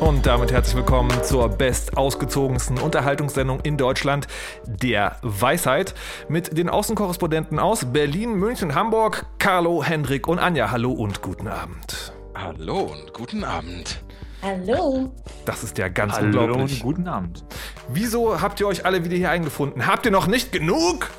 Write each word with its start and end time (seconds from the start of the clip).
Und 0.00 0.24
damit 0.24 0.50
herzlich 0.50 0.76
willkommen 0.76 1.12
zur 1.22 1.50
best 1.50 1.96
ausgezogensten 1.96 2.78
Unterhaltungssendung 2.78 3.60
in 3.60 3.76
Deutschland, 3.76 4.26
der 4.66 5.16
Weisheit, 5.20 5.94
mit 6.28 6.56
den 6.56 6.70
Außenkorrespondenten 6.70 7.58
aus 7.58 7.92
Berlin, 7.92 8.34
München, 8.34 8.74
Hamburg, 8.74 9.26
Carlo, 9.38 9.84
Hendrik 9.84 10.26
und 10.26 10.38
Anja. 10.38 10.70
Hallo 10.70 10.90
und 10.92 11.20
guten 11.20 11.48
Abend. 11.48 12.14
Hallo 12.34 12.78
und 12.84 13.12
guten 13.12 13.44
Abend. 13.44 14.02
Hallo. 14.42 15.12
Das 15.44 15.62
ist 15.62 15.76
ja 15.76 15.88
ganz 15.88 16.14
Hallo 16.14 16.44
unglaublich. 16.44 16.72
und 16.76 16.82
guten 16.82 17.06
Abend. 17.06 17.44
Wieso 17.90 18.40
habt 18.40 18.58
ihr 18.58 18.66
euch 18.68 18.86
alle 18.86 19.04
wieder 19.04 19.16
hier 19.16 19.30
eingefunden? 19.30 19.86
Habt 19.86 20.06
ihr 20.06 20.12
noch 20.12 20.26
nicht 20.26 20.50
genug? 20.50 21.10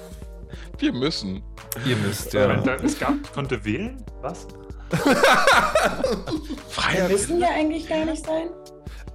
Wir 0.80 0.92
müssen. 0.92 1.44
Ihr 1.86 1.96
müsst, 1.98 2.34
Moment, 2.34 2.66
ja. 2.66 2.76
Es 2.84 2.98
gab, 2.98 3.32
konnte 3.32 3.64
wählen? 3.64 4.04
Was? 4.22 4.48
Freier 6.70 7.10
Müssen 7.10 7.40
wir 7.40 7.50
eigentlich 7.50 7.88
gar 7.88 8.06
nicht 8.06 8.26
sein? 8.26 8.50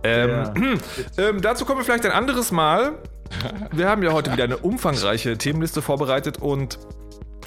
Ähm, 0.02 0.78
ähm, 1.18 1.40
dazu 1.40 1.64
kommen 1.64 1.80
wir 1.80 1.84
vielleicht 1.84 2.04
ein 2.06 2.12
anderes 2.12 2.52
Mal. 2.52 2.98
Wir 3.72 3.88
haben 3.88 4.02
ja 4.02 4.12
heute 4.12 4.32
wieder 4.32 4.44
eine 4.44 4.58
umfangreiche 4.58 5.36
Themenliste 5.36 5.82
vorbereitet 5.82 6.38
und 6.38 6.78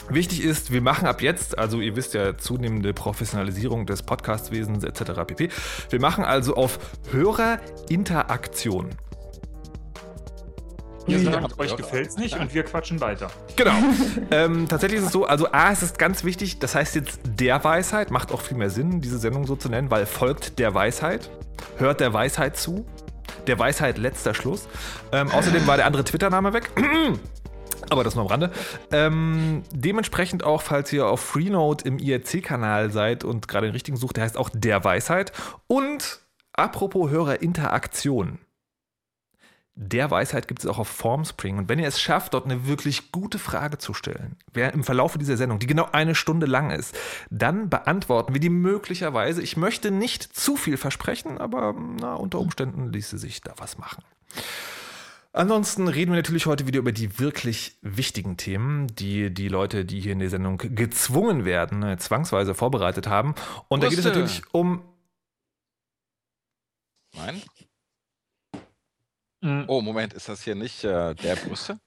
wichtig 0.09 0.43
ist, 0.43 0.71
wir 0.71 0.81
machen 0.81 1.07
ab 1.07 1.21
jetzt, 1.21 1.57
also 1.57 1.79
ihr 1.79 1.95
wisst 1.95 2.13
ja, 2.13 2.37
zunehmende 2.37 2.93
Professionalisierung 2.93 3.85
des 3.85 4.03
Podcastwesens 4.03 4.83
etc. 4.83 5.21
pp. 5.25 5.49
Wir 5.89 6.01
machen 6.01 6.23
also 6.25 6.55
auf 6.55 6.79
Hörerinteraktion. 7.11 8.89
Ihr 11.09 11.19
Ja. 11.19 11.31
sagt, 11.31 11.59
euch 11.59 11.75
gefällt's 11.75 12.17
nicht 12.17 12.37
und 12.39 12.53
wir 12.53 12.63
quatschen 12.63 13.01
weiter. 13.01 13.29
Genau. 13.55 13.73
ähm, 14.31 14.67
tatsächlich 14.67 14.99
ist 14.99 15.07
es 15.07 15.11
so, 15.11 15.25
also 15.25 15.51
A, 15.51 15.71
es 15.71 15.83
ist 15.83 15.97
ganz 15.99 16.23
wichtig, 16.23 16.59
das 16.59 16.75
heißt 16.75 16.95
jetzt 16.95 17.19
der 17.25 17.63
Weisheit, 17.63 18.11
macht 18.11 18.31
auch 18.31 18.41
viel 18.41 18.57
mehr 18.57 18.69
Sinn, 18.69 19.01
diese 19.01 19.17
Sendung 19.17 19.45
so 19.47 19.55
zu 19.55 19.69
nennen, 19.69 19.89
weil 19.91 20.05
folgt 20.05 20.59
der 20.59 20.73
Weisheit, 20.73 21.29
hört 21.77 21.99
der 21.99 22.13
Weisheit 22.13 22.57
zu, 22.57 22.85
der 23.47 23.57
Weisheit 23.59 23.97
letzter 23.97 24.33
Schluss. 24.33 24.67
Ähm, 25.11 25.29
außerdem 25.31 25.65
war 25.67 25.77
der 25.77 25.85
andere 25.85 26.03
Twitter-Name 26.03 26.53
weg. 26.53 26.69
Aber 27.89 28.03
das 28.03 28.13
nur 28.13 28.23
am 28.25 28.27
Rande. 28.29 28.51
Ähm, 28.91 29.63
dementsprechend 29.73 30.43
auch, 30.43 30.61
falls 30.61 30.93
ihr 30.93 31.07
auf 31.07 31.21
Freenode 31.21 31.85
im 31.85 31.97
IRC-Kanal 31.97 32.91
seid 32.91 33.23
und 33.23 33.47
gerade 33.47 33.65
den 33.67 33.71
richtigen 33.71 33.97
sucht, 33.97 34.17
der 34.17 34.25
heißt 34.25 34.37
auch 34.37 34.49
der 34.53 34.83
Weisheit. 34.83 35.31
Und 35.65 36.19
apropos 36.53 37.09
Hörerinteraktion. 37.09 38.37
Der 39.81 40.11
Weisheit 40.11 40.49
gibt 40.49 40.59
es 40.59 40.65
auch 40.65 40.77
auf 40.77 40.89
Formspring. 40.89 41.57
Und 41.57 41.69
wenn 41.69 41.79
ihr 41.79 41.87
es 41.87 42.01
schafft, 42.01 42.33
dort 42.33 42.43
eine 42.43 42.67
wirklich 42.67 43.13
gute 43.13 43.39
Frage 43.39 43.77
zu 43.77 43.93
stellen, 43.93 44.35
wer 44.51 44.73
im 44.73 44.83
Verlaufe 44.83 45.17
dieser 45.17 45.37
Sendung, 45.37 45.59
die 45.59 45.67
genau 45.67 45.87
eine 45.93 46.15
Stunde 46.15 46.47
lang 46.47 46.69
ist, 46.69 46.97
dann 47.29 47.69
beantworten 47.69 48.33
wir 48.33 48.41
die 48.41 48.49
möglicherweise. 48.49 49.41
Ich 49.41 49.55
möchte 49.55 49.89
nicht 49.89 50.23
zu 50.23 50.57
viel 50.57 50.75
versprechen, 50.75 51.37
aber 51.37 51.73
na, 51.97 52.15
unter 52.15 52.39
Umständen 52.39 52.91
ließe 52.91 53.17
sich 53.17 53.39
da 53.39 53.53
was 53.55 53.77
machen. 53.77 54.03
Ansonsten 55.31 55.87
reden 55.87 56.11
wir 56.11 56.17
natürlich 56.17 56.45
heute 56.45 56.67
wieder 56.67 56.79
über 56.79 56.91
die 56.91 57.17
wirklich 57.17 57.77
wichtigen 57.81 58.35
Themen, 58.35 58.87
die 58.87 59.33
die 59.33 59.47
Leute, 59.47 59.85
die 59.85 60.01
hier 60.01 60.11
in 60.11 60.19
der 60.19 60.29
Sendung 60.29 60.57
gezwungen 60.57 61.45
werden, 61.45 61.83
äh, 61.83 61.97
zwangsweise 61.97 62.53
vorbereitet 62.53 63.07
haben. 63.07 63.33
Und 63.69 63.81
da 63.81 63.87
geht 63.87 63.99
es 63.99 64.03
natürlich 64.03 64.41
um. 64.51 64.81
Nein? 67.15 67.41
Mhm. 69.41 69.65
Oh, 69.67 69.81
Moment, 69.81 70.13
ist 70.13 70.29
das 70.29 70.43
hier 70.43 70.55
nicht 70.55 70.83
äh, 70.83 71.15
der 71.15 71.35
Brüste? 71.35 71.79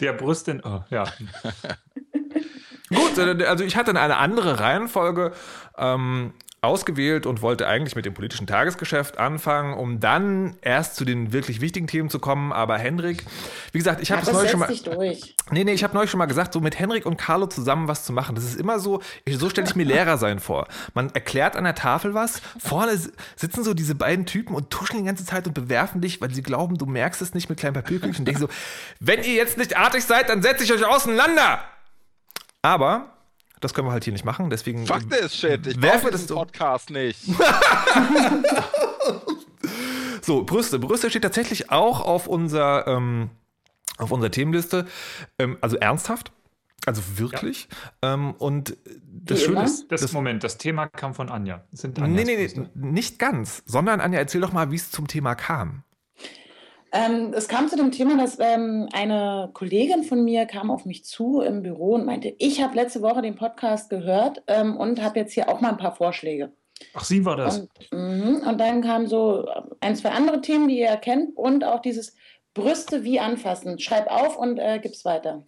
Der 0.00 0.12
Brüstin. 0.12 0.62
Oh, 0.64 0.82
ja. 0.90 1.04
Gut, 2.88 3.18
äh, 3.18 3.44
also 3.44 3.64
ich 3.64 3.76
hatte 3.76 3.90
eine 3.90 4.16
andere 4.16 4.58
Reihenfolge 4.58 5.32
ähm, 5.76 6.34
ausgewählt 6.62 7.24
und 7.24 7.40
wollte 7.40 7.66
eigentlich 7.66 7.96
mit 7.96 8.04
dem 8.04 8.12
politischen 8.12 8.46
Tagesgeschäft 8.46 9.18
anfangen, 9.18 9.72
um 9.74 9.98
dann 9.98 10.56
erst 10.60 10.96
zu 10.96 11.06
den 11.06 11.32
wirklich 11.32 11.62
wichtigen 11.62 11.86
Themen 11.86 12.10
zu 12.10 12.18
kommen. 12.18 12.52
Aber 12.52 12.76
Henrik, 12.76 13.24
wie 13.72 13.78
gesagt, 13.78 14.02
ich 14.02 14.12
habe 14.12 14.22
es 14.22 14.30
neulich 14.30 14.50
schon 14.50 14.60
mal. 14.60 14.66
durch. 14.68 15.36
Nee, 15.50 15.64
nee, 15.64 15.72
ich 15.72 15.82
habe 15.82 15.94
neulich 15.94 16.10
schon 16.10 16.18
mal 16.18 16.26
gesagt, 16.26 16.52
so 16.52 16.60
mit 16.60 16.78
Henrik 16.78 17.06
und 17.06 17.16
Carlo 17.16 17.46
zusammen 17.46 17.88
was 17.88 18.04
zu 18.04 18.12
machen. 18.12 18.34
Das 18.34 18.44
ist 18.44 18.60
immer 18.60 18.78
so, 18.78 19.00
ich, 19.24 19.38
so 19.38 19.48
stelle 19.48 19.68
ich 19.68 19.74
mir 19.74 19.84
Lehrer 19.84 20.18
sein 20.18 20.38
vor. 20.38 20.68
Man 20.92 21.08
erklärt 21.10 21.56
an 21.56 21.64
der 21.64 21.74
Tafel 21.74 22.12
was, 22.12 22.42
vorne 22.58 22.98
sitzen 23.36 23.64
so 23.64 23.72
diese 23.72 23.94
beiden 23.94 24.26
Typen 24.26 24.54
und 24.54 24.68
tuschen 24.68 24.98
die 24.98 25.04
ganze 25.04 25.24
Zeit 25.24 25.46
und 25.46 25.54
bewerfen 25.54 26.02
dich, 26.02 26.20
weil 26.20 26.32
sie 26.34 26.42
glauben, 26.42 26.76
du 26.76 26.84
merkst 26.84 27.22
es 27.22 27.32
nicht 27.32 27.48
mit 27.48 27.58
kleinen 27.58 27.74
Papierkügelchen 27.74 28.24
denken 28.26 28.40
so, 28.40 28.48
wenn 28.98 29.22
ihr 29.24 29.34
jetzt 29.34 29.56
nicht 29.56 29.78
artig 29.78 30.04
seid, 30.04 30.28
dann 30.28 30.42
setze 30.42 30.64
ich 30.64 30.72
euch 30.72 30.84
auseinander. 30.84 31.60
Aber 32.62 33.19
das 33.60 33.74
können 33.74 33.86
wir 33.88 33.92
halt 33.92 34.04
hier 34.04 34.12
nicht 34.12 34.24
machen, 34.24 34.50
deswegen 34.50 34.86
Fuck 34.86 35.08
this 35.10 35.34
shit, 35.36 35.66
ich 35.66 35.80
wir 35.80 35.90
das 35.92 36.10
diesen 36.12 36.28
so- 36.28 36.34
Podcast 36.36 36.90
nicht. 36.90 37.18
So, 40.22 40.44
Brüste. 40.44 40.78
Brüste 40.78 41.10
steht 41.10 41.22
tatsächlich 41.22 41.70
auch 41.70 42.00
auf 42.00 42.26
unserer, 42.26 42.86
ähm, 42.86 43.30
auf 43.98 44.10
unserer 44.12 44.30
Themenliste. 44.30 44.86
Ähm, 45.38 45.56
also 45.60 45.76
ernsthaft. 45.76 46.30
Also 46.86 47.02
wirklich. 47.16 47.68
Ähm, 48.02 48.32
und 48.32 48.76
das 49.02 49.40
Wie 49.40 49.44
Schöne 49.46 49.64
ist. 49.64 49.90
Das, 49.90 50.02
das- 50.02 50.12
Moment, 50.12 50.44
das 50.44 50.56
Thema 50.58 50.88
kam 50.88 51.14
von 51.14 51.30
Anja. 51.30 51.64
Sind 51.72 51.98
Nee, 51.98 52.04
Anjas 52.04 52.26
nee, 52.26 52.46
nee, 52.46 52.68
nicht 52.74 53.18
ganz. 53.18 53.62
Sondern, 53.66 54.00
Anja, 54.00 54.18
erzähl 54.18 54.40
doch 54.40 54.52
mal, 54.52 54.70
wie 54.70 54.76
es 54.76 54.90
zum 54.90 55.06
Thema 55.08 55.34
kam. 55.34 55.82
Ähm, 56.92 57.32
es 57.34 57.46
kam 57.46 57.68
zu 57.68 57.76
dem 57.76 57.92
Thema, 57.92 58.16
dass 58.16 58.38
ähm, 58.40 58.88
eine 58.92 59.50
Kollegin 59.52 60.02
von 60.02 60.24
mir 60.24 60.46
kam 60.46 60.70
auf 60.70 60.84
mich 60.84 61.04
zu 61.04 61.40
im 61.40 61.62
Büro 61.62 61.94
und 61.94 62.04
meinte, 62.04 62.34
ich 62.38 62.62
habe 62.62 62.74
letzte 62.74 63.00
Woche 63.02 63.22
den 63.22 63.36
Podcast 63.36 63.90
gehört 63.90 64.42
ähm, 64.48 64.76
und 64.76 65.00
habe 65.02 65.20
jetzt 65.20 65.32
hier 65.32 65.48
auch 65.48 65.60
mal 65.60 65.70
ein 65.70 65.76
paar 65.76 65.94
Vorschläge. 65.94 66.52
Ach, 66.94 67.04
sie 67.04 67.24
war 67.24 67.36
das. 67.36 67.60
Und, 67.60 67.92
mhm, 67.92 68.42
und 68.46 68.58
dann 68.58 68.82
kamen 68.82 69.06
so 69.06 69.46
ein, 69.80 69.94
zwei 69.94 70.10
andere 70.10 70.40
Themen, 70.40 70.68
die 70.68 70.80
ihr 70.80 70.88
erkennt 70.88 71.36
und 71.36 71.64
auch 71.64 71.80
dieses 71.80 72.14
Brüste 72.54 73.04
wie 73.04 73.20
anfassen. 73.20 73.78
Schreib 73.78 74.10
auf 74.10 74.36
und 74.36 74.58
äh, 74.58 74.80
gib's 74.80 75.04
weiter. 75.04 75.44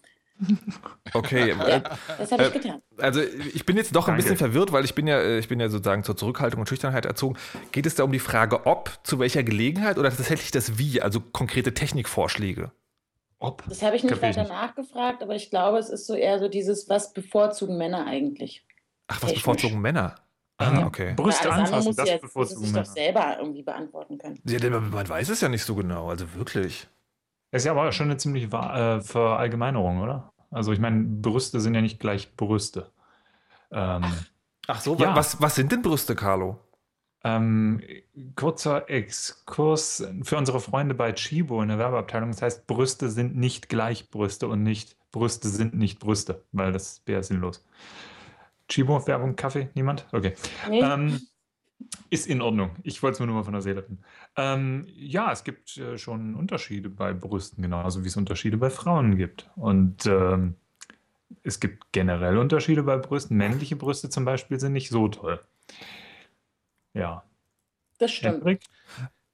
Okay. 1.14 1.50
Ja, 1.50 1.66
äh, 1.66 1.82
das 2.18 2.32
habe 2.32 2.44
ich 2.44 2.48
Äh, 2.54 2.58
getan. 2.58 2.82
Also 2.98 3.20
ich 3.20 3.64
bin 3.66 3.76
jetzt 3.76 3.94
doch 3.94 4.08
ein 4.08 4.12
Danke. 4.12 4.22
bisschen 4.22 4.36
verwirrt, 4.38 4.72
weil 4.72 4.84
ich 4.84 4.94
bin 4.94 5.06
ja, 5.06 5.18
äh, 5.18 5.38
ich 5.38 5.48
bin 5.48 5.60
ja 5.60 5.68
sozusagen 5.68 6.04
zur 6.04 6.16
Zurückhaltung 6.16 6.60
und 6.60 6.68
Schüchternheit 6.68 7.04
erzogen. 7.06 7.36
Geht 7.72 7.86
es 7.86 7.94
da 7.94 8.04
um 8.04 8.12
die 8.12 8.18
Frage, 8.18 8.66
ob, 8.66 8.90
zu 9.04 9.18
welcher 9.18 9.42
Gelegenheit 9.42 9.98
oder 9.98 10.10
tatsächlich 10.10 10.50
das 10.50 10.78
Wie, 10.78 11.02
also 11.02 11.20
konkrete 11.20 11.74
Technikvorschläge? 11.74 12.72
Ob. 13.38 13.64
Das 13.68 13.82
habe 13.82 13.96
ich 13.96 14.04
nicht 14.04 14.12
Kapier 14.12 14.30
ich 14.30 14.36
weiter 14.36 14.48
nicht. 14.48 14.52
nachgefragt, 14.52 15.22
aber 15.22 15.34
ich 15.34 15.50
glaube, 15.50 15.78
es 15.78 15.88
ist 15.90 16.06
so 16.06 16.14
eher 16.14 16.38
so 16.38 16.48
dieses, 16.48 16.88
was 16.88 17.12
bevorzugen 17.12 17.76
Männer 17.76 18.06
eigentlich? 18.06 18.64
Ach, 19.08 19.16
was 19.16 19.30
Technisch. 19.30 19.42
bevorzugen 19.42 19.80
Männer? 19.80 20.14
Ah, 20.58 20.70
Mhm. 20.70 20.86
okay. 20.86 21.14
Brüste 21.16 21.50
andere 21.50 21.64
anfassen, 21.66 21.88
muss 21.88 21.96
das 21.96 22.08
ja, 22.08 22.14
muss 22.14 22.20
bevorzugen 22.22 22.62
sich 22.64 22.72
Männer. 22.72 22.84
doch 22.84 22.92
selber 22.92 23.36
irgendwie 23.40 23.62
beantworten 23.62 24.16
können. 24.18 24.38
Ja, 24.46 24.58
denn 24.60 24.72
man 24.90 25.08
weiß 25.08 25.28
es 25.30 25.40
ja 25.40 25.48
nicht 25.48 25.64
so 25.64 25.74
genau, 25.74 26.08
also 26.08 26.32
wirklich. 26.34 26.86
Ist 27.52 27.64
ja 27.66 27.72
aber 27.72 27.92
schon 27.92 28.06
eine 28.06 28.16
ziemliche 28.16 28.50
Wa- 28.50 28.96
äh, 28.96 29.00
Verallgemeinerung, 29.00 30.00
oder? 30.00 30.32
Also 30.50 30.72
ich 30.72 30.80
meine, 30.80 31.04
Brüste 31.04 31.60
sind 31.60 31.74
ja 31.74 31.80
nicht 31.80 32.00
gleich 32.00 32.34
Brüste. 32.36 32.90
Ähm, 33.70 34.04
Ach 34.66 34.80
so, 34.80 34.96
Ja. 34.96 35.14
was, 35.16 35.40
was 35.40 35.54
sind 35.54 35.70
denn 35.72 35.82
Brüste, 35.82 36.14
Carlo? 36.14 36.58
ähm, 37.24 37.80
kurzer 38.34 38.90
Exkurs 38.90 40.04
für 40.24 40.36
unsere 40.36 40.58
Freunde 40.58 40.94
bei 40.96 41.12
Chibo 41.12 41.62
in 41.62 41.68
der 41.68 41.78
Werbeabteilung. 41.78 42.30
Das 42.32 42.42
heißt, 42.42 42.66
Brüste 42.66 43.10
sind 43.10 43.36
nicht 43.36 43.68
gleich 43.68 44.10
Brüste 44.10 44.48
und 44.48 44.64
nicht 44.64 44.96
Brüste 45.12 45.48
sind 45.48 45.74
nicht 45.74 46.00
Brüste, 46.00 46.42
weil 46.50 46.72
das 46.72 47.00
wäre 47.06 47.22
sinnlos. 47.22 47.64
Chibo, 48.68 49.06
Werbung, 49.06 49.36
Kaffee, 49.36 49.68
niemand? 49.74 50.06
Okay. 50.10 50.34
Nee? 50.68 50.80
Ähm, 50.80 51.20
ist 52.10 52.26
in 52.26 52.40
Ordnung. 52.40 52.70
Ich 52.82 53.02
wollte 53.02 53.14
es 53.14 53.20
mir 53.20 53.26
nur 53.26 53.36
mal 53.36 53.44
von 53.44 53.52
der 53.52 53.62
Seele 53.62 53.82
reden. 53.82 54.04
Ähm, 54.36 54.86
ja, 54.88 55.32
es 55.32 55.44
gibt 55.44 55.76
äh, 55.78 55.98
schon 55.98 56.34
Unterschiede 56.34 56.88
bei 56.88 57.12
Brüsten, 57.12 57.62
genauso 57.62 58.04
wie 58.04 58.08
es 58.08 58.16
Unterschiede 58.16 58.56
bei 58.56 58.70
Frauen 58.70 59.16
gibt. 59.16 59.50
Und 59.56 60.06
ähm, 60.06 60.56
es 61.42 61.60
gibt 61.60 61.92
generell 61.92 62.38
Unterschiede 62.38 62.82
bei 62.82 62.96
Brüsten. 62.96 63.36
Männliche 63.36 63.76
Brüste 63.76 64.10
zum 64.10 64.24
Beispiel 64.24 64.60
sind 64.60 64.72
nicht 64.72 64.90
so 64.90 65.08
toll. 65.08 65.40
Ja. 66.94 67.24
das 67.98 68.12
stimmt. 68.12 68.36
Hendrik? 68.36 68.62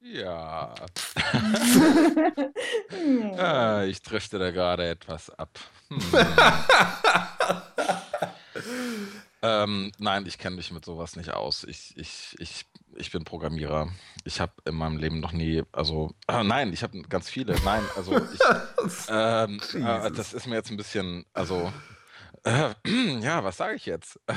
Ja, 0.01 0.73
ah, 3.37 3.83
ich 3.83 4.01
drifte 4.01 4.39
da 4.39 4.51
gerade 4.51 4.87
etwas 4.87 5.29
ab. 5.29 5.59
Hm. 5.89 5.99
ähm, 9.41 9.91
nein, 9.97 10.25
ich 10.25 10.37
kenne 10.37 10.55
mich 10.57 10.71
mit 10.71 10.83
sowas 10.83 11.15
nicht 11.15 11.31
aus. 11.31 11.63
Ich, 11.63 11.95
ich, 11.97 12.35
ich, 12.39 12.65
ich 12.95 13.11
bin 13.11 13.23
Programmierer. 13.23 13.89
Ich 14.25 14.41
habe 14.41 14.51
in 14.65 14.75
meinem 14.75 14.97
Leben 14.97 15.19
noch 15.19 15.31
nie, 15.31 15.63
also 15.71 16.13
äh, 16.27 16.43
nein, 16.43 16.73
ich 16.73 16.83
habe 16.83 17.01
ganz 17.03 17.29
viele. 17.29 17.55
Nein, 17.63 17.83
also 17.95 18.17
ich, 18.17 18.39
ähm, 19.09 19.61
äh, 19.73 20.11
das 20.11 20.33
ist 20.33 20.47
mir 20.47 20.55
jetzt 20.55 20.71
ein 20.71 20.77
bisschen, 20.77 21.25
also 21.33 21.71
äh, 22.43 22.73
ja, 23.21 23.43
was 23.43 23.57
sage 23.57 23.75
ich 23.75 23.85
jetzt? 23.85 24.19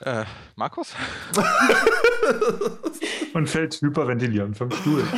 Äh, 0.00 0.24
Markus? 0.56 0.94
Und 3.34 3.48
fällt 3.48 3.80
hyperventilierend 3.80 4.56
vom 4.56 4.70
Stuhl. 4.70 5.04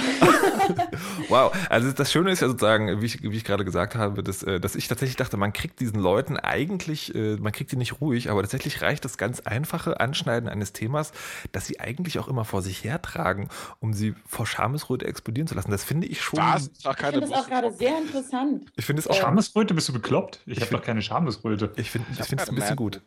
Wow, 1.28 1.52
also 1.68 1.90
das 1.92 2.12
Schöne 2.12 2.30
ist 2.30 2.40
ja 2.40 2.48
sozusagen, 2.48 3.00
wie 3.00 3.06
ich, 3.06 3.22
wie 3.22 3.36
ich 3.36 3.44
gerade 3.44 3.64
gesagt 3.64 3.94
habe, 3.96 4.22
dass, 4.22 4.42
äh, 4.42 4.60
dass 4.60 4.76
ich 4.76 4.86
tatsächlich 4.86 5.16
dachte, 5.16 5.36
man 5.36 5.52
kriegt 5.52 5.80
diesen 5.80 6.00
Leuten 6.00 6.36
eigentlich, 6.36 7.14
äh, 7.14 7.36
man 7.36 7.52
kriegt 7.52 7.72
die 7.72 7.76
nicht 7.76 8.00
ruhig, 8.00 8.30
aber 8.30 8.42
tatsächlich 8.42 8.80
reicht 8.82 9.04
das 9.04 9.18
ganz 9.18 9.40
einfache 9.40 9.98
Anschneiden 9.98 10.48
eines 10.48 10.72
Themas, 10.72 11.12
das 11.50 11.66
sie 11.66 11.80
eigentlich 11.80 12.18
auch 12.18 12.28
immer 12.28 12.44
vor 12.44 12.62
sich 12.62 12.84
hertragen, 12.84 13.48
um 13.80 13.92
sie 13.92 14.14
vor 14.26 14.46
Schamesröte 14.46 15.06
explodieren 15.06 15.48
zu 15.48 15.54
lassen. 15.54 15.70
Das 15.70 15.84
finde 15.84 16.06
ich 16.06 16.22
schon. 16.22 16.38
Was? 16.38 16.70
Ich 16.74 16.96
finde 16.96 17.20
das 17.20 17.32
auch 17.32 17.48
gerade 17.48 17.72
sehr 17.72 17.98
interessant. 17.98 18.70
Ich 18.76 18.84
finde 18.84 19.00
es 19.00 19.08
auch. 19.08 19.14
Schamesröte, 19.14 19.74
bist 19.74 19.88
du 19.88 19.92
bekloppt? 19.92 20.42
Ich, 20.46 20.58
habe 20.58 20.66
find- 20.66 20.80
doch 20.80 20.86
keine 20.86 21.02
Schamesröte. 21.02 21.72
Ich 21.76 21.90
finde 21.90 22.08
ich 22.12 22.20
es 22.20 22.30
ein 22.30 22.36
gerade 22.36 22.52
bisschen 22.52 22.76
gut. 22.76 23.00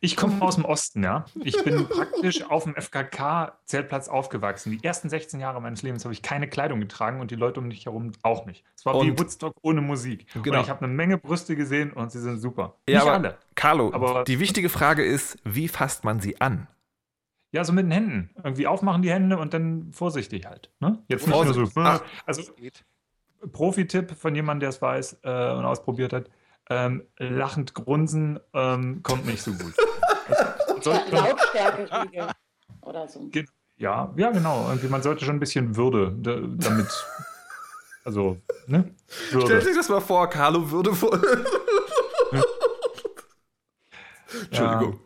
Ich 0.00 0.16
komme 0.16 0.40
aus 0.42 0.54
dem 0.54 0.64
Osten, 0.64 1.02
ja. 1.02 1.24
Ich 1.42 1.62
bin 1.64 1.88
praktisch 1.88 2.44
auf 2.48 2.62
dem 2.64 2.74
FKK-Zeltplatz 2.76 4.08
aufgewachsen. 4.08 4.70
Die 4.70 4.84
ersten 4.84 5.08
16 5.08 5.40
Jahre 5.40 5.60
meines 5.60 5.82
Lebens 5.82 6.04
habe 6.04 6.12
ich 6.12 6.22
keine 6.22 6.48
Kleidung 6.48 6.80
getragen 6.80 7.20
und 7.20 7.30
die 7.32 7.34
Leute 7.34 7.58
um 7.60 7.66
mich 7.68 7.84
herum 7.86 8.12
auch 8.22 8.46
nicht. 8.46 8.64
Es 8.76 8.86
war 8.86 8.94
wie 8.94 9.10
Und- 9.10 9.18
Woodstock 9.18 9.54
ohne 9.62 9.80
Musik. 9.80 10.26
Genau. 10.42 10.58
Und 10.58 10.64
ich 10.64 10.70
habe 10.70 10.84
eine 10.84 10.92
Menge 10.94 11.18
Brüste 11.18 11.56
gesehen 11.56 11.92
und 11.92 12.12
sie 12.12 12.20
sind 12.20 12.38
super. 12.38 12.76
Ja, 12.88 12.94
nicht 12.98 13.02
aber 13.02 13.12
alle. 13.12 13.38
Carlo, 13.56 13.92
Aber- 13.92 14.24
die 14.24 14.38
wichtige 14.38 14.68
Frage 14.68 15.04
ist, 15.04 15.36
wie 15.44 15.66
fasst 15.68 16.04
man 16.04 16.20
sie 16.20 16.40
an? 16.40 16.68
Ja, 17.50 17.64
so 17.64 17.72
mit 17.72 17.86
den 17.86 17.90
Händen. 17.92 18.30
Irgendwie 18.44 18.66
aufmachen 18.66 19.02
die 19.02 19.10
Hände 19.10 19.36
und 19.38 19.52
dann 19.54 19.90
vorsichtig 19.92 20.46
halt. 20.46 20.70
Ne? 20.80 21.02
Jetzt 21.08 21.26
nicht 21.26 21.34
nur 21.44 21.54
so. 21.54 21.66
Vorsicht. 21.66 22.04
Ach. 22.06 22.22
Also 22.26 22.52
Geht. 22.54 22.84
Profi-Tipp 23.52 24.12
von 24.16 24.34
jemandem, 24.34 24.60
der 24.60 24.68
es 24.70 24.82
weiß 24.82 25.20
äh, 25.22 25.28
und 25.52 25.64
ausprobiert 25.64 26.12
hat. 26.12 26.28
Ähm, 26.70 27.02
lachend 27.18 27.74
grunzen 27.74 28.38
ähm, 28.52 29.02
kommt 29.02 29.24
nicht 29.26 29.42
so 29.42 29.52
gut. 29.52 29.74
Also, 30.28 30.42
La 30.68 30.80
sollte- 30.82 31.14
Lautstärke-Regel 31.16 32.28
oder 32.82 33.08
so. 33.08 33.30
Ja, 33.78 34.12
ja, 34.16 34.30
genau. 34.30 34.66
Irgendwie, 34.68 34.88
man 34.88 35.02
sollte 35.02 35.24
schon 35.24 35.36
ein 35.36 35.40
bisschen 35.40 35.76
Würde 35.76 36.14
da, 36.18 36.36
damit. 36.68 36.88
Also, 38.04 38.38
ne? 38.66 38.94
Stellt 39.06 39.48
Würde. 39.48 39.60
sich 39.62 39.76
das 39.76 39.88
mal 39.88 40.00
vor, 40.00 40.28
Carlo 40.28 40.70
würde 40.70 40.94
vor. 40.94 41.18
Entschuldigung. 44.32 45.00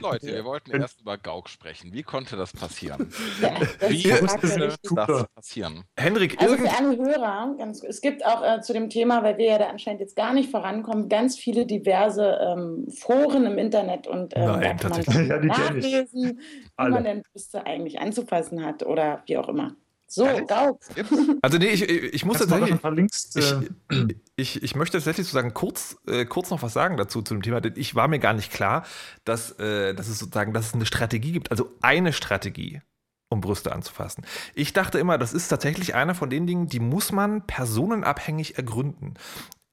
Leute, 0.00 0.26
wir 0.28 0.44
wollten 0.44 0.70
erst 0.72 1.00
über 1.02 1.18
Gauk 1.18 1.48
sprechen. 1.48 1.92
Wie 1.92 2.02
konnte 2.02 2.36
das 2.36 2.52
passieren? 2.52 3.12
Ja, 3.40 3.58
das 3.80 3.90
Wie 3.90 4.08
konnte 4.10 4.76
das 4.94 5.26
passieren? 5.34 5.84
Henrik, 5.98 6.40
Also 6.40 6.56
für 6.56 6.70
alle 6.70 6.96
Hörer, 6.96 7.54
ganz, 7.58 7.82
es 7.82 8.00
gibt 8.00 8.24
auch 8.24 8.42
äh, 8.42 8.60
zu 8.60 8.72
dem 8.72 8.88
Thema, 8.88 9.22
weil 9.22 9.38
wir 9.38 9.46
ja 9.46 9.58
da 9.58 9.66
anscheinend 9.66 10.00
jetzt 10.00 10.16
gar 10.16 10.32
nicht 10.32 10.50
vorankommen, 10.50 11.08
ganz 11.08 11.36
viele 11.36 11.66
diverse 11.66 12.38
ähm, 12.40 12.86
Foren 12.90 13.46
im 13.46 13.58
Internet 13.58 14.06
und 14.06 14.34
ähm, 14.36 14.44
Nein, 14.46 14.60
da 14.80 14.88
kann 14.88 15.04
man. 15.06 15.26
Ja, 15.28 15.38
nachlesen, 15.38 16.40
wie 16.78 16.88
man 16.88 17.04
denn 17.04 17.22
Brüste 17.22 17.66
eigentlich 17.66 18.00
anzufassen 18.00 18.64
hat 18.64 18.84
oder 18.84 19.22
wie 19.26 19.36
auch 19.36 19.48
immer. 19.48 19.74
So? 20.14 20.24
Gauk. 20.46 20.80
Also 21.42 21.58
nee, 21.58 21.66
ich, 21.66 21.82
ich 21.82 22.24
muss 22.24 22.38
tatsächlich, 22.38 22.80
verlinkst? 22.80 23.36
ich, 23.36 23.52
Äh, 23.90 24.14
ich, 24.36 24.62
ich 24.62 24.74
möchte 24.76 24.96
tatsächlich 24.96 25.26
sozusagen 25.26 25.52
kurz, 25.54 25.96
äh, 26.06 26.24
kurz 26.24 26.50
noch 26.50 26.62
was 26.62 26.72
sagen 26.72 26.96
dazu 26.96 27.20
zu 27.20 27.34
dem 27.34 27.42
Thema, 27.42 27.60
denn 27.60 27.74
ich 27.76 27.94
war 27.94 28.08
mir 28.08 28.20
gar 28.20 28.32
nicht 28.32 28.52
klar, 28.52 28.84
dass, 29.24 29.58
äh, 29.58 29.92
dass 29.94 30.08
es 30.08 30.18
sozusagen, 30.18 30.52
dass 30.52 30.68
es 30.68 30.74
eine 30.74 30.86
Strategie 30.86 31.32
gibt, 31.32 31.50
also 31.50 31.72
eine 31.82 32.12
Strategie, 32.12 32.80
um 33.28 33.40
Brüste 33.40 33.72
anzufassen. 33.72 34.24
Ich 34.54 34.72
dachte 34.72 34.98
immer, 34.98 35.18
das 35.18 35.32
ist 35.32 35.48
tatsächlich 35.48 35.94
einer 35.94 36.14
von 36.14 36.30
den 36.30 36.46
Dingen, 36.46 36.68
die 36.68 36.80
muss 36.80 37.10
man 37.10 37.46
personenabhängig 37.46 38.56
ergründen. 38.56 39.14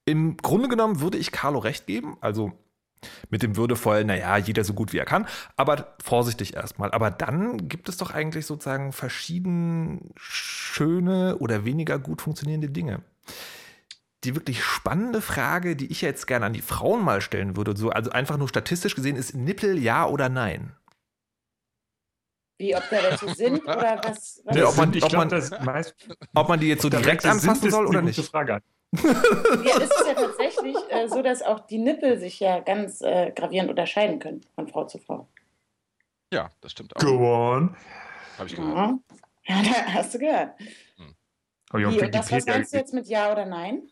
Im 0.06 0.38
Grunde 0.38 0.68
genommen 0.68 1.02
würde 1.02 1.20
ich 1.20 1.32
Carlo 1.32 1.60
recht 1.60 1.86
geben, 1.86 2.18
also 2.20 2.52
mit 3.30 3.44
dem 3.44 3.56
würdevollen, 3.56 4.08
naja, 4.08 4.38
jeder 4.38 4.64
so 4.64 4.74
gut 4.74 4.94
wie 4.94 4.98
er 4.98 5.06
kann, 5.06 5.28
aber 5.56 5.96
vorsichtig 6.04 6.56
erstmal. 6.56 6.92
Aber 6.92 7.12
dann 7.12 7.68
gibt 7.70 7.90
es 7.90 7.98
doch 7.98 8.12
eigentlich 8.12 8.46
sozusagen 8.46 8.92
verschieden 8.94 10.12
schöne 10.18 11.38
oder 11.40 11.66
weniger 11.66 11.98
gut 12.00 12.22
funktionierende 12.22 12.70
Dinge. 12.70 13.02
Die 14.24 14.36
wirklich 14.36 14.64
spannende 14.64 15.20
Frage, 15.22 15.76
die 15.76 15.88
ich 15.92 16.02
jetzt 16.02 16.28
gerne 16.28 16.46
an 16.46 16.54
die 16.54 16.62
Frauen 16.62 17.04
mal 17.04 17.22
stellen 17.22 17.58
würde, 17.58 17.76
so, 17.76 17.90
also 17.90 18.12
einfach 18.12 18.38
nur 18.38 18.48
statistisch 18.48 18.94
gesehen, 18.96 19.16
ist 19.16 19.34
Nippel 19.36 19.80
ja 19.80 20.06
oder 20.06 20.30
nein? 20.30 20.76
Wie, 22.60 22.76
ob 22.76 22.84
da 22.92 22.98
welche 23.02 23.30
sind 23.36 23.64
oder 23.64 24.00
was? 24.04 24.42
was 24.46 24.56
Nee, 24.56 24.62
ob 24.62 24.78
man- 24.78 24.96
ob 25.02 25.14
man- 25.14 25.86
Ob 26.36 26.50
man 26.50 26.60
die 26.60 26.68
jetzt 26.68 26.84
so 26.84 26.90
direkt 26.90 27.26
anfassen 27.26 27.72
soll 27.72 27.88
oder 27.88 28.04
nicht? 28.04 28.24
Frage. 28.30 28.62
ja, 29.04 29.78
es 29.78 29.90
ist 29.90 30.06
ja 30.08 30.14
tatsächlich 30.14 30.76
äh, 30.90 31.08
so, 31.08 31.22
dass 31.22 31.42
auch 31.42 31.62
die 31.62 31.78
Nippel 31.78 32.20
sich 32.20 32.40
ja 32.40 32.60
ganz 32.60 33.02
äh, 33.02 33.32
gravierend 33.32 33.70
unterscheiden 33.70 34.20
können 34.20 34.42
von 34.56 34.68
Frau 34.68 34.86
zu 34.86 34.98
Frau. 35.00 35.28
Ja, 36.34 36.50
das 36.62 36.74
stimmt 36.74 36.96
auch. 36.96 37.00
Go 37.02 37.54
on. 37.54 37.76
Habe 38.38 38.48
ich 38.50 38.56
gehört. 38.56 38.76
Ja, 38.76 39.56
ja 39.56 39.64
da 39.64 39.94
hast 39.94 40.14
du 40.14 40.20
gehört. 40.20 40.60
Ich 40.60 41.86
auf 41.86 41.94
Wie, 41.94 42.02
und 42.02 42.14
das, 42.16 42.32
was 42.32 42.46
meinst 42.46 42.74
du 42.74 42.78
jetzt 42.78 42.94
mit 42.94 43.08
Ja 43.08 43.32
oder 43.32 43.46
Nein? 43.46 43.90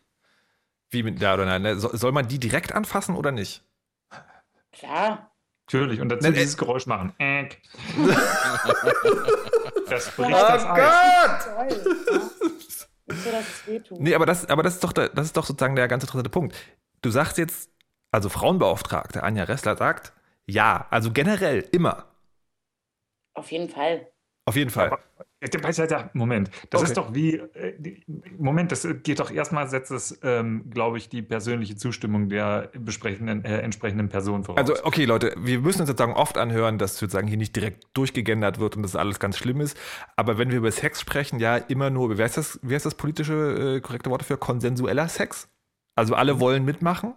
Wie 0.90 1.02
mit 1.02 1.20
ja 1.20 1.34
oder 1.34 1.46
nein? 1.46 1.62
ne? 1.62 1.76
So- 1.78 1.96
Soll 1.96 2.10
man 2.12 2.26
die 2.26 2.38
direkt 2.40 2.72
anfassen 2.74 3.14
oder 3.14 3.30
nicht? 3.30 3.62
Klar. 4.72 5.30
Natürlich. 5.66 6.00
Und 6.00 6.08
dazu 6.08 6.24
Nein, 6.24 6.34
äh- 6.34 6.38
dieses 6.38 6.56
Geräusch 6.58 6.86
machen. 6.86 7.14
Das 9.88 10.10
bricht 10.14 10.30
Ja, 10.30 10.56
das 10.56 11.48
Eis. 11.48 11.84
So, 13.16 13.30
dass 13.30 13.48
es 13.48 13.66
wehtut. 13.66 14.00
Nee, 14.00 14.14
aber 14.14 14.26
das, 14.26 14.46
aber 14.48 14.62
das 14.62 14.74
ist 14.74 14.84
doch, 14.84 14.92
der, 14.92 15.08
das 15.10 15.26
ist 15.26 15.36
doch 15.36 15.44
sozusagen 15.44 15.76
der 15.76 15.88
ganz 15.88 16.02
interessante 16.04 16.30
Punkt. 16.30 16.54
Du 17.02 17.10
sagst 17.10 17.38
jetzt, 17.38 17.70
also 18.10 18.28
Frauenbeauftragte 18.28 19.22
Anja 19.22 19.44
Ressler 19.44 19.76
sagt, 19.76 20.12
ja, 20.46 20.86
also 20.90 21.12
generell 21.12 21.66
immer. 21.72 22.06
Auf 23.34 23.50
jeden 23.52 23.68
Fall. 23.68 24.10
Auf 24.46 24.56
jeden 24.56 24.70
Fall. 24.70 24.88
Aber- 24.88 25.00
Moment, 26.12 26.50
das 26.68 26.82
Okay. 26.82 26.90
ist 26.90 26.96
doch 26.96 27.14
wie, 27.14 27.36
äh, 27.36 28.00
Moment, 28.38 28.72
das 28.72 28.86
geht 29.02 29.20
doch 29.20 29.30
erstmal, 29.30 29.68
setzt 29.68 29.90
es, 29.90 30.18
ähm, 30.22 30.68
glaube 30.70 30.98
ich, 30.98 31.08
die 31.08 31.22
persönliche 31.22 31.76
Zustimmung 31.76 32.28
der 32.28 32.70
besprechenden, 32.78 33.44
äh, 33.44 33.58
entsprechenden 33.60 34.08
Person 34.10 34.44
voraus. 34.44 34.58
Also, 34.58 34.84
okay, 34.84 35.06
Leute, 35.06 35.34
wir 35.38 35.60
müssen 35.60 35.80
uns 35.80 35.88
sozusagen 35.88 36.12
oft 36.12 36.36
anhören, 36.36 36.76
dass 36.78 36.98
sozusagen 36.98 37.26
hier 37.26 37.38
nicht 37.38 37.56
direkt 37.56 37.86
durchgegendert 37.94 38.58
wird 38.60 38.76
und 38.76 38.82
das 38.82 38.96
alles 38.96 39.18
ganz 39.18 39.38
schlimm 39.38 39.60
ist. 39.60 39.76
Aber 40.16 40.36
wenn 40.36 40.50
wir 40.50 40.58
über 40.58 40.70
Sex 40.72 41.00
sprechen, 41.00 41.40
ja, 41.40 41.56
immer 41.56 41.88
nur, 41.90 42.18
wer 42.18 42.26
ist 42.26 42.36
das, 42.36 42.58
wer 42.62 42.76
ist 42.76 42.86
das 42.86 42.94
politische 42.94 43.76
äh, 43.76 43.80
korrekte 43.80 44.10
Wort 44.10 44.20
dafür? 44.20 44.36
Konsensueller 44.36 45.08
Sex? 45.08 45.48
Also 45.96 46.14
alle 46.14 46.38
wollen 46.40 46.64
mitmachen? 46.64 47.14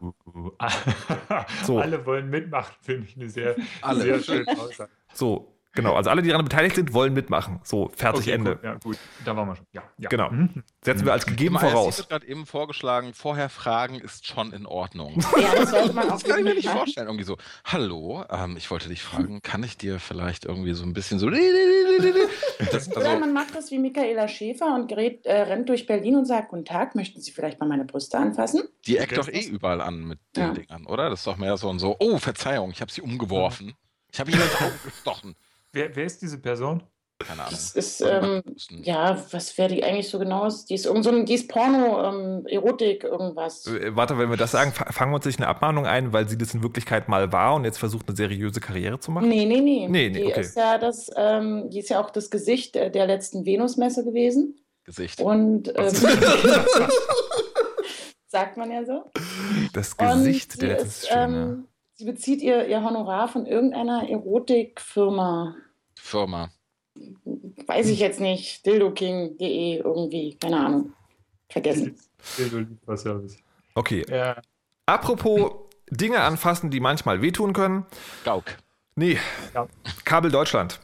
So. 1.65 1.79
Alle 1.79 2.05
wollen 2.05 2.29
mitmachen, 2.29 2.75
finde 2.81 3.07
ich 3.07 3.15
eine 3.17 3.29
sehr, 3.29 3.55
Alle. 3.81 4.01
sehr 4.01 4.19
schöne 4.19 4.47
Aussage. 4.59 4.89
So, 5.13 5.52
genau. 5.73 5.95
Also 5.95 6.09
alle, 6.09 6.21
die 6.21 6.29
daran 6.29 6.45
beteiligt 6.45 6.75
sind, 6.75 6.93
wollen 6.93 7.13
mitmachen. 7.13 7.59
So, 7.63 7.89
fertig, 7.95 8.21
Okay, 8.21 8.31
Ende. 8.31 8.55
Gut, 8.55 8.63
ja, 8.63 8.73
gut, 8.75 8.97
da 9.25 9.35
waren 9.35 9.47
wir 9.49 9.55
schon. 9.55 9.67
Ja, 9.73 9.83
ja. 9.97 10.09
Genau. 10.09 10.29
Mhm. 10.31 10.63
Setzen 10.81 11.05
wir 11.05 11.13
als 11.13 11.25
gegeben 11.25 11.55
IRC 11.55 11.69
voraus. 11.71 11.97
wird 11.97 12.09
gerade 12.09 12.27
eben 12.27 12.45
vorgeschlagen, 12.45 13.13
vorher 13.13 13.49
fragen 13.49 13.95
ist 13.99 14.25
schon 14.27 14.53
in 14.53 14.65
Ordnung. 14.65 15.23
Ja, 15.37 15.55
das 15.55 15.71
sollte 15.71 15.93
man 15.93 16.07
Das 16.07 16.23
auch 16.23 16.27
kann 16.27 16.39
ich 16.39 16.43
mir 16.45 16.53
nicht 16.55 16.65
machen. 16.65 16.77
vorstellen. 16.77 17.07
Irgendwie 17.07 17.25
so, 17.25 17.37
hallo, 17.65 18.23
ähm, 18.29 18.55
ich 18.57 18.69
wollte 18.71 18.87
dich 18.89 19.01
fragen, 19.03 19.41
kann 19.41 19.63
ich 19.63 19.77
dir 19.77 19.99
vielleicht 19.99 20.45
irgendwie 20.45 20.73
so 20.73 20.83
ein 20.85 20.93
bisschen 20.93 21.19
so. 21.19 21.29
Das, 21.29 22.89
Oder 22.95 23.05
also, 23.05 23.19
man 23.19 23.33
macht 23.33 23.55
das 23.55 23.71
wie 23.71 23.79
Michaela 23.79 24.27
Schäfer 24.27 24.73
und 24.75 24.87
gerät, 24.87 25.25
äh, 25.25 25.41
rennt 25.41 25.69
durch 25.69 25.85
Berlin 25.85 26.15
und 26.15 26.25
sagt, 26.25 26.49
guten 26.49 26.65
Tag, 26.65 26.95
möchten 26.95 27.19
Sie 27.21 27.31
vielleicht 27.31 27.59
mal 27.59 27.67
meine 27.67 27.85
Brüste 27.85 28.17
anfassen? 28.17 28.63
die 28.85 28.97
eckt 28.97 29.17
doch 29.17 29.25
Das 29.25 29.33
eh 29.35 29.47
überall 29.47 29.81
an 29.81 30.05
mit 30.05 30.19
den 30.35 30.43
Ja. 30.43 30.51
Dingern, 30.53 30.85
oder? 30.85 31.09
Das 31.09 31.19
ist 31.19 31.27
doch 31.27 31.37
mehr 31.37 31.57
so 31.57 31.69
ein 31.69 31.79
so, 31.79 31.95
oh, 31.99 32.17
Verzeihung, 32.17 32.71
ich 32.71 32.81
habe 32.81 32.91
sie 32.91 33.01
umgeworfen. 33.01 33.73
Ich 34.11 34.19
habe 34.19 34.31
Auge 34.31 34.79
gestochen. 34.85 35.35
Wer, 35.73 35.95
wer 35.95 36.05
ist 36.05 36.21
diese 36.21 36.37
Person? 36.39 36.83
Keine 37.19 37.41
Ahnung. 37.41 37.51
Das 37.51 37.71
ist, 37.71 38.01
ähm, 38.01 38.43
ja, 38.69 39.23
was 39.31 39.57
wäre 39.57 39.69
die 39.69 39.83
eigentlich 39.83 40.09
so 40.09 40.19
genau? 40.19 40.47
Die 40.69 40.75
ist 40.75 40.85
irgend 40.85 41.03
so 41.03 41.09
ein, 41.09 41.25
die 41.25 41.33
ist 41.33 41.47
Porno, 41.49 42.03
ähm, 42.03 42.45
Erotik, 42.47 43.03
irgendwas. 43.03 43.65
Äh, 43.67 43.95
Warte, 43.95 44.17
wenn 44.17 44.29
wir 44.29 44.37
das 44.37 44.51
sagen, 44.51 44.71
fa- 44.71 44.91
fangen 44.91 45.11
wir 45.11 45.15
uns 45.15 45.25
nicht 45.25 45.39
eine 45.39 45.47
Abmahnung 45.47 45.87
ein, 45.87 46.13
weil 46.13 46.27
sie 46.29 46.37
das 46.37 46.53
in 46.53 46.61
Wirklichkeit 46.61 47.09
mal 47.09 47.31
war 47.31 47.55
und 47.55 47.65
jetzt 47.65 47.79
versucht, 47.79 48.07
eine 48.07 48.15
seriöse 48.15 48.59
Karriere 48.59 48.99
zu 48.99 49.09
machen? 49.11 49.29
Nee, 49.29 49.45
nee, 49.45 49.61
nee. 49.61 49.87
Nee, 49.87 50.09
nee, 50.09 50.19
die 50.19 50.25
okay. 50.25 50.41
ist 50.41 50.57
ja 50.57 50.77
das, 50.77 51.09
ähm, 51.15 51.69
die 51.69 51.79
ist 51.79 51.89
ja 51.89 52.03
auch 52.03 52.09
das 52.11 52.29
Gesicht 52.29 52.75
äh, 52.75 52.91
der 52.91 53.07
letzten 53.07 53.45
Venusmesse 53.45 54.03
gewesen. 54.03 54.59
Gesicht. 54.83 55.21
Und 55.21 55.69
ähm, 55.75 55.89
sagt 58.27 58.57
man 58.57 58.69
ja 58.69 58.83
so. 58.85 59.09
Das 59.73 59.95
Gesicht 59.97 60.61
der 60.61 60.69
letzten 60.69 61.07
ja. 61.07 61.23
ähm, 61.23 61.67
Sie 61.95 62.05
bezieht 62.05 62.41
ihr, 62.41 62.67
ihr 62.67 62.83
Honorar 62.83 63.27
von 63.27 63.45
irgendeiner 63.45 64.09
Erotikfirma. 64.09 65.55
Firma. 66.03 66.51
Weiß 67.65 67.87
ich 67.87 67.99
jetzt 67.99 68.19
nicht. 68.19 68.65
dildoking.de 68.65 69.77
irgendwie. 69.77 70.35
Keine 70.35 70.59
Ahnung. 70.59 70.93
Vergessen. 71.49 71.95
Service. 72.95 73.37
Okay. 73.73 74.05
Ja. 74.09 74.41
Apropos 74.85 75.53
Dinge 75.89 76.19
anfassen, 76.19 76.69
die 76.69 76.81
manchmal 76.81 77.21
wehtun 77.21 77.53
können. 77.53 77.85
Gauk. 78.25 78.43
Nee, 78.95 79.17
ja. 79.55 79.67
Kabel 80.03 80.29
Deutschland. 80.29 80.81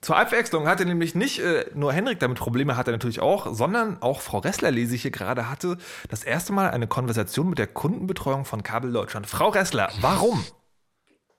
Zur 0.00 0.16
Abwechslung 0.16 0.66
hatte 0.66 0.84
nämlich 0.84 1.14
nicht 1.14 1.38
äh, 1.38 1.66
nur 1.74 1.92
Henrik 1.92 2.18
damit 2.18 2.38
Probleme, 2.38 2.76
hat 2.76 2.88
er 2.88 2.92
natürlich 2.92 3.20
auch, 3.20 3.54
sondern 3.54 4.02
auch 4.02 4.20
Frau 4.20 4.38
Ressler, 4.38 4.70
lese 4.70 4.94
ich 4.94 5.02
hier 5.02 5.10
gerade, 5.10 5.48
hatte 5.48 5.76
das 6.08 6.24
erste 6.24 6.52
Mal 6.52 6.70
eine 6.70 6.86
Konversation 6.86 7.48
mit 7.48 7.58
der 7.58 7.66
Kundenbetreuung 7.66 8.44
von 8.44 8.62
Kabel 8.62 8.92
Deutschland. 8.92 9.26
Frau 9.26 9.48
Ressler, 9.48 9.90
warum? 10.00 10.44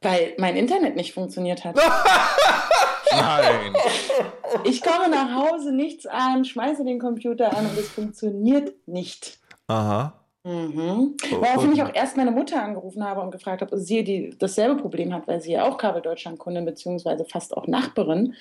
Weil 0.02 0.34
mein 0.38 0.56
Internet 0.56 0.96
nicht 0.96 1.14
funktioniert 1.14 1.64
hat. 1.64 1.76
Nein. 3.12 3.74
Ich 4.64 4.82
komme 4.82 5.10
nach 5.10 5.34
Hause, 5.36 5.72
nichts 5.72 6.06
an, 6.06 6.46
schmeiße 6.46 6.84
den 6.84 7.00
Computer 7.00 7.56
an 7.56 7.68
und 7.68 7.78
es 7.78 7.90
funktioniert 7.90 8.74
nicht. 8.88 9.40
Aha. 9.68 10.22
Mhm. 10.44 11.16
Woraufhin 11.30 11.74
ich 11.74 11.84
auch 11.84 11.94
erst 11.94 12.18
meine 12.18 12.32
Mutter 12.32 12.64
angerufen 12.64 13.04
habe 13.04 13.22
und 13.22 13.32
gefragt 13.32 13.62
habe, 13.62 13.74
ob 13.74 13.80
sie 13.80 14.04
die 14.04 14.36
dasselbe 14.38 14.82
Problem 14.82 15.14
hat, 15.14 15.28
weil 15.28 15.40
sie 15.40 15.52
ja 15.52 15.68
auch 15.68 15.78
Kabel 15.78 16.02
Deutschland 16.02 16.40
Kundin 16.40 16.66
beziehungsweise 16.66 17.26
fast 17.26 17.56
auch 17.56 17.68
Nachbarin, 17.68 18.34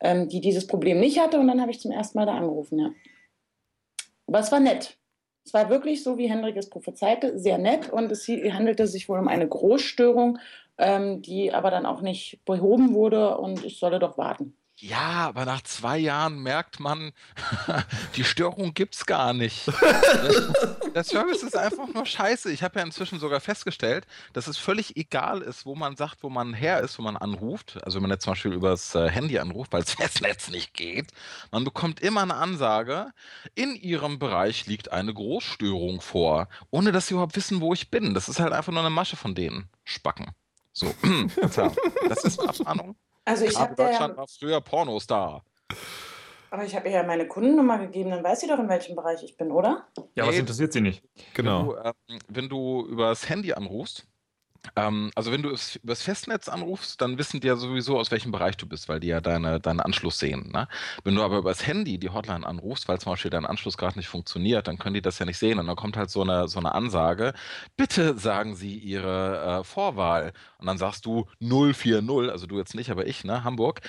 ähm, 0.00 0.28
die 0.28 0.40
dieses 0.40 0.66
Problem 0.66 0.98
nicht 0.98 1.20
hatte. 1.20 1.38
Und 1.38 1.46
dann 1.46 1.60
habe 1.60 1.70
ich 1.70 1.80
zum 1.80 1.92
ersten 1.92 2.18
Mal 2.18 2.26
da 2.26 2.34
angerufen, 2.34 2.78
ja. 2.80 2.90
Aber 4.26 4.40
es 4.40 4.50
war 4.50 4.58
nett. 4.58 4.96
Es 5.44 5.54
war 5.54 5.70
wirklich 5.70 6.02
so, 6.02 6.18
wie 6.18 6.28
Hendrik 6.28 6.56
es 6.56 6.68
prophezeite, 6.68 7.38
sehr 7.38 7.58
nett 7.58 7.88
und 7.88 8.10
es 8.10 8.26
handelte 8.26 8.88
sich 8.88 9.08
wohl 9.08 9.20
um 9.20 9.28
eine 9.28 9.46
Großstörung, 9.46 10.38
ähm, 10.78 11.22
die 11.22 11.52
aber 11.52 11.70
dann 11.70 11.86
auch 11.86 12.00
nicht 12.00 12.44
behoben 12.44 12.94
wurde 12.94 13.38
und 13.38 13.64
ich 13.64 13.78
solle 13.78 13.98
doch 13.98 14.18
warten. 14.18 14.56
Ja, 14.78 15.26
aber 15.28 15.46
nach 15.46 15.62
zwei 15.62 15.96
Jahren 15.96 16.38
merkt 16.38 16.80
man, 16.80 17.12
die 18.16 18.24
Störung 18.24 18.74
gibt's 18.74 19.06
gar 19.06 19.32
nicht. 19.32 19.66
Der 20.94 21.02
Service 21.02 21.42
ist 21.42 21.56
einfach 21.56 21.88
nur 21.88 22.04
scheiße. 22.04 22.52
Ich 22.52 22.62
habe 22.62 22.78
ja 22.78 22.84
inzwischen 22.84 23.18
sogar 23.18 23.40
festgestellt, 23.40 24.06
dass 24.34 24.48
es 24.48 24.58
völlig 24.58 24.94
egal 24.98 25.40
ist, 25.40 25.64
wo 25.64 25.74
man 25.74 25.96
sagt, 25.96 26.22
wo 26.22 26.28
man 26.28 26.52
her 26.52 26.80
ist, 26.80 26.98
wo 26.98 27.02
man 27.02 27.16
anruft. 27.16 27.78
Also 27.84 27.96
wenn 27.96 28.02
man 28.02 28.10
jetzt 28.10 28.24
zum 28.24 28.32
Beispiel 28.32 28.52
übers 28.52 28.94
äh, 28.94 29.08
Handy 29.08 29.38
anruft, 29.38 29.72
weil 29.72 29.82
das 29.82 29.94
Festnetz 29.94 30.48
nicht 30.50 30.74
geht. 30.74 31.10
Man 31.50 31.64
bekommt 31.64 32.00
immer 32.00 32.20
eine 32.20 32.34
Ansage, 32.34 33.12
in 33.54 33.76
Ihrem 33.76 34.18
Bereich 34.18 34.66
liegt 34.66 34.92
eine 34.92 35.14
Großstörung 35.14 36.02
vor, 36.02 36.48
ohne 36.70 36.92
dass 36.92 37.06
Sie 37.06 37.14
überhaupt 37.14 37.36
wissen, 37.36 37.62
wo 37.62 37.72
ich 37.72 37.90
bin. 37.90 38.12
Das 38.12 38.28
ist 38.28 38.40
halt 38.40 38.52
einfach 38.52 38.72
nur 38.72 38.82
eine 38.82 38.90
Masche 38.90 39.16
von 39.16 39.34
denen. 39.34 39.70
Spacken. 39.84 40.26
So, 40.76 40.92
das 42.08 42.24
ist 42.24 42.38
eine 42.38 42.50
Abmahnung. 42.50 42.96
Also 43.24 43.46
ich 43.46 43.58
habe 43.58 43.74
Deutschland 43.74 44.12
ja, 44.12 44.16
war 44.18 44.26
früher 44.28 44.60
Pornostar. 44.60 45.42
aber 46.50 46.64
ich 46.64 46.76
habe 46.76 46.88
ihr 46.88 46.96
ja 46.96 47.02
meine 47.02 47.26
Kundennummer 47.26 47.78
gegeben, 47.78 48.10
dann 48.10 48.22
weiß 48.22 48.40
sie 48.40 48.46
doch, 48.46 48.58
in 48.58 48.68
welchem 48.68 48.94
Bereich 48.94 49.22
ich 49.22 49.38
bin, 49.38 49.50
oder? 49.50 49.86
Ja, 50.14 50.26
was 50.26 50.36
interessiert 50.36 50.74
sie 50.74 50.82
nicht? 50.82 51.02
Genau. 51.32 51.68
Wenn 51.68 51.94
du, 51.94 52.12
ähm, 52.12 52.18
wenn 52.28 52.48
du 52.50 52.86
übers 52.88 53.26
Handy 53.26 53.54
anrufst, 53.54 54.06
ähm, 54.74 55.10
also 55.14 55.32
wenn 55.32 55.42
du 55.42 55.50
es 55.50 55.76
übers 55.76 56.02
Festnetz 56.02 56.48
anrufst, 56.48 57.00
dann 57.00 57.18
wissen 57.18 57.40
die 57.40 57.46
ja 57.46 57.56
sowieso, 57.56 57.98
aus 57.98 58.10
welchem 58.10 58.32
Bereich 58.32 58.56
du 58.56 58.66
bist, 58.66 58.88
weil 58.88 59.00
die 59.00 59.08
ja 59.08 59.20
deine, 59.20 59.60
deinen 59.60 59.80
Anschluss 59.80 60.18
sehen. 60.18 60.50
Ne? 60.52 60.68
Wenn 61.04 61.14
du 61.14 61.22
aber 61.22 61.38
übers 61.38 61.66
Handy 61.66 61.98
die 61.98 62.10
Hotline 62.10 62.46
anrufst, 62.46 62.88
weil 62.88 63.00
zum 63.00 63.12
Beispiel 63.12 63.30
dein 63.30 63.46
Anschluss 63.46 63.76
gerade 63.78 63.98
nicht 63.98 64.08
funktioniert, 64.08 64.66
dann 64.68 64.78
können 64.78 64.94
die 64.94 65.02
das 65.02 65.18
ja 65.18 65.26
nicht 65.26 65.38
sehen. 65.38 65.58
Und 65.58 65.66
dann 65.66 65.76
kommt 65.76 65.96
halt 65.96 66.10
so 66.10 66.22
eine, 66.22 66.48
so 66.48 66.58
eine 66.58 66.74
Ansage, 66.74 67.34
bitte 67.76 68.18
sagen 68.18 68.54
Sie 68.56 68.76
Ihre 68.76 69.60
äh, 69.60 69.64
Vorwahl. 69.64 70.32
Und 70.58 70.66
dann 70.66 70.78
sagst 70.78 71.06
du 71.06 71.26
040, 71.40 72.30
also 72.30 72.46
du 72.46 72.58
jetzt 72.58 72.74
nicht, 72.74 72.90
aber 72.90 73.06
ich, 73.06 73.24
ne, 73.24 73.44
Hamburg. 73.44 73.80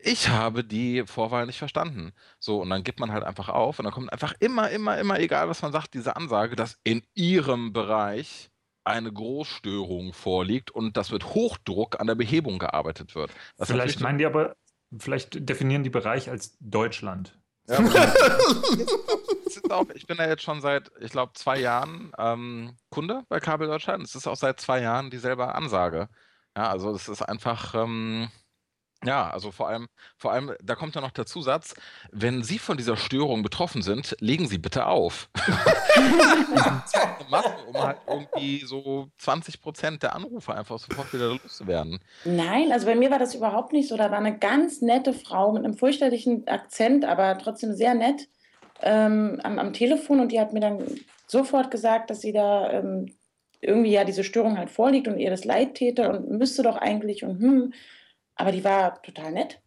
Ich 0.00 0.28
habe 0.28 0.62
die 0.64 1.04
Vorwahl 1.06 1.46
nicht 1.46 1.58
verstanden. 1.58 2.12
So, 2.38 2.62
und 2.62 2.70
dann 2.70 2.84
gibt 2.84 3.00
man 3.00 3.12
halt 3.12 3.24
einfach 3.24 3.48
auf 3.48 3.78
und 3.80 3.84
dann 3.84 3.92
kommt 3.92 4.12
einfach 4.12 4.34
immer, 4.38 4.70
immer, 4.70 4.96
immer, 4.98 5.18
egal 5.18 5.48
was 5.48 5.60
man 5.62 5.72
sagt, 5.72 5.94
diese 5.94 6.14
Ansage, 6.14 6.54
dass 6.54 6.78
in 6.84 7.02
Ihrem 7.14 7.72
Bereich 7.72 8.50
eine 8.84 9.12
Großstörung 9.12 10.12
vorliegt 10.12 10.70
und 10.70 10.96
dass 10.96 11.10
mit 11.10 11.26
Hochdruck 11.26 12.00
an 12.00 12.06
der 12.06 12.14
Behebung 12.14 12.58
gearbeitet 12.58 13.14
wird. 13.14 13.30
Was 13.56 13.68
Vielleicht 13.68 14.00
meinen 14.00 14.18
die 14.18 14.26
aber, 14.26 14.56
vielleicht 14.98 15.48
definieren 15.48 15.84
die 15.84 15.90
Bereich 15.90 16.30
als 16.30 16.56
Deutschland. 16.60 17.38
Ja, 17.68 17.78
auch, 19.70 19.86
ich 19.94 20.06
bin 20.06 20.16
ja 20.16 20.26
jetzt 20.26 20.42
schon 20.42 20.60
seit, 20.60 20.90
ich 21.00 21.10
glaube, 21.10 21.32
zwei 21.34 21.58
Jahren 21.58 22.12
ähm, 22.18 22.76
Kunde 22.90 23.24
bei 23.28 23.40
Kabel 23.40 23.68
Deutschland. 23.68 24.04
Es 24.04 24.14
ist 24.14 24.26
auch 24.26 24.36
seit 24.36 24.60
zwei 24.60 24.80
Jahren 24.80 25.10
dieselbe 25.10 25.54
Ansage. 25.54 26.08
Ja, 26.56 26.70
also 26.70 26.90
es 26.90 27.08
ist 27.08 27.22
einfach, 27.22 27.74
ähm, 27.74 28.30
ja, 29.04 29.30
also 29.30 29.52
vor 29.52 29.68
allem, 29.68 29.88
vor 30.16 30.32
allem, 30.32 30.52
da 30.62 30.74
kommt 30.74 30.94
ja 30.96 31.00
noch 31.00 31.12
der 31.12 31.24
Zusatz, 31.24 31.74
wenn 32.10 32.42
Sie 32.42 32.58
von 32.58 32.76
dieser 32.76 32.96
Störung 32.96 33.42
betroffen 33.42 33.82
sind, 33.82 34.16
legen 34.18 34.48
Sie 34.48 34.58
bitte 34.58 34.86
auf. 34.86 35.28
das 35.34 36.84
ist 36.86 36.96
eine 36.96 37.28
Masse, 37.30 37.54
um 37.68 37.80
halt 37.80 37.98
irgendwie 38.08 38.64
so 38.66 39.08
20 39.18 39.60
Prozent 39.60 40.02
der 40.02 40.16
Anrufe 40.16 40.52
einfach 40.52 40.78
sofort 40.78 41.12
wieder 41.12 41.28
loszuwerden. 41.28 42.00
Nein, 42.24 42.72
also 42.72 42.86
bei 42.86 42.96
mir 42.96 43.10
war 43.10 43.20
das 43.20 43.36
überhaupt 43.36 43.72
nicht 43.72 43.88
so. 43.88 43.96
Da 43.96 44.10
war 44.10 44.18
eine 44.18 44.36
ganz 44.36 44.80
nette 44.80 45.12
Frau 45.12 45.52
mit 45.52 45.64
einem 45.64 45.74
fürchterlichen 45.74 46.48
Akzent, 46.48 47.04
aber 47.04 47.38
trotzdem 47.38 47.74
sehr 47.74 47.94
nett 47.94 48.28
ähm, 48.82 49.40
am, 49.44 49.60
am 49.60 49.72
Telefon 49.72 50.18
und 50.18 50.32
die 50.32 50.40
hat 50.40 50.52
mir 50.52 50.60
dann 50.60 50.82
sofort 51.28 51.70
gesagt, 51.70 52.10
dass 52.10 52.20
sie 52.20 52.32
da 52.32 52.70
ähm, 52.72 53.14
irgendwie 53.60 53.92
ja 53.92 54.04
diese 54.04 54.24
Störung 54.24 54.58
halt 54.58 54.70
vorliegt 54.70 55.06
und 55.06 55.18
ihr 55.18 55.30
das 55.30 55.44
leid 55.44 55.74
täte 55.74 56.10
und 56.10 56.30
müsste 56.30 56.62
doch 56.62 56.76
eigentlich 56.76 57.24
und 57.24 57.40
hm. 57.40 57.72
Aber 58.38 58.52
die 58.52 58.64
war 58.64 59.02
total 59.02 59.32
nett. 59.32 59.60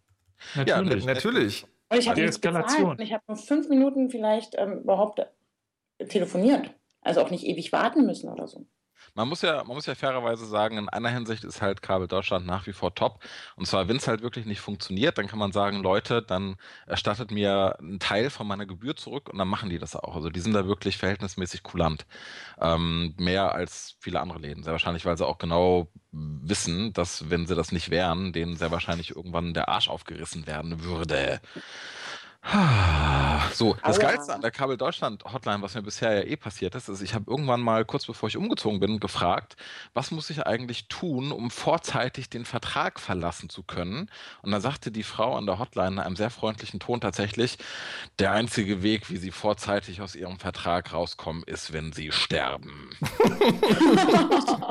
Ja, 0.55 0.81
Natürlich. 0.81 1.05
Natürlich. 1.05 1.65
Und 1.89 1.99
ich 1.99 2.09
habe. 2.09 2.23
Eskalation. 2.23 2.99
Ich 2.99 3.13
habe 3.13 3.23
nur 3.27 3.37
fünf 3.37 3.69
Minuten 3.69 4.09
vielleicht 4.09 4.55
ähm, 4.57 4.79
überhaupt 4.79 5.19
äh, 5.19 6.05
telefoniert. 6.05 6.73
Also 7.01 7.21
auch 7.21 7.29
nicht 7.29 7.45
ewig 7.45 7.71
warten 7.71 8.05
müssen 8.05 8.29
oder 8.29 8.47
so. 8.47 8.65
Man 9.13 9.27
muss 9.27 9.41
ja, 9.41 9.63
man 9.63 9.75
muss 9.75 9.85
ja 9.85 9.95
fairerweise 9.95 10.45
sagen, 10.45 10.77
in 10.77 10.89
einer 10.89 11.09
Hinsicht 11.09 11.43
ist 11.43 11.61
halt 11.61 11.81
Kabel 11.81 12.07
Deutschland 12.07 12.45
nach 12.45 12.65
wie 12.67 12.73
vor 12.73 12.95
top. 12.95 13.21
Und 13.55 13.65
zwar, 13.67 13.87
wenn 13.87 13.97
es 13.97 14.07
halt 14.07 14.21
wirklich 14.21 14.45
nicht 14.45 14.61
funktioniert, 14.61 15.17
dann 15.17 15.27
kann 15.27 15.39
man 15.39 15.51
sagen, 15.51 15.81
Leute, 15.83 16.21
dann 16.21 16.55
erstattet 16.87 17.31
mir 17.31 17.77
einen 17.79 17.99
Teil 17.99 18.29
von 18.29 18.47
meiner 18.47 18.65
Gebühr 18.65 18.95
zurück 18.95 19.29
und 19.29 19.37
dann 19.37 19.47
machen 19.47 19.69
die 19.69 19.79
das 19.79 19.95
auch. 19.95 20.15
Also 20.15 20.29
die 20.29 20.39
sind 20.39 20.53
da 20.53 20.65
wirklich 20.65 20.97
verhältnismäßig 20.97 21.63
kulant. 21.63 22.05
Ähm, 22.59 23.13
mehr 23.17 23.53
als 23.53 23.95
viele 23.99 24.21
andere 24.21 24.39
Läden. 24.39 24.63
Sehr 24.63 24.71
wahrscheinlich, 24.73 25.05
weil 25.05 25.17
sie 25.17 25.25
auch 25.27 25.37
genau 25.37 25.89
wissen, 26.11 26.93
dass 26.93 27.29
wenn 27.29 27.47
sie 27.47 27.55
das 27.55 27.71
nicht 27.71 27.89
wären, 27.89 28.33
denen 28.33 28.57
sehr 28.57 28.71
wahrscheinlich 28.71 29.15
irgendwann 29.15 29.53
der 29.53 29.69
Arsch 29.69 29.89
aufgerissen 29.89 30.47
werden 30.47 30.83
würde. 30.83 31.41
So, 33.53 33.75
das 33.83 33.99
Aua. 33.99 34.07
Geilste 34.07 34.33
an 34.33 34.41
der 34.41 34.51
Kabel 34.51 34.77
Deutschland 34.77 35.23
Hotline, 35.25 35.61
was 35.61 35.75
mir 35.75 35.83
bisher 35.83 36.13
ja 36.13 36.21
eh 36.23 36.35
passiert 36.35 36.73
ist, 36.75 36.89
ist, 36.89 37.01
ich 37.01 37.13
habe 37.13 37.29
irgendwann 37.29 37.61
mal 37.61 37.85
kurz 37.85 38.05
bevor 38.05 38.29
ich 38.29 38.37
umgezogen 38.37 38.79
bin, 38.79 38.99
gefragt, 38.99 39.55
was 39.93 40.11
muss 40.11 40.29
ich 40.29 40.45
eigentlich 40.45 40.87
tun, 40.87 41.31
um 41.31 41.51
vorzeitig 41.51 42.29
den 42.29 42.45
Vertrag 42.45 42.99
verlassen 42.99 43.49
zu 43.49 43.63
können? 43.63 44.09
Und 44.41 44.51
da 44.51 44.61
sagte 44.61 44.91
die 44.91 45.03
Frau 45.03 45.35
an 45.35 45.45
der 45.45 45.59
Hotline 45.59 45.93
in 45.93 45.99
einem 45.99 46.15
sehr 46.15 46.29
freundlichen 46.29 46.79
Ton 46.79 47.01
tatsächlich, 47.01 47.57
der 48.19 48.31
einzige 48.31 48.81
Weg, 48.83 49.09
wie 49.09 49.17
sie 49.17 49.31
vorzeitig 49.31 50.01
aus 50.01 50.15
ihrem 50.15 50.39
Vertrag 50.39 50.93
rauskommen, 50.93 51.43
ist, 51.43 51.73
wenn 51.73 51.91
sie 51.93 52.11
sterben. 52.11 52.89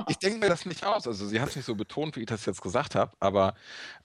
ich 0.08 0.18
denke 0.18 0.38
mir 0.38 0.48
das 0.48 0.66
nicht 0.66 0.84
aus. 0.84 1.06
Also 1.06 1.26
sie 1.26 1.40
hat 1.40 1.50
es 1.50 1.56
nicht 1.56 1.66
so 1.66 1.74
betont, 1.74 2.16
wie 2.16 2.20
ich 2.20 2.26
das 2.26 2.46
jetzt 2.46 2.62
gesagt 2.62 2.94
habe, 2.94 3.12
aber 3.20 3.54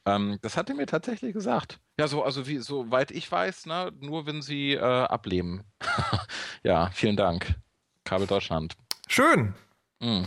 ähm, 0.05 0.37
das 0.41 0.57
hat 0.57 0.69
er 0.69 0.75
mir 0.75 0.85
tatsächlich 0.85 1.33
gesagt. 1.33 1.79
Ja, 1.97 2.07
so, 2.07 2.23
also 2.23 2.45
wie, 2.47 2.57
soweit 2.57 3.11
ich 3.11 3.31
weiß, 3.31 3.67
ne, 3.67 3.91
nur 3.99 4.25
wenn 4.25 4.41
sie 4.41 4.73
äh, 4.73 4.79
ablehnen. 4.79 5.63
ja, 6.63 6.89
vielen 6.91 7.15
Dank. 7.15 7.55
Kabel 8.03 8.27
Deutschland. 8.27 8.75
Schön. 9.07 9.53
Mm. 10.01 10.23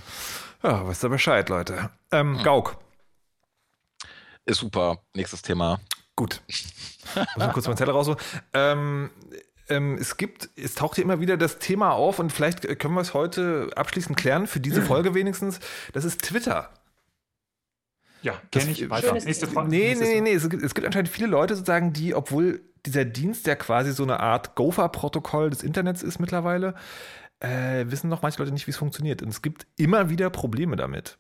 Ja, 0.63 0.89
wisst 0.89 1.05
ihr 1.05 1.11
Bescheid, 1.11 1.49
Leute. 1.49 1.91
Ähm, 2.11 2.43
Gauk. 2.43 2.79
Ist 4.47 4.61
super. 4.61 5.03
Nächstes 5.15 5.43
Thema. 5.43 5.79
Gut. 6.17 6.41
Muss 7.15 7.37
mal 7.37 7.53
kurz 7.53 7.67
meinen 7.67 7.77
Zettel 7.77 7.95
rausholen. 7.95 8.19
Ähm, 8.55 9.11
ähm, 9.69 9.99
es 10.01 10.17
gibt, 10.17 10.49
es 10.57 10.75
taucht 10.75 10.97
hier 10.97 11.05
immer 11.05 11.21
wieder 11.21 11.37
das 11.37 11.59
Thema 11.59 11.93
auf 11.93 12.19
und 12.19 12.33
vielleicht 12.33 12.63
können 12.79 12.95
wir 12.95 13.03
es 13.03 13.13
heute 13.13 13.71
abschließend 13.77 14.17
klären, 14.17 14.47
für 14.47 14.61
diese 14.61 14.81
Folge 14.87 15.15
wenigstens. 15.15 15.61
Das 15.93 16.05
ist 16.05 16.23
Twitter. 16.23 16.71
Ja, 18.23 18.41
Das- 18.51 18.63
kenne 18.65 18.73
ich. 18.73 18.91
Weiter. 18.91 19.13
Nächste. 19.13 19.47
Frage. 19.47 19.69
Nee, 19.69 19.89
Nächste 19.89 20.05
nee, 20.05 20.15
nee, 20.15 20.21
nee. 20.21 20.33
Es 20.33 20.49
gibt, 20.49 20.63
es 20.63 20.75
gibt 20.75 20.87
anscheinend 20.87 21.09
viele 21.09 21.29
Leute 21.29 21.55
sozusagen, 21.55 21.93
die, 21.93 22.15
obwohl 22.15 22.61
dieser 22.87 23.05
Dienst 23.05 23.47
ja 23.47 23.55
quasi 23.55 23.93
so 23.93 24.03
eine 24.03 24.21
Art 24.21 24.55
Gopher-Protokoll 24.55 25.51
des 25.51 25.63
Internets 25.63 26.03
ist 26.03 26.19
mittlerweile, 26.19 26.75
äh, 27.41 27.85
wissen 27.89 28.09
noch 28.09 28.23
manche 28.23 28.39
Leute 28.39 28.53
nicht, 28.53 28.67
wie 28.67 28.71
es 28.73 28.77
funktioniert. 28.77 29.23
Und 29.23 29.29
es 29.29 29.43
gibt 29.43 29.67
immer 29.77 30.11
wieder 30.11 30.31
Probleme 30.31 30.77
damit. 30.77 31.19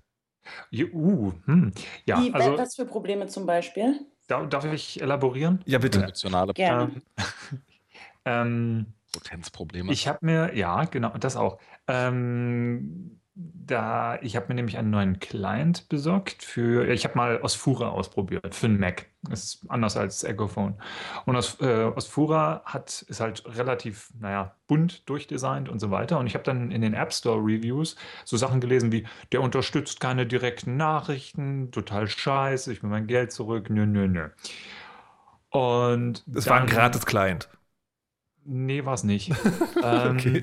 Ja, 0.71 0.87
Uh, 0.93 1.33
hm. 1.45 1.73
ja 2.07 2.21
Wie, 2.23 2.33
also 2.33 2.57
was 2.57 2.75
für 2.75 2.87
Probleme 2.87 3.27
zum 3.27 3.45
Beispiel? 3.47 4.01
da, 4.29 4.45
darf 4.47 4.65
ich 4.65 5.01
elaborieren? 5.03 5.61
Ja, 5.67 5.79
bitte. 5.79 6.01
Emotionale 6.03 6.53
Gerne. 6.55 6.91
Ähm, 7.17 7.61
ähm, 8.25 8.87
Potenzprobleme. 9.13 9.93
ich 9.93 10.07
habe 10.09 10.19
mir, 10.23 10.55
ja, 10.55 10.85
genau, 10.85 11.11
das 11.19 11.37
auch. 11.37 11.59
Ähm, 11.87 13.18
da, 13.41 14.19
ich 14.21 14.35
habe 14.35 14.47
mir 14.49 14.55
nämlich 14.57 14.79
einen 14.79 14.91
neuen 14.91 15.21
Client 15.21 15.89
besorgt 15.89 16.43
für, 16.43 16.89
ich 16.89 17.05
habe 17.05 17.17
mal 17.17 17.41
Osfura 17.41 17.91
ausprobiert 17.91 18.53
für 18.53 18.67
einen 18.67 18.81
Mac. 18.81 19.07
Das 19.23 19.45
ist 19.45 19.65
anders 19.69 19.97
als 19.97 20.25
Echophone. 20.25 20.75
Und 21.25 21.37
Os, 21.37 21.61
äh, 21.61 21.85
Osfura 21.85 22.63
hat, 22.65 23.03
ist 23.03 23.21
halt 23.21 23.45
relativ, 23.47 24.13
naja, 24.19 24.57
bunt 24.67 25.09
durchdesignt 25.09 25.69
und 25.69 25.79
so 25.79 25.93
weiter. 25.93 26.19
Und 26.19 26.27
ich 26.27 26.35
habe 26.35 26.43
dann 26.43 26.73
in 26.73 26.83
den 26.83 26.95
App 26.95 27.13
Store 27.13 27.39
Reviews 27.39 27.97
so 28.25 28.37
Sachen 28.37 28.61
gelesen 28.61 28.91
wie, 28.91 29.07
der 29.31 29.41
unterstützt 29.41 30.01
keine 30.01 30.27
direkten 30.27 30.77
Nachrichten, 30.77 31.71
total 31.71 32.09
scheiße, 32.09 32.73
ich 32.73 32.83
will 32.83 32.91
mein 32.91 33.07
Geld 33.07 33.31
zurück, 33.31 33.71
nö, 33.71 33.87
nö, 33.87 34.09
nö. 34.09 34.31
Und 35.51 36.25
es 36.35 36.49
war 36.49 36.61
ein 36.61 36.67
gratis 36.67 37.07
Client. 37.07 37.49
Nee, 38.45 38.85
war 38.85 38.95
es 38.95 39.05
nicht. 39.05 39.33
okay. 39.77 40.43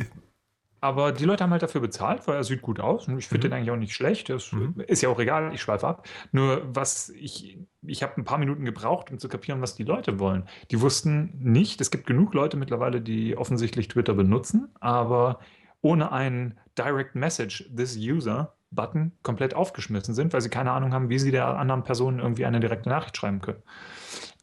Aber 0.86 1.12
die 1.12 1.26
Leute 1.26 1.44
haben 1.44 1.50
halt 1.50 1.64
dafür 1.64 1.82
bezahlt, 1.82 2.28
weil 2.28 2.36
er 2.36 2.44
sieht 2.44 2.62
gut 2.62 2.80
aus. 2.80 3.08
Und 3.08 3.18
ich 3.18 3.28
finde 3.28 3.48
mhm. 3.48 3.50
den 3.50 3.58
eigentlich 3.58 3.72
auch 3.72 3.76
nicht 3.76 3.96
schlecht. 3.96 4.30
Das 4.30 4.52
mhm. 4.52 4.76
ist 4.86 5.02
ja 5.02 5.10
auch 5.10 5.20
egal, 5.20 5.52
ich 5.52 5.60
schweife 5.60 5.88
ab. 5.88 6.08
Nur 6.32 6.62
was 6.76 7.10
ich, 7.10 7.58
ich 7.82 8.04
habe 8.04 8.14
ein 8.18 8.24
paar 8.24 8.38
Minuten 8.38 8.66
gebraucht, 8.66 9.10
um 9.10 9.18
zu 9.18 9.28
kapieren, 9.28 9.64
was 9.64 9.74
die 9.74 9.84
Leute 9.84 10.20
wollen. 10.20 10.48
Die 10.70 10.82
wussten 10.82 11.34
nicht, 11.40 11.82
es 11.82 11.90
gibt 11.90 12.06
genug 12.06 12.36
Leute 12.36 12.56
mittlerweile, 12.56 13.02
die 13.02 13.36
offensichtlich 13.36 13.88
Twitter 13.88 14.14
benutzen, 14.14 14.76
aber 14.80 15.40
ohne 15.82 16.12
einen 16.12 16.60
Direct 16.78 17.16
Message 17.16 17.68
This 17.76 17.98
User 17.98 18.54
Button 18.70 19.12
komplett 19.24 19.56
aufgeschmissen 19.56 20.14
sind, 20.14 20.34
weil 20.34 20.42
sie 20.42 20.52
keine 20.52 20.72
Ahnung 20.72 20.94
haben, 20.94 21.10
wie 21.10 21.18
sie 21.18 21.32
der 21.32 21.48
anderen 21.58 21.84
Person 21.84 22.20
irgendwie 22.20 22.46
eine 22.46 22.60
direkte 22.60 22.90
Nachricht 22.90 23.18
schreiben 23.18 23.42
können. 23.42 23.64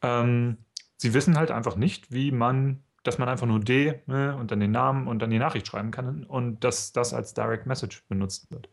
Ähm, 0.03 0.57
sie 0.97 1.15
wissen 1.15 1.39
halt 1.39 1.53
einfach 1.53 1.77
nicht, 1.77 2.11
wie 2.11 2.33
man 2.33 2.83
dass 3.03 3.19
man 3.19 3.29
einfach 3.29 3.47
nur 3.47 3.61
D 3.61 4.01
ne, 4.07 4.37
und 4.37 4.51
dann 4.51 4.61
den 4.61 4.71
Namen 4.71 5.09
und 5.09 5.21
dann 5.21 5.31
die 5.31 5.39
Nachricht 5.39 5.67
schreiben 5.67 5.91
kann 5.91 6.25
und 6.25 6.63
dass 6.65 6.93
das 6.93 7.13
als 7.15 7.35
Direct 7.35 7.67
Message 7.67 8.05
benutzt 8.09 8.51
wird. 8.51 8.69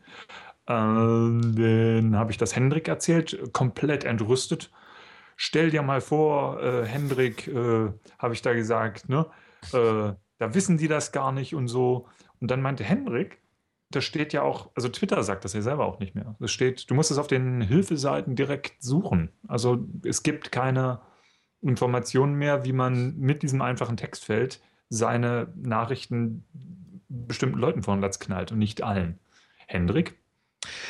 Ähm, 0.66 1.54
dann 1.56 2.16
habe 2.16 2.30
ich 2.30 2.38
das 2.38 2.54
Hendrik 2.54 2.88
erzählt, 2.88 3.52
komplett 3.52 4.04
entrüstet. 4.04 4.70
Stell 5.36 5.70
dir 5.70 5.82
mal 5.82 6.00
vor, 6.00 6.62
äh, 6.62 6.84
Hendrik, 6.84 7.48
äh, 7.48 7.88
habe 8.18 8.34
ich 8.34 8.42
da 8.42 8.52
gesagt, 8.52 9.08
ne, 9.08 9.26
äh, 9.72 10.12
da 10.38 10.54
wissen 10.54 10.78
die 10.78 10.88
das 10.88 11.12
gar 11.12 11.32
nicht 11.32 11.54
und 11.54 11.68
so. 11.68 12.06
Und 12.40 12.50
dann 12.50 12.62
meinte 12.62 12.84
Hendrik, 12.84 13.40
da 13.90 14.00
steht 14.00 14.32
ja 14.32 14.42
auch, 14.42 14.70
also 14.76 14.88
Twitter 14.88 15.22
sagt 15.24 15.44
das 15.44 15.52
ja 15.52 15.62
selber 15.62 15.84
auch 15.86 15.98
nicht 15.98 16.14
mehr. 16.14 16.36
Es 16.38 16.52
steht, 16.52 16.88
du 16.88 16.94
musst 16.94 17.10
es 17.10 17.18
auf 17.18 17.26
den 17.26 17.60
Hilfeseiten 17.60 18.36
direkt 18.36 18.82
suchen. 18.82 19.30
Also 19.48 19.84
es 20.04 20.22
gibt 20.22 20.52
keine 20.52 21.00
Informationen 21.62 22.34
mehr, 22.34 22.64
wie 22.64 22.72
man 22.72 23.16
mit 23.16 23.42
diesem 23.42 23.62
einfachen 23.62 23.96
Textfeld 23.96 24.60
seine 24.88 25.52
Nachrichten 25.56 26.44
bestimmten 27.08 27.58
Leuten 27.58 27.82
vor 27.82 27.94
den 27.94 28.02
Latz 28.02 28.18
knallt 28.18 28.52
und 28.52 28.58
nicht 28.58 28.82
allen. 28.82 29.18
Hendrik? 29.66 30.18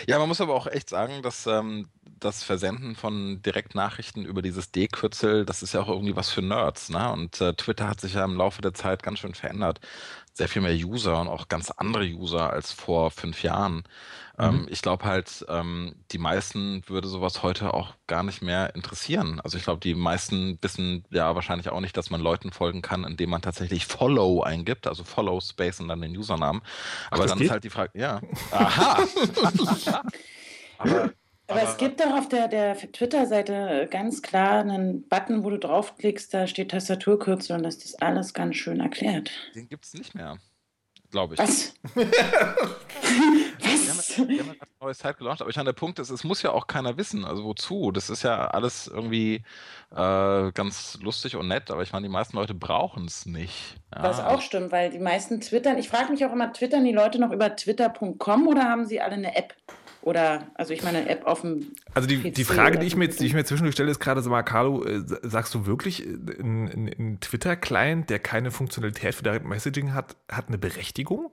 Ja, 0.07 0.19
man 0.19 0.29
muss 0.29 0.41
aber 0.41 0.55
auch 0.55 0.67
echt 0.67 0.89
sagen, 0.89 1.23
dass 1.23 1.47
ähm, 1.47 1.89
das 2.19 2.43
Versenden 2.43 2.95
von 2.97 3.41
Direktnachrichten 3.43 4.25
über 4.25 4.43
dieses 4.43 4.73
D-Kürzel, 4.73 5.45
das 5.45 5.63
ist 5.63 5.75
ja 5.75 5.81
auch 5.81 5.89
irgendwie 5.89 6.17
was 6.17 6.31
für 6.31 6.43
Nerds. 6.43 6.91
Ne? 6.91 7.13
Und 7.13 7.41
äh, 7.41 7.55
Twitter 7.55 7.89
hat 7.89 8.01
sich 8.01 8.15
ja 8.15 8.25
im 8.25 8.37
Laufe 8.37 8.63
der 8.63 8.75
Zeit 8.75 9.03
ganz 9.03 9.21
schön 9.21 9.35
verändert. 9.35 9.81
Sehr 10.33 10.49
viel 10.49 10.63
mehr 10.63 10.75
User 10.75 11.21
und 11.21 11.29
auch 11.29 11.49
ganz 11.49 11.71
andere 11.71 12.05
User 12.05 12.51
als 12.51 12.73
vor 12.73 13.11
fünf 13.11 13.43
Jahren. 13.43 13.85
Ähm, 14.39 14.63
mhm. 14.63 14.69
ich 14.71 14.81
glaube 14.81 15.05
halt, 15.05 15.45
ähm, 15.49 15.95
die 16.13 16.19
meisten 16.19 16.83
würde 16.87 17.09
sowas 17.09 17.43
heute 17.43 17.75
auch 17.75 17.95
gar 18.07 18.23
nicht 18.23 18.41
mehr 18.41 18.75
interessieren. 18.75 19.39
Also 19.41 19.59
ich 19.59 19.65
glaube, 19.65 19.81
die 19.81 19.95
meisten 19.95 20.59
wissen 20.63 21.05
ja 21.11 21.35
wahrscheinlich 21.35 21.69
auch 21.69 21.81
nicht, 21.81 21.95
dass 21.97 22.09
man 22.09 22.23
Leuten 22.23 22.51
folgen 22.51 22.81
kann, 22.81 23.05
indem 23.05 23.31
man 23.31 23.43
tatsächlich 23.43 23.85
Follow 23.85 24.43
eingibt, 24.43 24.87
also 24.87 25.05
Follow 25.05 25.41
Space 25.41 25.81
und 25.81 25.89
dann 25.89 26.01
den 26.01 26.17
Usernamen. 26.17 26.63
Aber 27.11 27.25
Ach, 27.25 27.29
dann 27.29 27.39
geht? 27.39 27.47
ist 27.47 27.51
halt 27.51 27.65
die 27.65 27.71
Frage, 27.71 27.99
ja. 27.99 28.21
Aha. 28.51 29.05
aber 30.79 31.11
aber 31.51 31.63
es 31.63 31.77
gibt 31.77 32.01
doch 32.01 32.13
auf 32.13 32.29
der, 32.29 32.49
der 32.49 32.77
Twitter-Seite 32.77 33.89
ganz 33.91 34.23
klar 34.23 34.61
einen 34.61 35.09
Button, 35.09 35.45
wo 35.45 35.51
du 35.51 35.59
draufklickst, 35.59 36.33
da 36.33 36.47
steht 36.47 36.71
Tastaturkürzel 36.71 37.57
und 37.57 37.63
das 37.63 37.77
ist 37.77 38.03
alles 38.03 38.35
ganz 38.35 38.57
schön 38.57 38.81
erklärt. 38.81 39.31
Den 39.55 39.69
gibt 39.69 39.85
es 39.85 39.95
nicht 39.95 40.15
mehr 40.15 40.39
glaube 41.11 41.35
ich. 41.35 41.41
Was? 41.41 41.75
Was? 41.95 42.07
Wir 44.19 44.27
haben, 44.27 44.29
wir 44.29 44.41
haben 44.41 44.51
eine 44.51 44.59
neue 44.81 44.95
Zeit 44.95 45.19
gelauncht, 45.19 45.41
aber 45.41 45.51
ich 45.51 45.57
meine, 45.57 45.67
der 45.67 45.75
Punkt 45.75 45.99
ist, 45.99 46.11
es 46.11 46.25
muss 46.25 46.43
ja 46.43 46.53
auch 46.53 46.67
keiner 46.67 46.97
wissen. 46.97 47.25
Also 47.25 47.45
wozu? 47.45 47.91
Das 47.91 48.11
ist 48.11 48.23
ja 48.23 48.49
alles 48.49 48.87
irgendwie 48.87 49.43
äh, 49.91 50.53
ganz 50.53 50.99
lustig 51.03 51.37
und 51.37 51.49
nett, 51.49 51.71
aber 51.71 51.83
ich 51.83 51.93
meine, 51.93 52.07
die 52.07 52.13
meisten 52.13 52.37
Leute 52.37 52.55
brauchen 52.55 53.05
es 53.05 53.27
nicht. 53.27 53.77
Ja. 53.95 54.03
Was 54.03 54.21
auch 54.21 54.41
stimmt, 54.41 54.73
weil 54.73 54.91
die 54.91 54.99
meisten 54.99 55.41
twittern. 55.41 55.79
Ich 55.79 55.89
frage 55.89 56.11
mich 56.11 56.25
auch 56.25 56.33
immer, 56.33 56.53
twittern 56.53 56.85
die 56.85 56.93
Leute 56.93 57.21
noch 57.21 57.33
über 57.33 57.55
twitter.com 57.55 58.49
oder 58.49 58.65
haben 58.65 58.87
sie 58.87 59.01
alle 59.01 59.15
eine 59.15 59.37
App? 59.37 59.55
Oder, 60.03 60.51
also 60.55 60.73
ich 60.73 60.83
meine, 60.83 61.09
App 61.09 61.27
auf 61.27 61.43
dem. 61.43 61.73
Also 61.95 62.09
die, 62.09 62.31
die 62.31 62.45
Frage, 62.45 62.79
die 62.79 62.87
ich, 62.87 62.97
mir 62.97 63.05
jetzt, 63.05 63.21
die 63.21 63.27
ich 63.27 63.35
mir 63.35 63.45
zwischendurch 63.45 63.75
stelle, 63.75 63.91
ist 63.91 64.01
gerade 64.01 64.23
so 64.23 64.31
mal, 64.31 64.43
Carlo, 64.43 64.85
äh, 64.85 65.03
sagst 65.23 65.55
du 65.55 65.67
wirklich, 65.67 66.07
äh, 66.07 66.13
ein, 66.41 66.89
ein 66.99 67.19
Twitter-Client, 67.21 68.09
der 68.09 68.19
keine 68.19 68.51
Funktionalität 68.51 69.15
für 69.15 69.23
Direct 69.23 69.45
Messaging 69.45 69.93
hat, 69.93 70.17
hat 70.31 70.49
eine 70.49 70.59
Berechtigung? 70.59 71.31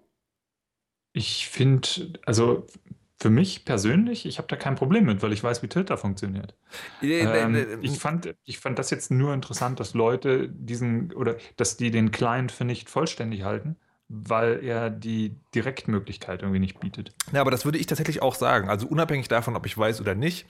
Ich 1.13 1.47
finde, 1.47 1.87
also 2.25 2.67
für 3.19 3.29
mich 3.29 3.65
persönlich, 3.65 4.25
ich 4.25 4.37
habe 4.37 4.47
da 4.47 4.55
kein 4.55 4.75
Problem 4.75 5.05
mit, 5.05 5.23
weil 5.23 5.33
ich 5.33 5.43
weiß, 5.43 5.63
wie 5.63 5.67
Twitter 5.67 5.97
funktioniert. 5.97 6.55
ähm, 7.01 7.79
ich, 7.81 7.97
fand, 7.97 8.35
ich 8.43 8.59
fand 8.59 8.77
das 8.77 8.91
jetzt 8.91 9.09
nur 9.09 9.33
interessant, 9.33 9.79
dass 9.79 9.93
Leute 9.93 10.49
diesen 10.49 11.13
oder 11.13 11.37
dass 11.55 11.77
die 11.77 11.89
den 11.89 12.11
Client 12.11 12.51
für 12.51 12.65
nicht 12.65 12.89
vollständig 12.89 13.43
halten 13.43 13.77
weil 14.09 14.63
er 14.63 14.89
die 14.89 15.35
Direktmöglichkeit 15.53 16.41
irgendwie 16.41 16.59
nicht 16.59 16.79
bietet. 16.79 17.13
Ja, 17.33 17.41
aber 17.41 17.51
das 17.51 17.65
würde 17.65 17.77
ich 17.77 17.87
tatsächlich 17.87 18.21
auch 18.21 18.35
sagen. 18.35 18.69
Also 18.69 18.87
unabhängig 18.87 19.27
davon, 19.27 19.55
ob 19.55 19.65
ich 19.65 19.77
weiß 19.77 19.99
oder 20.01 20.15
nicht, 20.15 20.45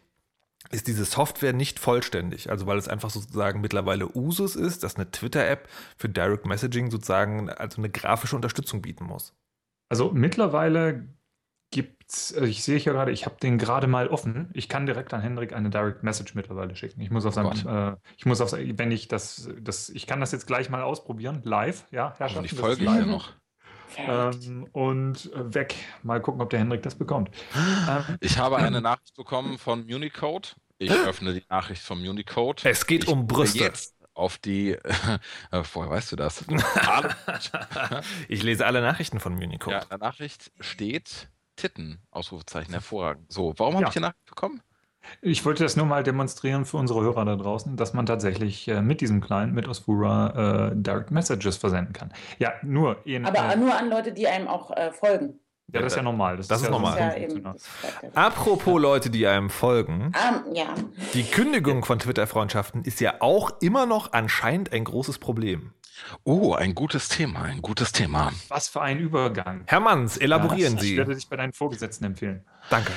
ist 0.71 0.87
diese 0.87 1.05
Software 1.05 1.53
nicht 1.53 1.79
vollständig. 1.79 2.49
Also 2.49 2.67
weil 2.67 2.77
es 2.77 2.87
einfach 2.87 3.09
sozusagen 3.09 3.61
mittlerweile 3.61 4.15
Usus 4.15 4.55
ist, 4.55 4.83
dass 4.83 4.95
eine 4.95 5.09
Twitter-App 5.09 5.67
für 5.97 6.09
Direct 6.09 6.45
Messaging 6.45 6.91
sozusagen 6.91 7.49
also 7.49 7.77
eine 7.77 7.89
grafische 7.89 8.35
Unterstützung 8.35 8.81
bieten 8.81 9.05
muss. 9.05 9.33
Also 9.89 10.11
mittlerweile 10.11 11.07
gibt 11.71 12.03
es, 12.09 12.33
also 12.33 12.45
ich 12.45 12.63
sehe 12.63 12.77
hier 12.77 12.93
gerade, 12.93 13.11
ich 13.11 13.25
habe 13.25 13.37
den 13.41 13.57
gerade 13.57 13.87
mal 13.87 14.07
offen. 14.07 14.49
Ich 14.53 14.69
kann 14.69 14.85
direkt 14.85 15.13
an 15.13 15.21
Hendrik 15.21 15.53
eine 15.53 15.69
Direct 15.69 16.03
Message 16.03 16.35
mittlerweile 16.35 16.75
schicken. 16.75 17.01
Ich 17.01 17.11
muss 17.11 17.25
auf 17.25 17.33
seinem, 17.33 17.51
äh, 17.67 17.95
ich 18.17 18.25
muss 18.25 18.41
auf, 18.41 18.51
wenn 18.53 18.91
ich 18.91 19.07
das, 19.07 19.49
das, 19.61 19.89
ich 19.89 20.07
kann 20.07 20.19
das 20.19 20.31
jetzt 20.31 20.47
gleich 20.47 20.69
mal 20.69 20.81
ausprobieren, 20.81 21.41
live, 21.43 21.85
ja, 21.91 22.13
Herrschaft. 22.17 22.37
Also 22.37 22.55
die 22.55 22.61
Folge 22.61 22.83
live 22.83 23.05
noch. 23.05 23.33
Ähm, 23.97 24.67
und 24.73 25.31
äh, 25.33 25.53
weg. 25.53 25.75
Mal 26.03 26.21
gucken, 26.21 26.41
ob 26.41 26.49
der 26.49 26.59
Hendrik 26.59 26.83
das 26.83 26.95
bekommt. 26.95 27.29
Ähm, 27.89 28.17
ich 28.19 28.37
habe 28.37 28.57
eine 28.57 28.81
Nachricht 28.81 29.15
bekommen 29.15 29.57
von 29.57 29.81
Unicode. 29.83 30.49
Ich 30.77 30.91
öffne 30.91 31.33
die 31.33 31.43
Nachricht 31.49 31.81
von 31.81 31.99
Unicode. 31.99 32.69
Es 32.69 32.85
geht 32.85 33.05
ich 33.05 33.09
um 33.09 33.27
Brüste. 33.27 33.59
Jetzt 33.59 33.95
auf 34.13 34.37
die. 34.37 34.77
Äh, 35.51 35.63
vorher 35.63 35.91
weißt 35.91 36.11
du 36.11 36.15
das. 36.17 36.43
ich 38.27 38.43
lese 38.43 38.65
alle 38.65 38.81
Nachrichten 38.81 39.21
von 39.21 39.33
Unicode. 39.33 39.77
Ja, 39.77 39.81
in 39.83 39.89
der 39.89 39.97
Nachricht 39.99 40.51
steht 40.59 41.29
Titten, 41.55 42.01
Ausrufezeichen, 42.11 42.73
hervorragend. 42.73 43.31
So, 43.31 43.53
warum 43.57 43.75
habe 43.75 43.83
ja. 43.83 43.87
ich 43.87 43.93
die 43.93 43.99
Nachricht 44.01 44.25
bekommen? 44.25 44.61
Ich 45.21 45.45
wollte 45.45 45.63
das 45.63 45.75
nur 45.75 45.85
mal 45.85 46.03
demonstrieren 46.03 46.65
für 46.65 46.77
unsere 46.77 47.01
Hörer 47.01 47.25
da 47.25 47.35
draußen, 47.35 47.77
dass 47.77 47.93
man 47.93 48.05
tatsächlich 48.05 48.67
äh, 48.67 48.81
mit 48.81 49.01
diesem 49.01 49.21
Client, 49.21 49.53
mit 49.53 49.67
Osfura, 49.67 50.69
äh, 50.69 50.75
Direct 50.75 51.11
Messages 51.11 51.57
versenden 51.57 51.93
kann. 51.93 52.13
Ja, 52.39 52.53
nur. 52.63 52.97
In, 53.05 53.25
Aber 53.25 53.53
äh, 53.53 53.55
nur 53.55 53.75
an 53.75 53.89
Leute, 53.89 54.11
die 54.11 54.27
einem 54.27 54.47
auch 54.47 54.71
äh, 54.71 54.91
folgen. 54.91 55.39
Ja, 55.73 55.81
das 55.81 55.93
ist 55.93 55.97
ja 55.97 56.03
normal. 56.03 56.37
Das, 56.37 56.47
das 56.47 56.59
ist, 56.59 56.63
ist, 56.63 56.67
ja 56.69 56.79
normal. 56.79 56.97
Ja 56.97 57.15
eben, 57.17 57.43
Apropos 58.15 58.81
Leute, 58.81 59.09
die 59.09 59.27
einem 59.27 59.49
folgen. 59.49 60.13
Um, 60.15 60.55
ja. 60.55 60.73
Die 61.13 61.23
Kündigung 61.23 61.83
von 61.83 61.99
Twitter-Freundschaften 61.99 62.83
ist 62.83 63.01
ja 63.01 63.15
auch 63.19 63.51
immer 63.59 63.85
noch 63.85 64.13
anscheinend 64.13 64.71
ein 64.71 64.85
großes 64.85 65.19
Problem. 65.19 65.73
Oh, 66.23 66.53
ein 66.53 66.73
gutes 66.73 67.09
Thema, 67.09 67.41
ein 67.41 67.61
gutes 67.61 67.91
Thema. 67.91 68.31
Was 68.47 68.69
für 68.69 68.81
ein 68.81 68.99
Übergang. 68.99 69.63
Herr 69.65 69.81
Manns, 69.81 70.15
elaborieren 70.15 70.75
ja, 70.75 70.81
Sie. 70.81 70.91
Ich 70.91 70.97
werde 70.97 71.15
dich 71.15 71.27
bei 71.27 71.35
deinen 71.35 71.53
Vorgesetzten 71.53 72.05
empfehlen. 72.05 72.45
Danke. 72.69 72.93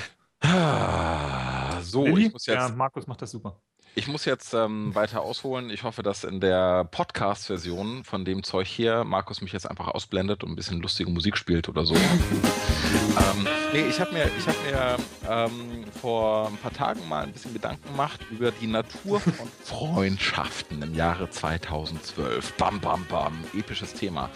So, 1.90 2.05
Willi? 2.05 2.26
ich 2.26 2.33
muss 2.33 2.46
jetzt. 2.46 2.57
Ja, 2.57 2.68
Markus 2.68 3.07
macht 3.07 3.20
das 3.22 3.33
super. 3.33 3.61
Ich 3.96 4.07
muss 4.07 4.24
jetzt 4.24 4.55
ähm, 4.55 4.94
weiter 4.94 5.22
ausholen. 5.22 5.70
Ich 5.70 5.83
hoffe, 5.83 6.03
dass 6.03 6.22
in 6.22 6.40
der 6.40 6.85
Podcast-Version 6.85 8.05
von 8.05 8.24
dem 8.24 8.44
Zeug 8.44 8.68
hier 8.68 9.03
Markus 9.03 9.40
mich 9.40 9.53
jetzt 9.53 9.68
einfach 9.68 9.88
ausblendet 9.88 10.44
und 10.44 10.50
ein 10.50 10.57
bisschen 10.57 10.81
lustige 10.81 11.11
Musik 11.11 11.37
spielt 11.37 11.68
oder 11.68 11.85
so. 11.85 11.94
ähm, 11.96 13.48
nee, 13.72 13.88
ich 13.88 14.00
habe 14.00 14.12
mir, 14.12 14.31
ich 14.38 14.46
hab 14.46 14.55
mir 14.64 14.96
ähm, 15.29 15.85
vor 16.00 16.46
ein 16.46 16.57
paar 16.59 16.72
Tagen 16.72 17.09
mal 17.09 17.24
ein 17.24 17.33
bisschen 17.33 17.53
Gedanken 17.53 17.88
gemacht 17.88 18.20
über 18.31 18.53
die 18.53 18.68
Natur 18.68 19.18
von 19.20 19.48
Freundschaften 19.64 20.83
im 20.83 20.94
Jahre 20.94 21.29
2012. 21.29 22.53
Bam, 22.53 22.81
bam, 22.81 23.05
bam. 23.07 23.44
Episches 23.55 23.94
Thema. 23.94 24.31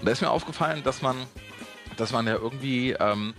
Und 0.00 0.06
da 0.06 0.12
ist 0.12 0.20
mir 0.20 0.30
aufgefallen, 0.30 0.82
dass 0.82 1.00
man, 1.02 1.16
dass 1.96 2.10
man 2.10 2.26
ja 2.26 2.34
irgendwie 2.34 2.90
ähm, 2.98 3.34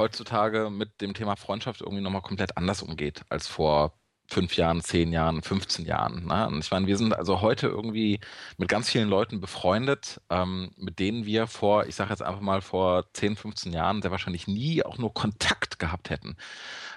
heutzutage 0.00 0.70
mit 0.70 1.00
dem 1.00 1.14
Thema 1.14 1.36
Freundschaft 1.36 1.82
irgendwie 1.82 2.02
nochmal 2.02 2.22
komplett 2.22 2.56
anders 2.56 2.82
umgeht 2.82 3.22
als 3.28 3.46
vor 3.46 3.92
fünf 4.30 4.56
Jahren, 4.56 4.80
zehn 4.80 5.12
Jahren, 5.12 5.42
15 5.42 5.84
Jahren. 5.84 6.26
Ne? 6.26 6.46
Und 6.46 6.64
ich 6.64 6.70
meine, 6.70 6.86
wir 6.86 6.96
sind 6.96 7.14
also 7.14 7.40
heute 7.40 7.66
irgendwie 7.66 8.20
mit 8.58 8.68
ganz 8.68 8.88
vielen 8.88 9.08
Leuten 9.08 9.40
befreundet, 9.40 10.20
ähm, 10.30 10.70
mit 10.76 10.98
denen 11.00 11.26
wir 11.26 11.46
vor, 11.46 11.86
ich 11.86 11.96
sage 11.96 12.10
jetzt 12.10 12.22
einfach 12.22 12.40
mal 12.40 12.62
vor 12.62 13.12
10, 13.12 13.36
15 13.36 13.72
Jahren 13.72 14.02
sehr 14.02 14.12
wahrscheinlich 14.12 14.46
nie 14.46 14.84
auch 14.84 14.98
nur 14.98 15.12
Kontakt 15.12 15.78
gehabt 15.78 16.10
hätten. 16.10 16.36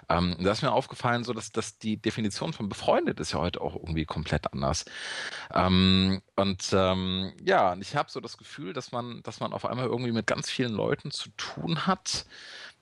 Ähm, 0.09 0.35
da 0.39 0.51
ist 0.51 0.61
mir 0.61 0.71
aufgefallen, 0.71 1.23
so 1.23 1.33
dass, 1.33 1.51
dass 1.51 1.79
die 1.79 1.97
Definition 1.97 2.53
von 2.53 2.69
befreundet 2.69 3.19
ist 3.19 3.33
ja 3.33 3.39
heute 3.39 3.61
auch 3.61 3.75
irgendwie 3.75 4.05
komplett 4.05 4.51
anders. 4.53 4.85
Ähm, 5.53 6.21
und 6.35 6.69
ähm, 6.73 7.33
ja, 7.43 7.75
ich 7.79 7.95
habe 7.95 8.11
so 8.11 8.19
das 8.19 8.37
Gefühl, 8.37 8.73
dass 8.73 8.91
man, 8.91 9.23
dass 9.23 9.39
man 9.39 9.53
auf 9.53 9.65
einmal 9.65 9.87
irgendwie 9.87 10.11
mit 10.11 10.27
ganz 10.27 10.49
vielen 10.49 10.73
Leuten 10.73 11.09
zu 11.09 11.29
tun 11.31 11.87
hat, 11.87 12.25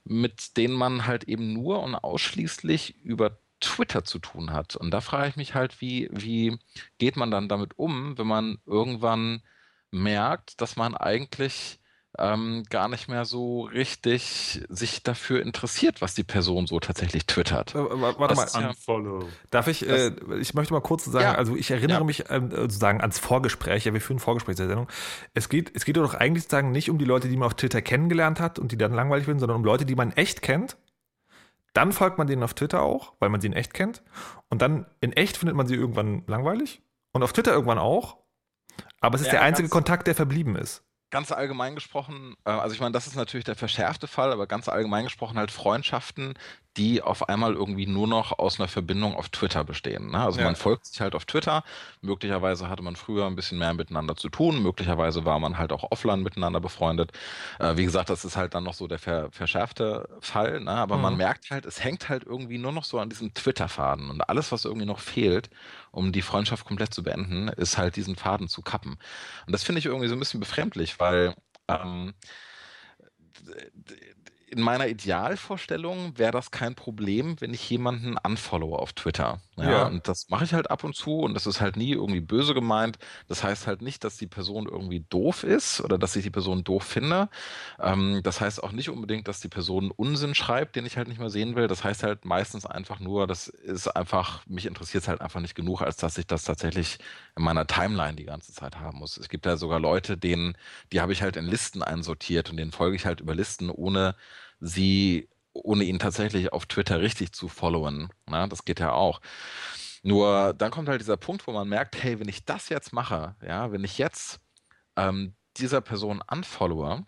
mit 0.04 0.56
denen 0.56 0.74
man 0.74 1.06
halt 1.06 1.24
eben 1.24 1.52
nur 1.52 1.82
und 1.82 1.94
ausschließlich 1.94 2.96
über 3.02 3.38
Twitter 3.60 4.04
zu 4.04 4.18
tun 4.18 4.52
hat. 4.52 4.76
Und 4.76 4.90
da 4.90 5.00
frage 5.00 5.28
ich 5.28 5.36
mich 5.36 5.54
halt, 5.54 5.80
wie, 5.80 6.08
wie 6.12 6.58
geht 6.98 7.16
man 7.16 7.30
dann 7.30 7.48
damit 7.48 7.78
um, 7.78 8.18
wenn 8.18 8.26
man 8.26 8.58
irgendwann 8.66 9.42
merkt, 9.90 10.60
dass 10.60 10.76
man 10.76 10.96
eigentlich 10.96 11.80
ähm, 12.18 12.64
gar 12.68 12.88
nicht 12.88 13.08
mehr 13.08 13.24
so 13.24 13.62
richtig 13.62 14.62
sich 14.68 15.02
dafür 15.02 15.40
interessiert, 15.40 16.02
was 16.02 16.14
die 16.14 16.24
Person 16.24 16.66
so 16.66 16.78
tatsächlich 16.78 17.26
twittert. 17.26 17.74
Äh, 17.74 17.78
warte 17.78 18.34
das 18.34 18.54
mal, 18.54 18.68
unfollow. 18.68 19.28
Darf 19.50 19.66
ich, 19.68 19.88
äh, 19.88 20.12
ich 20.38 20.52
möchte 20.52 20.74
mal 20.74 20.80
kurz 20.80 21.06
sagen, 21.06 21.24
ja. 21.24 21.34
also 21.34 21.56
ich 21.56 21.70
erinnere 21.70 22.00
ja. 22.00 22.04
mich 22.04 22.24
ähm, 22.28 22.50
sozusagen 22.50 23.00
ans 23.00 23.18
Vorgespräch, 23.18 23.86
ja, 23.86 23.94
wir 23.94 24.00
führen 24.00 24.18
Vorgespräch 24.18 24.56
der 24.56 24.68
Sendung. 24.68 24.88
Es 25.32 25.48
geht, 25.48 25.74
es 25.74 25.86
geht 25.86 25.96
doch 25.96 26.14
eigentlich 26.14 26.44
sozusagen 26.44 26.70
nicht 26.70 26.90
um 26.90 26.98
die 26.98 27.06
Leute, 27.06 27.28
die 27.28 27.36
man 27.36 27.46
auf 27.46 27.54
Twitter 27.54 27.80
kennengelernt 27.80 28.40
hat 28.40 28.58
und 28.58 28.72
die 28.72 28.76
dann 28.76 28.92
langweilig 28.92 29.26
werden, 29.26 29.38
sondern 29.38 29.56
um 29.56 29.64
Leute, 29.64 29.86
die 29.86 29.94
man 29.94 30.12
echt 30.12 30.42
kennt 30.42 30.76
dann 31.74 31.92
folgt 31.92 32.18
man 32.18 32.26
denen 32.26 32.42
auf 32.42 32.52
Twitter 32.52 32.82
auch, 32.82 33.14
weil 33.18 33.30
man 33.30 33.40
sie 33.40 33.46
in 33.46 33.54
echt 33.54 33.72
kennt. 33.72 34.02
Und 34.50 34.60
dann 34.60 34.84
in 35.00 35.14
echt 35.14 35.38
findet 35.38 35.56
man 35.56 35.66
sie 35.66 35.74
irgendwann 35.74 36.22
langweilig. 36.26 36.82
Und 37.12 37.22
auf 37.22 37.32
Twitter 37.32 37.52
irgendwann 37.52 37.78
auch. 37.78 38.18
Aber 39.00 39.14
es 39.14 39.22
ist 39.22 39.28
ja, 39.28 39.32
der 39.32 39.42
einzige 39.42 39.70
Kontakt, 39.70 40.06
der 40.06 40.14
verblieben 40.14 40.54
ist 40.54 40.84
ganz 41.12 41.30
allgemein 41.30 41.76
gesprochen, 41.76 42.34
äh, 42.44 42.50
also 42.50 42.74
ich 42.74 42.80
meine, 42.80 42.92
das 42.92 43.06
ist 43.06 43.14
natürlich 43.14 43.44
der 43.44 43.54
verschärfte 43.54 44.08
Fall, 44.08 44.32
aber 44.32 44.48
ganz 44.48 44.68
allgemein 44.68 45.04
gesprochen 45.04 45.38
halt 45.38 45.52
Freundschaften, 45.52 46.34
die 46.76 47.02
auf 47.02 47.28
einmal 47.28 47.52
irgendwie 47.54 47.86
nur 47.86 48.08
noch 48.08 48.38
aus 48.38 48.58
einer 48.58 48.68
Verbindung 48.68 49.14
auf 49.14 49.28
Twitter 49.28 49.62
bestehen. 49.62 50.10
Ne? 50.10 50.20
Also 50.20 50.40
ja. 50.40 50.46
man 50.46 50.56
folgt 50.56 50.86
sich 50.86 51.00
halt 51.00 51.14
auf 51.14 51.26
Twitter. 51.26 51.64
Möglicherweise 52.00 52.68
hatte 52.68 52.82
man 52.82 52.96
früher 52.96 53.26
ein 53.26 53.36
bisschen 53.36 53.58
mehr 53.58 53.74
miteinander 53.74 54.16
zu 54.16 54.30
tun. 54.30 54.62
Möglicherweise 54.62 55.24
war 55.24 55.38
man 55.38 55.58
halt 55.58 55.72
auch 55.72 55.90
offline 55.90 56.22
miteinander 56.22 56.60
befreundet. 56.60 57.12
Äh, 57.58 57.76
wie 57.76 57.84
gesagt, 57.84 58.08
das 58.08 58.24
ist 58.24 58.36
halt 58.36 58.54
dann 58.54 58.64
noch 58.64 58.74
so 58.74 58.86
der 58.86 58.98
ver 58.98 59.30
verschärfte 59.30 60.08
Fall. 60.20 60.60
Ne? 60.60 60.70
Aber 60.70 60.96
mhm. 60.96 61.02
man 61.02 61.16
merkt 61.16 61.50
halt, 61.50 61.66
es 61.66 61.84
hängt 61.84 62.08
halt 62.08 62.24
irgendwie 62.24 62.58
nur 62.58 62.72
noch 62.72 62.84
so 62.84 62.98
an 62.98 63.10
diesem 63.10 63.34
Twitter-Faden. 63.34 64.08
Und 64.08 64.22
alles, 64.22 64.50
was 64.50 64.64
irgendwie 64.64 64.86
noch 64.86 65.00
fehlt, 65.00 65.50
um 65.90 66.12
die 66.12 66.22
Freundschaft 66.22 66.64
komplett 66.64 66.94
zu 66.94 67.02
beenden, 67.02 67.48
ist 67.48 67.76
halt 67.76 67.96
diesen 67.96 68.16
Faden 68.16 68.48
zu 68.48 68.62
kappen. 68.62 68.96
Und 69.46 69.52
das 69.52 69.62
finde 69.62 69.80
ich 69.80 69.86
irgendwie 69.86 70.08
so 70.08 70.14
ein 70.14 70.18
bisschen 70.18 70.40
befremdlich, 70.40 70.98
weil 70.98 71.34
ähm, 71.68 72.14
in 74.52 74.60
meiner 74.60 74.86
Idealvorstellung 74.86 76.18
wäre 76.18 76.30
das 76.30 76.50
kein 76.50 76.74
Problem, 76.74 77.40
wenn 77.40 77.54
ich 77.54 77.68
jemanden 77.70 78.16
unfollow 78.22 78.76
auf 78.76 78.92
Twitter. 78.92 79.40
Ja, 79.56 79.70
ja. 79.70 79.86
Und 79.86 80.08
das 80.08 80.28
mache 80.28 80.44
ich 80.44 80.52
halt 80.52 80.70
ab 80.70 80.84
und 80.84 80.94
zu 80.94 81.20
und 81.20 81.32
das 81.32 81.46
ist 81.46 81.62
halt 81.62 81.76
nie 81.76 81.92
irgendwie 81.92 82.20
böse 82.20 82.52
gemeint. 82.52 82.98
Das 83.28 83.42
heißt 83.42 83.66
halt 83.66 83.80
nicht, 83.80 84.04
dass 84.04 84.18
die 84.18 84.26
Person 84.26 84.66
irgendwie 84.66 85.04
doof 85.08 85.42
ist 85.42 85.80
oder 85.80 85.96
dass 85.96 86.16
ich 86.16 86.22
die 86.22 86.30
Person 86.30 86.64
doof 86.64 86.84
finde. 86.84 87.30
Ähm, 87.80 88.20
das 88.22 88.42
heißt 88.42 88.62
auch 88.62 88.72
nicht 88.72 88.90
unbedingt, 88.90 89.26
dass 89.26 89.40
die 89.40 89.48
Person 89.48 89.90
Unsinn 89.90 90.34
schreibt, 90.34 90.76
den 90.76 90.84
ich 90.84 90.98
halt 90.98 91.08
nicht 91.08 91.18
mehr 91.18 91.30
sehen 91.30 91.56
will. 91.56 91.66
Das 91.66 91.82
heißt 91.82 92.02
halt 92.02 92.26
meistens 92.26 92.66
einfach 92.66 93.00
nur, 93.00 93.26
das 93.26 93.48
ist 93.48 93.88
einfach, 93.88 94.44
mich 94.46 94.66
interessiert 94.66 95.04
es 95.04 95.08
halt 95.08 95.22
einfach 95.22 95.40
nicht 95.40 95.54
genug, 95.54 95.80
als 95.80 95.96
dass 95.96 96.18
ich 96.18 96.26
das 96.26 96.44
tatsächlich 96.44 96.98
in 97.36 97.42
meiner 97.42 97.66
Timeline 97.66 98.16
die 98.16 98.24
ganze 98.24 98.52
Zeit 98.52 98.78
haben 98.80 98.98
muss. 98.98 99.16
Es 99.16 99.30
gibt 99.30 99.46
ja 99.46 99.56
sogar 99.56 99.80
Leute, 99.80 100.18
denen, 100.18 100.56
die 100.92 101.00
habe 101.00 101.12
ich 101.12 101.22
halt 101.22 101.36
in 101.36 101.46
Listen 101.46 101.82
einsortiert 101.82 102.50
und 102.50 102.58
denen 102.58 102.72
folge 102.72 102.96
ich 102.96 103.06
halt 103.06 103.20
über 103.20 103.34
Listen, 103.34 103.70
ohne 103.70 104.14
sie, 104.62 105.28
ohne 105.52 105.84
ihn 105.84 105.98
tatsächlich 105.98 106.52
auf 106.52 106.66
Twitter 106.66 107.00
richtig 107.00 107.32
zu 107.32 107.48
followen. 107.48 108.08
Na, 108.26 108.46
das 108.46 108.64
geht 108.64 108.80
ja 108.80 108.92
auch. 108.92 109.20
Nur 110.02 110.54
dann 110.54 110.70
kommt 110.70 110.88
halt 110.88 111.00
dieser 111.00 111.16
Punkt, 111.16 111.46
wo 111.46 111.52
man 111.52 111.68
merkt, 111.68 112.02
hey, 112.02 112.18
wenn 112.18 112.28
ich 112.28 112.44
das 112.44 112.68
jetzt 112.68 112.92
mache, 112.92 113.36
ja, 113.46 113.70
wenn 113.72 113.84
ich 113.84 113.98
jetzt 113.98 114.40
ähm, 114.96 115.34
dieser 115.56 115.80
Person 115.80 116.22
unfollowe 116.30 117.04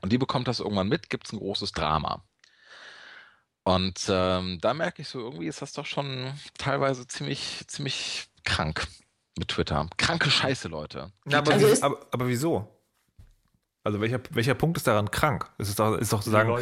und 0.00 0.12
die 0.12 0.18
bekommt 0.18 0.48
das 0.48 0.60
irgendwann 0.60 0.88
mit, 0.88 1.10
gibt 1.10 1.26
es 1.26 1.32
ein 1.32 1.38
großes 1.38 1.72
Drama. 1.72 2.24
Und 3.64 4.06
ähm, 4.08 4.58
da 4.60 4.74
merke 4.74 5.02
ich 5.02 5.08
so, 5.08 5.18
irgendwie 5.18 5.48
ist 5.48 5.60
das 5.60 5.72
doch 5.72 5.86
schon 5.86 6.32
teilweise 6.56 7.06
ziemlich, 7.06 7.64
ziemlich 7.66 8.28
krank 8.44 8.86
mit 9.36 9.48
Twitter. 9.48 9.88
Kranke 9.96 10.30
Scheiße, 10.30 10.68
Leute. 10.68 11.12
Ja, 11.26 11.38
aber, 11.38 11.52
also 11.52 11.82
aber, 11.84 12.06
aber, 12.12 12.28
wieso? 12.28 12.75
Also 13.86 14.00
welcher, 14.00 14.18
welcher 14.30 14.54
Punkt 14.54 14.76
ist 14.78 14.88
daran 14.88 15.12
krank? 15.12 15.48
Es 15.58 15.68
ist 15.68 15.78
doch, 15.78 15.96
ist 15.96 16.12
doch 16.12 16.20
sozusagen, 16.20 16.58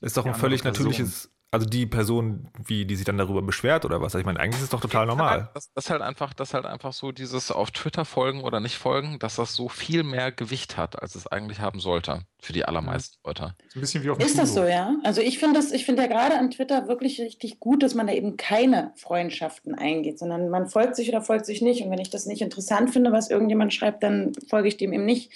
ist 0.00 0.16
doch 0.16 0.26
ein 0.26 0.34
völlig 0.34 0.64
natürliches, 0.64 1.30
also 1.52 1.64
die 1.64 1.86
Person, 1.86 2.48
wie 2.58 2.84
die 2.86 2.96
sich 2.96 3.04
dann 3.04 3.18
darüber 3.18 3.40
beschwert 3.40 3.84
oder 3.84 4.00
was? 4.00 4.16
Ich 4.16 4.24
meine, 4.24 4.40
eigentlich 4.40 4.56
ist 4.56 4.64
es 4.64 4.70
doch 4.70 4.80
total 4.80 5.06
normal. 5.06 5.48
Das, 5.54 5.72
das 5.74 5.90
halt 5.90 6.02
einfach, 6.02 6.34
das 6.34 6.54
halt 6.54 6.66
einfach 6.66 6.92
so 6.92 7.12
dieses 7.12 7.52
auf 7.52 7.70
Twitter 7.70 8.04
folgen 8.04 8.42
oder 8.42 8.58
nicht 8.58 8.78
folgen, 8.78 9.20
dass 9.20 9.36
das 9.36 9.54
so 9.54 9.68
viel 9.68 10.02
mehr 10.02 10.32
Gewicht 10.32 10.76
hat, 10.76 11.00
als 11.00 11.14
es 11.14 11.28
eigentlich 11.28 11.60
haben 11.60 11.78
sollte 11.78 12.22
für 12.40 12.52
die 12.52 12.64
allermeisten 12.64 13.16
Leute. 13.24 13.54
Ist, 13.68 13.76
ein 13.76 13.80
bisschen 13.80 14.02
wie 14.02 14.10
auf 14.10 14.18
ist 14.18 14.36
das 14.36 14.52
so, 14.52 14.64
ja? 14.64 14.96
Also 15.04 15.20
ich 15.20 15.38
finde 15.38 15.60
das, 15.60 15.70
ich 15.70 15.84
finde 15.84 16.02
ja 16.02 16.08
gerade 16.08 16.36
an 16.36 16.50
Twitter 16.50 16.88
wirklich 16.88 17.20
richtig 17.20 17.60
gut, 17.60 17.84
dass 17.84 17.94
man 17.94 18.08
da 18.08 18.12
eben 18.12 18.36
keine 18.36 18.92
Freundschaften 18.96 19.76
eingeht, 19.76 20.18
sondern 20.18 20.48
man 20.48 20.66
folgt 20.66 20.96
sich 20.96 21.08
oder 21.08 21.22
folgt 21.22 21.46
sich 21.46 21.62
nicht. 21.62 21.84
Und 21.84 21.92
wenn 21.92 22.00
ich 22.00 22.10
das 22.10 22.26
nicht 22.26 22.42
interessant 22.42 22.90
finde, 22.90 23.12
was 23.12 23.30
irgendjemand 23.30 23.72
schreibt, 23.72 24.02
dann 24.02 24.32
folge 24.48 24.66
ich 24.66 24.78
dem 24.78 24.92
eben 24.92 25.04
nicht. 25.04 25.30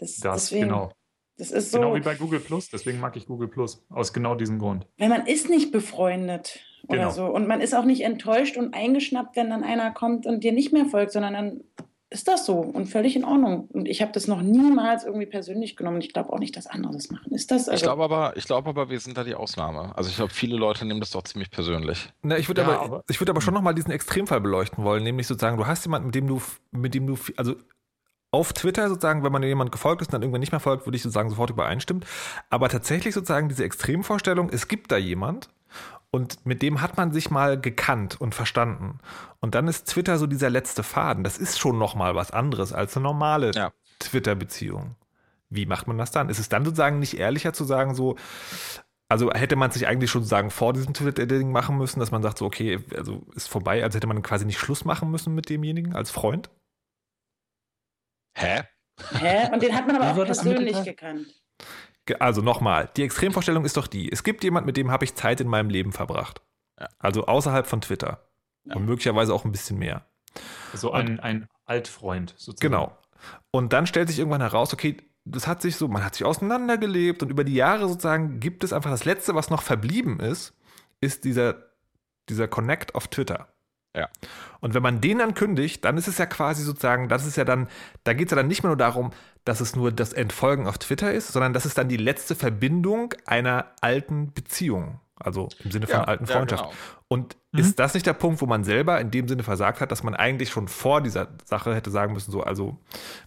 Das, 0.00 0.16
das 0.16 0.48
deswegen, 0.48 0.68
genau. 0.68 0.92
Das 1.36 1.50
ist 1.50 1.70
so. 1.70 1.78
Genau 1.78 1.94
wie 1.94 2.00
bei 2.00 2.14
Google 2.14 2.40
Plus, 2.40 2.68
deswegen 2.68 3.00
mag 3.00 3.16
ich 3.16 3.26
Google 3.26 3.48
Plus, 3.48 3.82
aus 3.88 4.12
genau 4.12 4.34
diesem 4.34 4.58
Grund. 4.58 4.86
Weil 4.98 5.08
man 5.08 5.26
ist 5.26 5.48
nicht 5.48 5.72
befreundet 5.72 6.60
oder 6.88 6.98
genau. 6.98 7.10
so. 7.10 7.26
Und 7.26 7.46
man 7.46 7.60
ist 7.60 7.74
auch 7.74 7.84
nicht 7.84 8.02
enttäuscht 8.02 8.56
und 8.56 8.74
eingeschnappt, 8.74 9.36
wenn 9.36 9.50
dann 9.50 9.62
einer 9.62 9.90
kommt 9.90 10.26
und 10.26 10.42
dir 10.42 10.52
nicht 10.52 10.72
mehr 10.72 10.86
folgt, 10.86 11.12
sondern 11.12 11.34
dann 11.34 11.64
ist 12.10 12.26
das 12.26 12.44
so 12.44 12.54
und 12.54 12.86
völlig 12.86 13.14
in 13.14 13.24
Ordnung. 13.24 13.68
Und 13.68 13.86
ich 13.86 14.02
habe 14.02 14.10
das 14.10 14.26
noch 14.26 14.42
niemals 14.42 15.04
irgendwie 15.04 15.26
persönlich 15.26 15.76
genommen. 15.76 16.00
Ich 16.00 16.12
glaube 16.12 16.32
auch 16.32 16.40
nicht, 16.40 16.56
dass 16.56 16.66
andere 16.66 16.92
das 16.92 17.10
machen. 17.10 17.32
Ist 17.32 17.52
das? 17.52 17.68
Also 17.68 17.76
ich 17.76 17.82
glaube 17.82 18.02
aber, 18.02 18.36
ich 18.36 18.50
aber, 18.50 18.90
wir 18.90 18.98
sind 18.98 19.16
da 19.16 19.22
die 19.22 19.34
Ausnahme. 19.34 19.96
Also 19.96 20.10
ich 20.10 20.16
glaube, 20.16 20.32
viele 20.32 20.56
Leute 20.56 20.84
nehmen 20.84 21.00
das 21.00 21.10
doch 21.10 21.22
ziemlich 21.22 21.50
persönlich. 21.50 22.12
Na, 22.22 22.36
ich 22.36 22.48
würde 22.48 22.62
ja, 22.62 22.68
aber, 22.68 22.80
aber, 22.80 23.04
ich 23.08 23.20
würde 23.20 23.30
aber 23.30 23.40
schon 23.40 23.54
noch 23.54 23.62
mal 23.62 23.74
diesen 23.74 23.92
Extremfall 23.92 24.40
beleuchten 24.40 24.82
wollen, 24.82 25.04
nämlich 25.04 25.28
sozusagen, 25.28 25.56
du 25.56 25.66
hast 25.66 25.84
jemanden, 25.84 26.06
mit 26.06 26.16
dem 26.16 26.26
du, 26.26 26.42
mit 26.72 26.94
dem 26.94 27.06
du, 27.06 27.16
also 27.36 27.54
auf 28.30 28.52
Twitter 28.52 28.88
sozusagen, 28.88 29.24
wenn 29.24 29.32
man 29.32 29.42
jemand 29.42 29.72
gefolgt 29.72 30.02
ist 30.02 30.08
und 30.08 30.12
dann 30.14 30.22
irgendwann 30.22 30.40
nicht 30.40 30.52
mehr 30.52 30.60
folgt, 30.60 30.86
würde 30.86 30.96
ich 30.96 31.02
sozusagen 31.02 31.30
sofort 31.30 31.50
übereinstimmen. 31.50 32.04
Aber 32.48 32.68
tatsächlich 32.68 33.14
sozusagen 33.14 33.48
diese 33.48 33.64
Extremvorstellung, 33.64 34.50
es 34.50 34.68
gibt 34.68 34.92
da 34.92 34.96
jemand 34.96 35.48
und 36.10 36.44
mit 36.44 36.62
dem 36.62 36.80
hat 36.80 36.96
man 36.96 37.12
sich 37.12 37.30
mal 37.30 37.60
gekannt 37.60 38.20
und 38.20 38.34
verstanden. 38.34 38.98
Und 39.40 39.54
dann 39.54 39.68
ist 39.68 39.88
Twitter 39.88 40.18
so 40.18 40.26
dieser 40.26 40.50
letzte 40.50 40.82
Faden. 40.82 41.24
Das 41.24 41.38
ist 41.38 41.58
schon 41.58 41.78
nochmal 41.78 42.14
was 42.14 42.30
anderes 42.30 42.72
als 42.72 42.96
eine 42.96 43.04
normale 43.04 43.52
ja. 43.52 43.72
Twitter-Beziehung. 44.00 44.96
Wie 45.48 45.66
macht 45.66 45.86
man 45.86 45.98
das 45.98 46.10
dann? 46.10 46.28
Ist 46.28 46.38
es 46.38 46.48
dann 46.48 46.64
sozusagen 46.64 46.98
nicht 46.98 47.18
ehrlicher 47.18 47.52
zu 47.52 47.64
sagen, 47.64 47.94
so, 47.94 48.16
also 49.08 49.32
hätte 49.32 49.56
man 49.56 49.70
sich 49.72 49.86
eigentlich 49.86 50.10
schon 50.10 50.24
sagen 50.24 50.50
vor 50.50 50.72
diesem 50.72 50.94
Twitter-Ding 50.94 51.50
machen 51.50 51.76
müssen, 51.76 51.98
dass 51.98 52.12
man 52.12 52.22
sagt, 52.22 52.38
so, 52.38 52.46
okay, 52.46 52.80
also 52.96 53.26
ist 53.34 53.48
vorbei, 53.48 53.82
als 53.82 53.94
hätte 53.94 54.06
man 54.06 54.22
quasi 54.22 54.44
nicht 54.44 54.58
Schluss 54.58 54.84
machen 54.84 55.10
müssen 55.10 55.34
mit 55.34 55.48
demjenigen 55.48 55.94
als 55.94 56.10
Freund? 56.10 56.50
Hä? 58.34 58.62
Hä? 59.18 59.52
Und 59.52 59.62
den 59.62 59.74
hat 59.74 59.86
man 59.86 59.96
aber 59.96 60.10
auch 60.22 60.24
persönlich 60.24 60.82
gekannt. 60.84 61.26
Also 62.18 62.42
nochmal, 62.42 62.90
die 62.96 63.02
Extremvorstellung 63.02 63.64
ist 63.64 63.76
doch 63.76 63.86
die, 63.86 64.10
es 64.10 64.24
gibt 64.24 64.42
jemand, 64.42 64.66
mit 64.66 64.76
dem 64.76 64.90
habe 64.90 65.04
ich 65.04 65.14
Zeit 65.14 65.40
in 65.40 65.46
meinem 65.46 65.70
Leben 65.70 65.92
verbracht. 65.92 66.40
Ja. 66.78 66.88
Also 66.98 67.26
außerhalb 67.26 67.66
von 67.66 67.80
Twitter. 67.80 68.26
Ja. 68.64 68.76
Und 68.76 68.86
möglicherweise 68.86 69.32
auch 69.32 69.44
ein 69.44 69.52
bisschen 69.52 69.78
mehr. 69.78 70.06
So 70.74 70.92
ein, 70.92 71.20
ein 71.20 71.46
Altfreund 71.66 72.34
sozusagen. 72.36 72.72
Genau. 72.72 72.96
Und 73.50 73.72
dann 73.72 73.86
stellt 73.86 74.08
sich 74.08 74.18
irgendwann 74.18 74.40
heraus, 74.40 74.72
okay, 74.72 74.96
das 75.24 75.46
hat 75.46 75.62
sich 75.62 75.76
so, 75.76 75.88
man 75.88 76.04
hat 76.04 76.14
sich 76.14 76.24
auseinandergelebt 76.24 77.22
und 77.22 77.30
über 77.30 77.44
die 77.44 77.54
Jahre 77.54 77.88
sozusagen 77.88 78.40
gibt 78.40 78.64
es 78.64 78.72
einfach 78.72 78.90
das 78.90 79.04
Letzte, 79.04 79.34
was 79.34 79.50
noch 79.50 79.62
verblieben 79.62 80.18
ist, 80.20 80.54
ist 81.00 81.24
dieser, 81.24 81.70
dieser 82.28 82.48
Connect 82.48 82.94
auf 82.94 83.08
Twitter. 83.08 83.48
Ja. 83.96 84.08
Und 84.60 84.74
wenn 84.74 84.82
man 84.82 85.00
den 85.00 85.18
dann 85.18 85.34
kündigt, 85.34 85.84
dann 85.84 85.96
ist 85.96 86.06
es 86.06 86.18
ja 86.18 86.26
quasi 86.26 86.62
sozusagen, 86.62 87.08
das 87.08 87.26
ist 87.26 87.36
ja 87.36 87.44
dann, 87.44 87.68
da 88.04 88.12
geht 88.12 88.28
es 88.28 88.30
ja 88.30 88.36
dann 88.36 88.46
nicht 88.46 88.62
mehr 88.62 88.70
nur 88.70 88.76
darum, 88.76 89.10
dass 89.44 89.60
es 89.60 89.74
nur 89.74 89.90
das 89.90 90.12
Entfolgen 90.12 90.66
auf 90.66 90.78
Twitter 90.78 91.12
ist, 91.12 91.32
sondern 91.32 91.52
das 91.52 91.66
ist 91.66 91.78
dann 91.78 91.88
die 91.88 91.96
letzte 91.96 92.34
Verbindung 92.34 93.14
einer 93.26 93.72
alten 93.80 94.32
Beziehung. 94.32 95.00
Also 95.22 95.48
im 95.62 95.70
Sinne 95.70 95.86
von 95.86 95.96
Ja, 96.00 96.04
alten 96.04 96.24
ja, 96.24 96.32
Freundschaft. 96.34 96.64
genau. 96.64 96.74
Und 97.08 97.36
Mhm. 97.52 97.58
ist 97.60 97.78
das 97.80 97.94
nicht 97.94 98.06
der 98.06 98.12
Punkt, 98.12 98.40
wo 98.40 98.46
man 98.46 98.62
selber 98.62 99.00
in 99.00 99.10
dem 99.10 99.26
Sinne 99.26 99.42
versagt 99.42 99.80
hat, 99.80 99.90
dass 99.90 100.04
man 100.04 100.14
eigentlich 100.14 100.50
schon 100.50 100.68
vor 100.68 101.00
dieser 101.00 101.26
Sache 101.44 101.74
hätte 101.74 101.90
sagen 101.90 102.12
müssen, 102.12 102.30
so, 102.30 102.42
also 102.44 102.78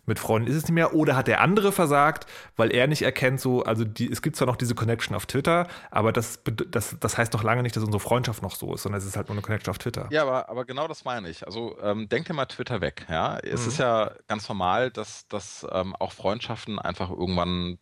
mit 0.05 0.17
Freunden 0.17 0.47
ist 0.49 0.55
es 0.55 0.63
nicht 0.63 0.71
mehr? 0.71 0.93
Oder 0.93 1.17
hat 1.17 1.27
der 1.27 1.41
andere 1.41 1.73
versagt, 1.73 2.25
weil 2.55 2.71
er 2.73 2.87
nicht 2.87 3.01
erkennt, 3.01 3.41
so, 3.41 3.63
also 3.63 3.83
die, 3.83 4.09
es 4.09 4.21
gibt 4.21 4.37
zwar 4.37 4.47
noch 4.47 4.55
diese 4.55 4.75
Connection 4.75 5.13
auf 5.15 5.25
Twitter, 5.25 5.67
aber 5.91 6.13
das, 6.13 6.39
das, 6.69 6.95
das 6.99 7.17
heißt 7.17 7.33
noch 7.33 7.43
lange 7.43 7.61
nicht, 7.63 7.75
dass 7.75 7.83
unsere 7.83 7.99
Freundschaft 7.99 8.41
noch 8.41 8.55
so 8.55 8.73
ist, 8.73 8.83
sondern 8.83 8.99
es 9.01 9.05
ist 9.05 9.17
halt 9.17 9.27
nur 9.27 9.35
eine 9.35 9.41
Connection 9.41 9.69
auf 9.71 9.77
Twitter. 9.77 10.07
Ja, 10.11 10.21
aber, 10.21 10.47
aber 10.49 10.63
genau 10.63 10.87
das 10.87 11.03
meine 11.03 11.29
ich. 11.29 11.45
Also 11.45 11.77
ähm, 11.81 12.07
denk 12.07 12.25
dir 12.25 12.33
mal 12.33 12.45
Twitter 12.45 12.79
weg. 12.79 13.05
Ja? 13.09 13.37
Es 13.39 13.63
Mhm. 13.63 13.67
ist 13.67 13.77
ja 13.79 14.11
ganz 14.27 14.47
normal, 14.47 14.89
dass, 14.89 15.27
dass 15.27 15.67
ähm, 15.71 15.93
auch 15.97 16.13
Freundschaften 16.13 16.79
einfach 16.79 17.09
irgendwann 17.09 17.77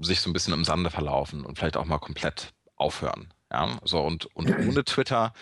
sich 0.00 0.20
so 0.20 0.28
ein 0.28 0.32
bisschen 0.32 0.52
im 0.54 0.64
Sande 0.64 0.90
verlaufen 0.90 1.44
und 1.44 1.56
vielleicht 1.56 1.76
auch 1.76 1.84
mal 1.84 1.98
komplett 1.98 2.52
aufhören. 2.74 3.32
Ja? 3.52 3.78
So, 3.84 4.00
und, 4.02 4.26
und 4.36 4.52
ohne 4.58 4.84
Twitter, 4.84 5.32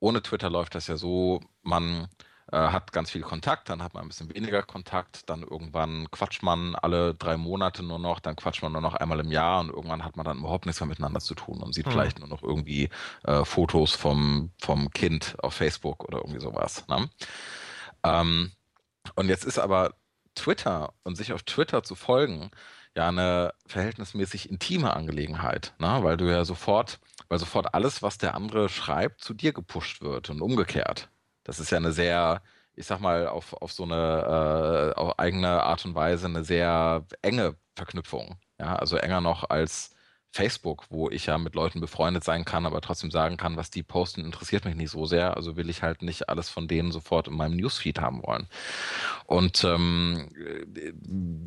ohne 0.00 0.22
Twitter 0.22 0.50
läuft 0.50 0.74
das 0.74 0.86
ja 0.88 0.96
so, 0.96 1.40
man 1.62 2.08
äh, 2.52 2.58
hat 2.58 2.92
ganz 2.92 3.10
viel 3.10 3.22
Kontakt, 3.22 3.68
dann 3.68 3.82
hat 3.82 3.94
man 3.94 4.04
ein 4.04 4.08
bisschen 4.08 4.32
weniger 4.34 4.62
Kontakt, 4.62 5.28
dann 5.28 5.42
irgendwann 5.42 6.10
quatscht 6.10 6.42
man 6.42 6.74
alle 6.76 7.14
drei 7.14 7.36
Monate 7.36 7.82
nur 7.82 7.98
noch, 7.98 8.20
dann 8.20 8.36
quatscht 8.36 8.62
man 8.62 8.72
nur 8.72 8.80
noch 8.82 8.94
einmal 8.94 9.20
im 9.20 9.32
Jahr 9.32 9.60
und 9.60 9.70
irgendwann 9.70 10.04
hat 10.04 10.16
man 10.16 10.24
dann 10.26 10.38
überhaupt 10.38 10.66
nichts 10.66 10.80
mehr 10.80 10.88
miteinander 10.88 11.20
zu 11.20 11.34
tun 11.34 11.62
und 11.62 11.74
sieht 11.74 11.86
Mhm. 11.86 11.90
vielleicht 11.90 12.18
nur 12.20 12.28
noch 12.28 12.42
irgendwie 12.42 12.90
äh, 13.24 13.44
Fotos 13.44 13.92
vom, 13.94 14.52
vom 14.60 14.90
Kind 14.90 15.36
auf 15.42 15.54
Facebook 15.54 16.04
oder 16.04 16.18
irgendwie 16.18 16.40
sowas. 16.40 16.86
Ne? 16.88 17.08
Ähm, 18.04 18.52
und 19.14 19.28
jetzt 19.28 19.44
ist 19.44 19.58
aber 19.58 19.94
Twitter 20.34 20.94
und 21.04 21.16
sich 21.16 21.32
auf 21.32 21.42
Twitter 21.44 21.82
zu 21.82 21.94
folgen 21.94 22.50
ja 22.96 23.08
eine 23.08 23.54
verhältnismäßig 23.66 24.50
intime 24.50 24.94
Angelegenheit, 24.94 25.74
ne? 25.78 25.98
weil 26.02 26.16
du 26.16 26.26
ja 26.30 26.44
sofort, 26.44 27.00
weil 27.28 27.38
sofort 27.38 27.74
alles, 27.74 28.02
was 28.02 28.18
der 28.18 28.34
andere 28.34 28.68
schreibt, 28.68 29.22
zu 29.22 29.34
dir 29.34 29.52
gepusht 29.52 30.02
wird 30.02 30.30
und 30.30 30.42
umgekehrt. 30.42 31.10
Das 31.44 31.60
ist 31.60 31.70
ja 31.70 31.78
eine 31.78 31.92
sehr, 31.92 32.42
ich 32.74 32.86
sag 32.86 33.00
mal, 33.00 33.28
auf, 33.28 33.52
auf 33.54 33.72
so 33.72 33.84
eine 33.84 34.92
äh, 34.94 34.98
auf 34.98 35.18
eigene 35.18 35.62
Art 35.62 35.84
und 35.84 35.94
Weise 35.94 36.26
eine 36.26 36.44
sehr 36.44 37.06
enge 37.22 37.56
Verknüpfung. 37.76 38.36
Ja, 38.58 38.76
also 38.76 38.96
enger 38.96 39.20
noch 39.20 39.48
als 39.50 39.96
Facebook, 40.36 40.84
wo 40.90 41.08
ich 41.10 41.26
ja 41.26 41.38
mit 41.38 41.54
Leuten 41.54 41.80
befreundet 41.80 42.22
sein 42.24 42.44
kann, 42.44 42.66
aber 42.66 42.80
trotzdem 42.82 43.10
sagen 43.10 43.36
kann, 43.38 43.56
was 43.56 43.70
die 43.70 43.82
posten, 43.82 44.24
interessiert 44.24 44.64
mich 44.66 44.74
nicht 44.76 44.90
so 44.90 45.06
sehr. 45.06 45.36
Also 45.36 45.56
will 45.56 45.70
ich 45.70 45.82
halt 45.82 46.02
nicht 46.02 46.28
alles 46.28 46.50
von 46.50 46.68
denen 46.68 46.92
sofort 46.92 47.28
in 47.28 47.34
meinem 47.34 47.56
Newsfeed 47.56 48.00
haben 48.00 48.22
wollen. 48.22 48.46
Und 49.24 49.64
ähm, 49.64 50.28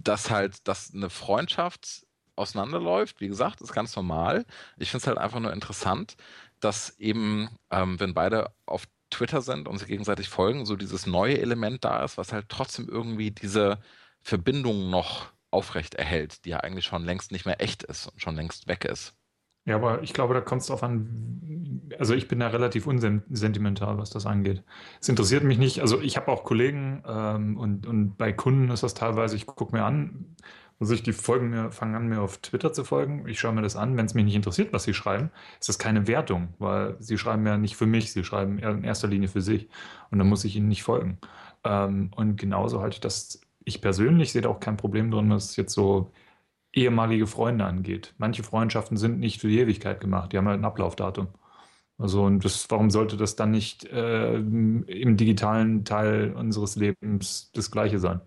dass 0.03 0.29
halt, 0.31 0.67
dass 0.67 0.91
eine 0.93 1.09
Freundschaft 1.09 2.05
auseinanderläuft, 2.39 3.21
wie 3.21 3.27
gesagt, 3.27 3.61
ist 3.61 3.73
ganz 3.73 3.95
normal. 3.95 4.45
Ich 4.77 4.91
finde 4.91 5.01
es 5.03 5.07
halt 5.07 5.17
einfach 5.17 5.39
nur 5.39 5.53
interessant, 5.53 6.15
dass 6.59 6.97
eben, 6.99 7.49
ähm, 7.71 7.99
wenn 7.99 8.13
beide 8.13 8.51
auf 8.65 8.85
Twitter 9.09 9.41
sind 9.41 9.67
und 9.67 9.77
sich 9.79 9.87
gegenseitig 9.87 10.29
folgen, 10.29 10.65
so 10.65 10.75
dieses 10.75 11.05
neue 11.07 11.39
Element 11.39 11.83
da 11.85 12.03
ist, 12.03 12.17
was 12.17 12.33
halt 12.33 12.47
trotzdem 12.49 12.87
irgendwie 12.89 13.31
diese 13.31 13.79
Verbindung 14.21 14.89
noch 14.89 15.31
aufrecht 15.51 15.95
erhält, 15.95 16.45
die 16.45 16.49
ja 16.49 16.57
eigentlich 16.57 16.85
schon 16.85 17.03
längst 17.05 17.31
nicht 17.31 17.45
mehr 17.45 17.61
echt 17.61 17.83
ist 17.83 18.07
und 18.07 18.21
schon 18.21 18.35
längst 18.35 18.67
weg 18.67 18.85
ist. 18.85 19.15
Ja, 19.65 19.75
aber 19.75 20.01
ich 20.01 20.13
glaube, 20.13 20.33
da 20.33 20.41
kommt 20.41 20.61
es 20.61 20.67
darauf 20.67 20.83
an. 20.83 21.91
Also 21.99 22.13
ich 22.15 22.27
bin 22.27 22.39
da 22.39 22.47
relativ 22.47 22.87
unsentimental, 22.87 23.97
was 23.97 24.09
das 24.09 24.25
angeht. 24.25 24.63
Es 25.01 25.09
interessiert 25.09 25.43
mich 25.43 25.57
nicht. 25.57 25.81
Also 25.81 26.01
ich 26.01 26.17
habe 26.17 26.31
auch 26.31 26.43
Kollegen 26.43 27.03
ähm, 27.05 27.57
und, 27.57 27.85
und 27.85 28.17
bei 28.17 28.33
Kunden 28.33 28.69
ist 28.71 28.83
das 28.83 28.93
teilweise, 28.93 29.35
ich 29.35 29.45
gucke 29.45 29.75
mir 29.75 29.83
an, 29.83 30.35
also 30.79 30.93
ich, 30.93 31.03
die 31.03 31.13
folgen 31.13 31.49
mir, 31.49 31.71
fangen 31.71 31.95
an, 31.95 32.07
mir 32.07 32.21
auf 32.21 32.37
Twitter 32.37 32.71
zu 32.71 32.83
folgen. 32.85 33.27
Ich 33.27 33.39
schaue 33.39 33.53
mir 33.53 33.61
das 33.61 33.75
an. 33.75 33.97
Wenn 33.97 34.05
es 34.05 34.13
mich 34.13 34.23
nicht 34.25 34.35
interessiert, 34.35 34.71
was 34.71 34.83
sie 34.83 34.93
schreiben, 34.93 35.31
ist 35.59 35.67
das 35.69 35.77
keine 35.79 36.07
Wertung, 36.07 36.53
weil 36.59 36.95
sie 36.99 37.17
schreiben 37.17 37.45
ja 37.45 37.57
nicht 37.57 37.75
für 37.75 37.85
mich, 37.85 38.11
sie 38.13 38.23
schreiben 38.23 38.59
in 38.59 38.83
erster 38.85 39.07
Linie 39.07 39.27
für 39.27 39.41
sich. 39.41 39.67
Und 40.11 40.19
dann 40.19 40.27
muss 40.29 40.45
ich 40.45 40.55
ihnen 40.55 40.69
nicht 40.69 40.83
folgen. 40.83 41.19
Ähm, 41.65 42.11
und 42.15 42.37
genauso 42.37 42.81
halte 42.81 42.95
ich 42.95 43.01
das, 43.01 43.41
ich 43.65 43.81
persönlich 43.81 44.31
sehe 44.31 44.41
da 44.41 44.49
auch 44.49 44.59
kein 44.61 44.77
Problem 44.77 45.11
drin, 45.11 45.31
es 45.31 45.55
jetzt 45.57 45.73
so 45.73 46.11
ehemalige 46.73 47.27
Freunde 47.27 47.65
angeht. 47.65 48.13
Manche 48.17 48.43
Freundschaften 48.43 48.97
sind 48.97 49.19
nicht 49.19 49.41
für 49.41 49.47
die 49.49 49.59
Ewigkeit 49.59 49.99
gemacht, 50.01 50.33
die 50.33 50.37
haben 50.37 50.47
halt 50.47 50.61
ein 50.61 50.65
Ablaufdatum. 50.65 51.27
Also, 51.97 52.23
und 52.23 52.45
das, 52.45 52.69
warum 52.71 52.89
sollte 52.89 53.17
das 53.17 53.35
dann 53.35 53.51
nicht 53.51 53.85
äh, 53.85 54.35
im 54.35 55.17
digitalen 55.17 55.83
Teil 55.85 56.33
unseres 56.33 56.75
Lebens 56.77 57.51
das 57.53 57.71
Gleiche 57.71 57.99
sein? 57.99 58.21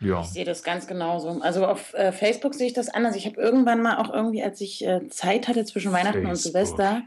Ja. 0.00 0.20
Ich 0.20 0.28
sehe 0.28 0.44
das 0.44 0.62
ganz 0.62 0.86
genauso. 0.86 1.40
Also 1.42 1.66
auf 1.66 1.92
äh, 1.94 2.12
Facebook 2.12 2.54
sehe 2.54 2.66
ich 2.66 2.72
das 2.72 2.88
anders. 2.88 3.16
Ich 3.16 3.26
habe 3.26 3.40
irgendwann 3.40 3.82
mal 3.82 3.98
auch 3.98 4.12
irgendwie, 4.12 4.42
als 4.42 4.60
ich 4.60 4.84
äh, 4.86 5.08
Zeit 5.08 5.46
hatte 5.48 5.64
zwischen 5.64 5.92
Weihnachten 5.92 6.18
und 6.20 6.26
Facebook. 6.26 6.52
Silvester, 6.52 7.02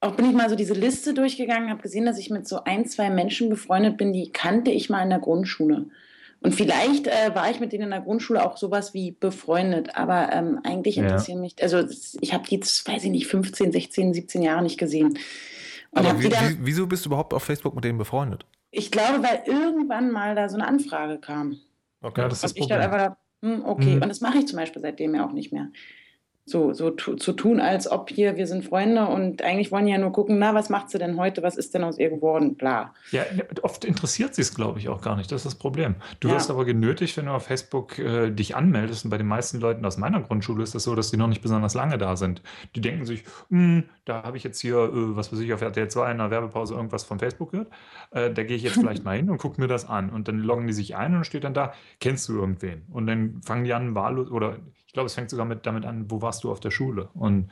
auch 0.00 0.12
bin 0.12 0.26
ich 0.28 0.34
mal 0.34 0.48
so 0.50 0.56
diese 0.56 0.74
Liste 0.74 1.14
durchgegangen, 1.14 1.70
habe 1.70 1.82
gesehen, 1.82 2.06
dass 2.06 2.18
ich 2.18 2.30
mit 2.30 2.48
so 2.48 2.64
ein, 2.64 2.86
zwei 2.86 3.10
Menschen 3.10 3.48
befreundet 3.50 3.96
bin, 3.96 4.12
die 4.12 4.32
kannte 4.32 4.70
ich 4.70 4.90
mal 4.90 5.02
in 5.02 5.10
der 5.10 5.18
Grundschule. 5.18 5.86
Und 6.42 6.54
vielleicht 6.54 7.06
äh, 7.06 7.34
war 7.34 7.50
ich 7.50 7.60
mit 7.60 7.72
denen 7.72 7.84
in 7.84 7.90
der 7.90 8.00
Grundschule 8.00 8.42
auch 8.44 8.56
sowas 8.56 8.94
wie 8.94 9.10
befreundet, 9.12 9.94
aber 9.94 10.32
ähm, 10.32 10.58
eigentlich 10.64 10.96
Ja. 10.96 11.02
interessieren 11.02 11.42
mich, 11.42 11.54
also 11.62 11.84
ich 12.20 12.32
habe 12.32 12.44
die, 12.48 12.54
jetzt, 12.54 12.88
weiß 12.88 13.04
ich 13.04 13.10
nicht, 13.10 13.26
15, 13.26 13.72
16, 13.72 14.14
17 14.14 14.42
Jahre 14.42 14.62
nicht 14.62 14.78
gesehen. 14.78 15.18
Und 15.90 16.06
Aber 16.06 16.18
wie, 16.18 16.24
die 16.24 16.28
dann, 16.30 16.48
wie, 16.48 16.56
wieso 16.62 16.86
bist 16.86 17.04
du 17.04 17.10
überhaupt 17.10 17.34
auf 17.34 17.42
Facebook 17.42 17.74
mit 17.74 17.84
denen 17.84 17.98
befreundet? 17.98 18.46
ich 18.72 18.90
glaube, 18.92 19.22
weil 19.22 19.42
irgendwann 19.46 20.10
mal 20.12 20.34
da 20.36 20.48
so 20.48 20.54
eine 20.56 20.66
Anfrage 20.66 21.18
kam. 21.18 21.58
Okay. 22.02 22.22
Ja, 22.22 22.28
das 22.28 22.38
ist 22.38 22.44
das 22.44 22.52
Und 22.52 22.58
ich 22.58 22.66
dann 22.68 22.80
Problem. 22.80 23.00
einfach, 23.00 23.16
hm, 23.42 23.64
okay, 23.64 23.94
Mhm. 23.96 24.02
und 24.02 24.08
das 24.08 24.20
mache 24.20 24.38
ich 24.38 24.46
zum 24.46 24.56
Beispiel 24.58 24.82
seitdem 24.82 25.14
ja 25.14 25.26
auch 25.26 25.32
nicht 25.32 25.52
mehr. 25.52 25.68
So, 26.46 26.72
so 26.72 26.90
zu 26.90 27.32
tun, 27.32 27.60
als 27.60 27.88
ob 27.88 28.10
hier 28.10 28.36
wir 28.36 28.46
sind 28.48 28.64
Freunde 28.64 29.06
und 29.06 29.40
eigentlich 29.42 29.70
wollen 29.70 29.86
ja 29.86 29.98
nur 29.98 30.10
gucken, 30.10 30.38
na, 30.40 30.52
was 30.52 30.68
macht 30.68 30.90
sie 30.90 30.98
denn 30.98 31.16
heute, 31.16 31.44
was 31.44 31.56
ist 31.56 31.74
denn 31.74 31.84
aus 31.84 31.96
ihr 31.98 32.10
geworden, 32.10 32.56
bla. 32.56 32.92
Ja, 33.12 33.22
oft 33.62 33.84
interessiert 33.84 34.34
sie 34.34 34.42
es, 34.42 34.52
glaube 34.54 34.80
ich, 34.80 34.88
auch 34.88 35.00
gar 35.00 35.14
nicht. 35.16 35.30
Das 35.30 35.40
ist 35.42 35.44
das 35.44 35.54
Problem. 35.54 35.94
Du 36.18 36.26
Ja. 36.28 36.34
wirst 36.34 36.50
aber 36.50 36.64
genötigt, 36.64 37.16
wenn 37.16 37.26
du 37.26 37.32
auf 37.32 37.44
Facebook 37.44 37.98
äh, 38.00 38.30
dich 38.30 38.56
anmeldest. 38.56 39.04
Und 39.04 39.10
bei 39.10 39.18
den 39.18 39.28
meisten 39.28 39.60
Leuten 39.60 39.84
aus 39.84 39.96
meiner 39.96 40.20
Grundschule 40.22 40.64
ist 40.64 40.74
das 40.74 40.82
so, 40.82 40.94
dass 40.96 41.10
die 41.12 41.16
noch 41.18 41.28
nicht 41.28 41.42
besonders 41.42 41.74
lange 41.74 41.98
da 41.98 42.16
sind. 42.16 42.42
Die 42.74 42.80
denken 42.80 43.04
sich, 43.04 43.22
"Hm, 43.50 43.84
da 44.04 44.24
habe 44.24 44.36
ich 44.36 44.42
jetzt 44.42 44.60
hier, 44.60 44.76
äh, 44.76 44.90
was 45.16 45.32
weiß 45.32 45.38
ich, 45.40 45.52
auf 45.52 45.60
RTL 45.60 45.88
2 45.88 46.06
in 46.06 46.20
einer 46.20 46.30
Werbepause 46.32 46.74
irgendwas 46.74 47.04
von 47.04 47.20
Facebook 47.20 47.52
gehört. 47.52 47.68
Äh, 48.10 48.32
da 48.32 48.42
gehe 48.42 48.56
ich 48.56 48.62
jetzt 48.64 48.78
vielleicht 48.78 49.04
mal 49.04 49.16
hin 49.16 49.30
und 49.30 49.38
gucke 49.38 49.60
mir 49.60 49.68
das 49.68 49.88
an. 49.88 50.10
Und 50.10 50.26
dann 50.26 50.38
loggen 50.40 50.66
die 50.66 50.72
sich 50.72 50.96
ein 50.96 51.14
und 51.14 51.24
steht 51.24 51.44
dann 51.44 51.54
da, 51.54 51.74
kennst 52.00 52.28
du 52.28 52.34
irgendwen? 52.34 52.82
Und 52.90 53.06
dann 53.06 53.40
fangen 53.42 53.62
die 53.64 53.72
an, 53.72 53.94
wahllos, 53.94 54.30
oder 54.32 54.56
ich 54.90 54.92
glaube, 54.92 55.06
es 55.06 55.14
fängt 55.14 55.30
sogar 55.30 55.46
mit, 55.46 55.66
damit 55.66 55.86
an, 55.86 56.10
wo 56.10 56.20
warst 56.20 56.42
du 56.42 56.50
auf 56.50 56.58
der 56.58 56.72
Schule? 56.72 57.10
Und 57.14 57.48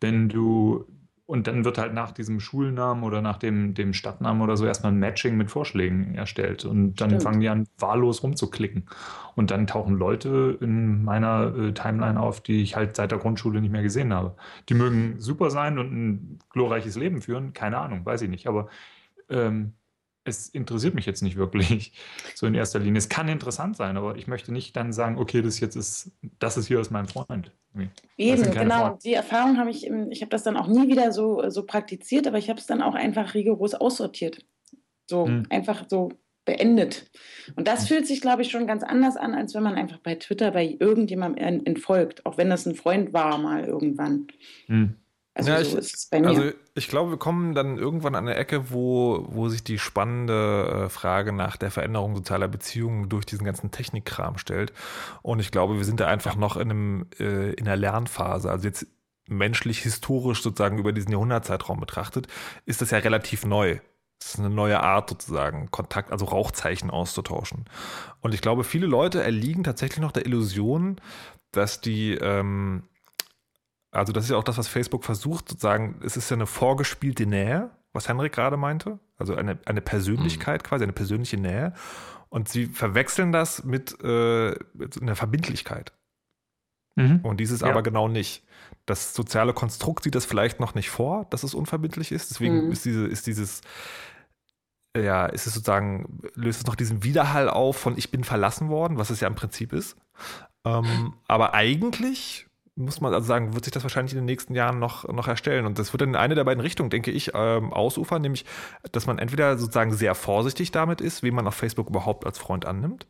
wenn 0.00 0.30
du 0.30 0.86
und 1.26 1.46
dann 1.46 1.62
wird 1.66 1.76
halt 1.76 1.92
nach 1.92 2.10
diesem 2.10 2.40
Schulnamen 2.40 3.04
oder 3.04 3.20
nach 3.20 3.36
dem, 3.36 3.74
dem 3.74 3.92
Stadtnamen 3.92 4.40
oder 4.40 4.56
so 4.56 4.64
erstmal 4.64 4.92
ein 4.92 4.98
Matching 4.98 5.36
mit 5.36 5.50
Vorschlägen 5.50 6.14
erstellt. 6.14 6.64
Und 6.64 7.02
dann 7.02 7.10
Stimmt. 7.10 7.22
fangen 7.22 7.40
die 7.40 7.50
an, 7.50 7.68
wahllos 7.78 8.22
rumzuklicken. 8.22 8.86
Und 9.36 9.50
dann 9.50 9.66
tauchen 9.66 9.98
Leute 9.98 10.56
in 10.62 11.04
meiner 11.04 11.54
äh, 11.54 11.72
Timeline 11.74 12.18
auf, 12.18 12.40
die 12.40 12.62
ich 12.62 12.76
halt 12.76 12.96
seit 12.96 13.10
der 13.10 13.18
Grundschule 13.18 13.60
nicht 13.60 13.72
mehr 13.72 13.82
gesehen 13.82 14.14
habe. 14.14 14.34
Die 14.70 14.74
mögen 14.74 15.20
super 15.20 15.50
sein 15.50 15.78
und 15.78 15.92
ein 15.92 16.38
glorreiches 16.48 16.96
Leben 16.96 17.20
führen, 17.20 17.52
keine 17.52 17.76
Ahnung, 17.76 18.06
weiß 18.06 18.22
ich 18.22 18.30
nicht. 18.30 18.46
Aber 18.46 18.68
ähm, 19.28 19.74
es 20.24 20.48
interessiert 20.48 20.94
mich 20.94 21.06
jetzt 21.06 21.22
nicht 21.22 21.36
wirklich 21.36 21.92
so 22.34 22.46
in 22.46 22.54
erster 22.54 22.78
Linie. 22.78 22.98
Es 22.98 23.08
kann 23.08 23.28
interessant 23.28 23.76
sein, 23.76 23.96
aber 23.96 24.16
ich 24.16 24.26
möchte 24.26 24.52
nicht 24.52 24.76
dann 24.76 24.92
sagen, 24.92 25.18
okay, 25.18 25.42
das 25.42 25.60
jetzt 25.60 25.76
ist, 25.76 26.12
das 26.38 26.56
ist 26.56 26.66
hier 26.66 26.80
ist 26.80 26.90
mein 26.90 27.06
Freund. 27.08 27.52
Eben, 28.16 28.42
genau. 28.50 28.74
Freunde. 28.78 28.92
Und 28.92 29.04
die 29.04 29.14
Erfahrung 29.14 29.58
habe 29.58 29.70
ich, 29.70 29.86
ich 29.86 30.20
habe 30.22 30.30
das 30.30 30.42
dann 30.42 30.56
auch 30.56 30.66
nie 30.66 30.88
wieder 30.88 31.12
so, 31.12 31.48
so 31.50 31.64
praktiziert, 31.64 32.26
aber 32.26 32.38
ich 32.38 32.50
habe 32.50 32.58
es 32.58 32.66
dann 32.66 32.82
auch 32.82 32.94
einfach 32.94 33.34
rigoros 33.34 33.74
aussortiert. 33.74 34.44
So 35.08 35.26
Hm. 35.26 35.44
einfach 35.50 35.84
so 35.88 36.10
beendet. 36.44 37.10
Und 37.56 37.68
das 37.68 37.80
Hm. 37.82 37.86
fühlt 37.88 38.06
sich, 38.06 38.20
glaube 38.20 38.42
ich, 38.42 38.50
schon 38.50 38.66
ganz 38.66 38.82
anders 38.82 39.16
an, 39.16 39.34
als 39.34 39.54
wenn 39.54 39.62
man 39.62 39.74
einfach 39.74 39.98
bei 39.98 40.14
Twitter 40.16 40.50
bei 40.50 40.76
irgendjemandem 40.80 41.44
en- 41.44 41.66
entfolgt, 41.66 42.26
auch 42.26 42.38
wenn 42.38 42.50
das 42.50 42.66
ein 42.66 42.74
Freund 42.74 43.12
war 43.12 43.38
mal 43.38 43.64
irgendwann. 43.64 44.26
Hm. 44.66 44.94
Also 45.34 45.50
Ja, 45.50 45.62
so 45.64 45.78
ich- 45.78 45.84
ist 45.84 45.94
es 45.94 46.06
bei 46.06 46.20
mir. 46.20 46.28
Also 46.28 46.50
ich 46.74 46.88
glaube, 46.88 47.12
wir 47.12 47.18
kommen 47.18 47.54
dann 47.54 47.78
irgendwann 47.78 48.14
an 48.14 48.26
eine 48.26 48.36
Ecke, 48.36 48.70
wo, 48.70 49.26
wo 49.28 49.48
sich 49.48 49.62
die 49.62 49.78
spannende 49.78 50.84
äh, 50.86 50.88
Frage 50.88 51.32
nach 51.32 51.56
der 51.56 51.70
Veränderung 51.70 52.16
sozialer 52.16 52.48
Beziehungen 52.48 53.08
durch 53.08 53.26
diesen 53.26 53.44
ganzen 53.44 53.70
Technikkram 53.70 54.38
stellt. 54.38 54.72
Und 55.22 55.38
ich 55.40 55.50
glaube, 55.50 55.76
wir 55.76 55.84
sind 55.84 56.00
da 56.00 56.06
einfach 56.08 56.36
noch 56.36 56.56
in 56.56 56.70
einem 56.70 57.06
äh, 57.18 57.52
in 57.52 57.64
der 57.64 57.76
Lernphase. 57.76 58.50
Also 58.50 58.66
jetzt 58.66 58.86
menschlich 59.28 59.78
historisch 59.80 60.42
sozusagen 60.42 60.78
über 60.78 60.92
diesen 60.92 61.12
Jahrhundertzeitraum 61.12 61.78
betrachtet, 61.78 62.26
ist 62.66 62.82
das 62.82 62.90
ja 62.90 62.98
relativ 62.98 63.44
neu. 63.46 63.78
Es 64.20 64.34
ist 64.34 64.40
eine 64.40 64.50
neue 64.50 64.82
Art 64.82 65.08
sozusagen, 65.08 65.70
Kontakt, 65.70 66.10
also 66.10 66.26
Rauchzeichen 66.26 66.90
auszutauschen. 66.90 67.64
Und 68.20 68.34
ich 68.34 68.42
glaube, 68.42 68.64
viele 68.64 68.86
Leute 68.86 69.22
erliegen 69.22 69.62
tatsächlich 69.64 70.00
noch 70.00 70.12
der 70.12 70.26
Illusion, 70.26 71.00
dass 71.52 71.80
die 71.80 72.14
ähm, 72.14 72.82
also 73.90 74.12
das 74.12 74.24
ist 74.24 74.30
ja 74.30 74.36
auch 74.36 74.44
das, 74.44 74.58
was 74.58 74.68
Facebook 74.68 75.04
versucht, 75.04 75.48
sozusagen, 75.48 76.00
es 76.04 76.16
ist 76.16 76.30
ja 76.30 76.36
eine 76.36 76.46
vorgespielte 76.46 77.26
Nähe, 77.26 77.70
was 77.92 78.08
Henrik 78.08 78.32
gerade 78.32 78.56
meinte, 78.56 78.98
also 79.16 79.34
eine, 79.34 79.58
eine 79.66 79.80
Persönlichkeit 79.80 80.64
quasi, 80.64 80.84
eine 80.84 80.92
persönliche 80.92 81.36
Nähe. 81.36 81.74
Und 82.28 82.48
sie 82.48 82.66
verwechseln 82.66 83.32
das 83.32 83.64
mit, 83.64 83.96
äh, 84.04 84.54
mit 84.72 85.02
einer 85.02 85.16
Verbindlichkeit. 85.16 85.92
Mhm. 86.94 87.20
Und 87.22 87.38
dieses 87.40 87.60
ja. 87.60 87.68
aber 87.68 87.82
genau 87.82 88.08
nicht. 88.08 88.44
Das 88.86 89.14
soziale 89.14 89.52
Konstrukt 89.52 90.04
sieht 90.04 90.14
das 90.14 90.26
vielleicht 90.26 90.60
noch 90.60 90.74
nicht 90.74 90.90
vor, 90.90 91.26
dass 91.30 91.42
es 91.42 91.54
unverbindlich 91.54 92.12
ist. 92.12 92.30
Deswegen 92.30 92.66
mhm. 92.66 92.72
ist, 92.72 92.84
diese, 92.84 93.06
ist 93.06 93.26
dieses, 93.26 93.62
ja, 94.96 95.26
ist 95.26 95.46
es 95.46 95.54
sozusagen, 95.54 96.20
löst 96.34 96.60
es 96.60 96.66
noch 96.66 96.76
diesen 96.76 97.02
Widerhall 97.02 97.48
auf 97.48 97.76
von 97.76 97.98
ich 97.98 98.12
bin 98.12 98.22
verlassen 98.22 98.68
worden, 98.68 98.98
was 98.98 99.10
es 99.10 99.20
ja 99.20 99.28
im 99.28 99.34
Prinzip 99.34 99.72
ist. 99.72 99.96
Ähm, 100.64 101.14
aber 101.26 101.54
eigentlich 101.54 102.46
muss 102.76 103.00
man 103.00 103.12
also 103.12 103.26
sagen, 103.26 103.54
wird 103.54 103.64
sich 103.64 103.72
das 103.72 103.82
wahrscheinlich 103.82 104.12
in 104.12 104.18
den 104.18 104.26
nächsten 104.26 104.54
Jahren 104.54 104.78
noch, 104.78 105.06
noch 105.08 105.28
erstellen. 105.28 105.66
Und 105.66 105.78
das 105.78 105.92
wird 105.92 106.02
in 106.02 106.16
eine 106.16 106.34
der 106.34 106.44
beiden 106.44 106.60
Richtungen, 106.60 106.90
denke 106.90 107.10
ich, 107.10 107.32
ähm, 107.34 107.72
ausufern, 107.72 108.22
nämlich, 108.22 108.44
dass 108.92 109.06
man 109.06 109.18
entweder 109.18 109.58
sozusagen 109.58 109.92
sehr 109.92 110.14
vorsichtig 110.14 110.70
damit 110.70 111.00
ist, 111.00 111.22
wen 111.22 111.34
man 111.34 111.46
auf 111.46 111.54
Facebook 111.54 111.88
überhaupt 111.88 112.26
als 112.26 112.38
Freund 112.38 112.66
annimmt. 112.66 113.06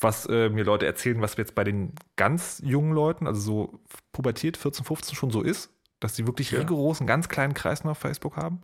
Was 0.00 0.26
äh, 0.26 0.48
mir 0.48 0.64
Leute 0.64 0.86
erzählen, 0.86 1.20
was 1.20 1.36
jetzt 1.36 1.54
bei 1.54 1.64
den 1.64 1.92
ganz 2.16 2.60
jungen 2.64 2.92
Leuten, 2.92 3.26
also 3.26 3.40
so 3.40 3.80
pubertiert, 4.12 4.56
14, 4.56 4.84
15 4.84 5.14
schon 5.14 5.30
so 5.30 5.42
ist, 5.42 5.70
dass 6.00 6.14
die 6.14 6.26
wirklich 6.26 6.50
ja. 6.50 6.58
rigoros 6.58 7.00
einen 7.00 7.06
ganz 7.06 7.28
kleinen 7.28 7.54
Kreis 7.54 7.84
nur 7.84 7.92
auf 7.92 7.98
Facebook 7.98 8.36
haben. 8.36 8.62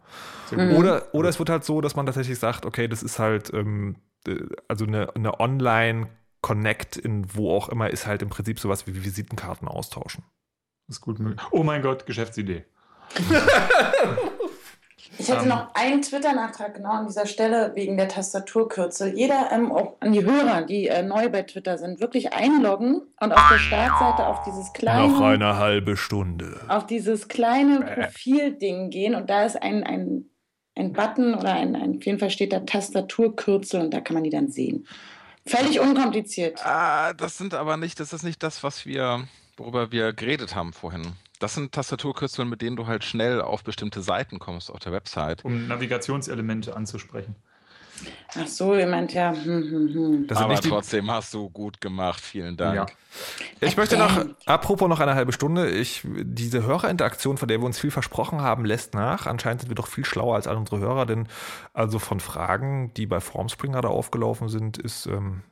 Mhm. 0.51 0.73
Oder, 0.73 1.15
oder 1.15 1.29
es 1.29 1.39
wird 1.39 1.49
halt 1.49 1.65
so, 1.65 1.81
dass 1.81 1.97
man 1.97 2.07
tatsächlich 2.07 2.39
sagt, 2.39 2.67
okay, 2.67 2.89
das 2.89 3.03
ist 3.03 3.19
halt, 3.19 3.53
ähm, 3.55 3.97
äh, 4.27 4.41
also 4.69 4.85
eine, 4.85 5.15
eine 5.15 5.39
Online- 5.39 6.09
Connect 6.41 6.97
in 6.97 7.35
wo 7.35 7.55
auch 7.55 7.69
immer 7.69 7.91
ist 7.91 8.07
halt 8.07 8.23
im 8.23 8.31
Prinzip 8.31 8.59
sowas 8.59 8.87
wie 8.87 9.05
Visitenkarten 9.05 9.69
austauschen. 9.69 10.25
Das 10.87 10.97
ist 10.97 11.01
gut 11.03 11.19
möglich. 11.19 11.41
Oh 11.51 11.63
mein 11.63 11.83
Gott, 11.83 12.07
Geschäftsidee. 12.07 12.65
Ich 15.19 15.29
hätte 15.29 15.43
ähm, 15.43 15.49
noch 15.49 15.75
einen 15.75 16.03
Twitter-Nachtrag 16.03 16.75
genau 16.75 16.93
an 16.93 17.07
dieser 17.07 17.27
Stelle 17.27 17.73
wegen 17.75 17.97
der 17.97 18.09
Tastaturkürze. 18.09 19.13
Jeder, 19.15 19.51
ähm, 19.53 19.71
auch 19.71 19.97
an 20.01 20.13
die 20.13 20.25
Hörer, 20.25 20.63
die 20.63 20.89
äh, 20.89 21.03
neu 21.03 21.29
bei 21.29 21.43
Twitter 21.43 21.79
sind, 21.79 22.01
wirklich 22.01 22.33
einloggen 22.33 23.03
und 23.21 23.33
auf 23.33 23.49
der 23.51 23.59
Startseite 23.59 24.27
auf 24.27 24.43
dieses 24.45 24.73
kleine. 24.73 25.13
Noch 25.13 25.21
eine 25.21 25.57
halbe 25.57 25.97
Stunde. 25.97 26.61
Auf 26.69 26.87
dieses 26.87 27.29
kleine 27.29 27.81
Profilding 27.81 28.91
gehen 28.91 29.15
und 29.15 29.29
da 29.29 29.45
ist 29.45 29.61
ein, 29.61 29.85
ein, 29.85 30.25
ein 30.75 30.93
Button 30.93 31.35
oder 31.35 31.55
ein, 31.55 31.77
ein, 31.77 31.97
auf 31.99 32.07
jeden 32.07 32.19
Fall 32.19 32.31
steht 32.31 32.53
da 32.53 32.61
Tastaturkürzel 32.61 33.81
und 33.81 33.93
da 33.93 34.01
kann 34.01 34.15
man 34.15 34.25
die 34.25 34.31
dann 34.31 34.49
sehen. 34.49 34.87
Völlig 35.51 35.81
unkompliziert. 35.81 36.65
Ah, 36.65 37.13
das 37.13 37.39
sind 37.39 37.55
aber 37.55 37.77
nicht, 37.77 38.01
das 38.01 38.13
ist 38.13 38.23
nicht 38.23 38.43
das, 38.43 38.63
was 38.63 38.87
wir, 38.87 39.27
worüber 39.57 39.93
wir 39.93 40.13
geredet 40.13 40.55
haben 40.55 40.73
vorhin. 40.73 41.13
Das 41.39 41.55
sind 41.55 41.73
Tastaturkürzel, 41.73 42.45
mit 42.45 42.61
denen 42.61 42.77
du 42.77 42.87
halt 42.87 43.03
schnell 43.03 43.41
auf 43.41 43.65
bestimmte 43.65 44.03
Seiten 44.03 44.39
kommst 44.39 44.71
auf 44.71 44.79
der 44.79 44.93
Website. 44.93 45.45
Um 45.45 45.69
Navigationselemente 45.69 46.77
anzusprechen. 46.77 47.35
Ach 48.37 48.47
so, 48.47 48.75
ihr 48.75 48.87
meint 48.87 49.13
ja. 49.13 49.33
Hm, 49.33 49.45
hm, 49.45 49.95
hm. 49.95 50.27
Das 50.27 50.39
Aber 50.39 50.55
trotzdem 50.55 51.11
hast 51.11 51.35
du 51.35 51.51
gut 51.51 51.81
gemacht. 51.81 52.21
Vielen 52.21 52.57
Dank. 52.57 52.77
Ja. 52.77 52.87
Ich 53.61 53.77
möchte 53.77 53.97
noch, 53.97 54.25
apropos 54.47 54.89
noch 54.89 55.01
eine 55.01 55.15
halbe 55.15 55.33
Stunde, 55.33 55.69
ich, 55.69 56.03
diese 56.05 56.63
Hörerinteraktion, 56.63 57.39
von 57.39 57.49
der 57.49 57.61
wir 57.61 57.67
uns 57.67 57.79
viel 57.79 57.91
versprochen 57.91 58.41
haben, 58.41 58.65
lässt 58.65 58.95
nach. 58.95 59.27
Anscheinend 59.27 59.63
sind 59.63 59.71
wir 59.71 59.75
doch 59.75 59.89
viel 59.89 60.05
schlauer 60.05 60.37
als 60.37 60.47
all 60.47 60.57
unsere 60.57 60.79
Hörer, 60.79 61.07
denn 61.07 61.27
also 61.73 61.99
von 61.99 62.21
Fragen, 62.21 62.95
die 62.95 63.07
bei 63.07 63.21
Formspringer 63.21 63.81
da 63.81 63.89
aufgelaufen 63.89 64.49
sind, 64.49 64.79
ist 64.79 65.07
ähm, 65.07 65.43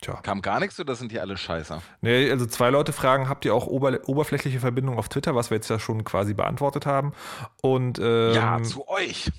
Tja. 0.00 0.14
Kam 0.22 0.40
gar 0.40 0.60
nichts 0.60 0.80
oder 0.80 0.94
sind 0.94 1.12
die 1.12 1.20
alle 1.20 1.36
scheiße? 1.36 1.82
Nee, 2.00 2.30
also 2.30 2.46
zwei 2.46 2.70
Leute 2.70 2.92
fragen, 2.92 3.28
habt 3.28 3.44
ihr 3.44 3.54
auch 3.54 3.66
ober 3.66 3.98
oberflächliche 4.06 4.58
Verbindung 4.58 4.98
auf 4.98 5.10
Twitter, 5.10 5.34
was 5.34 5.50
wir 5.50 5.56
jetzt 5.56 5.68
ja 5.68 5.78
schon 5.78 6.04
quasi 6.04 6.32
beantwortet 6.32 6.86
haben. 6.86 7.12
Und 7.60 7.98
ähm, 7.98 8.32
Ja, 8.32 8.62
zu 8.62 8.88
euch. 8.88 9.30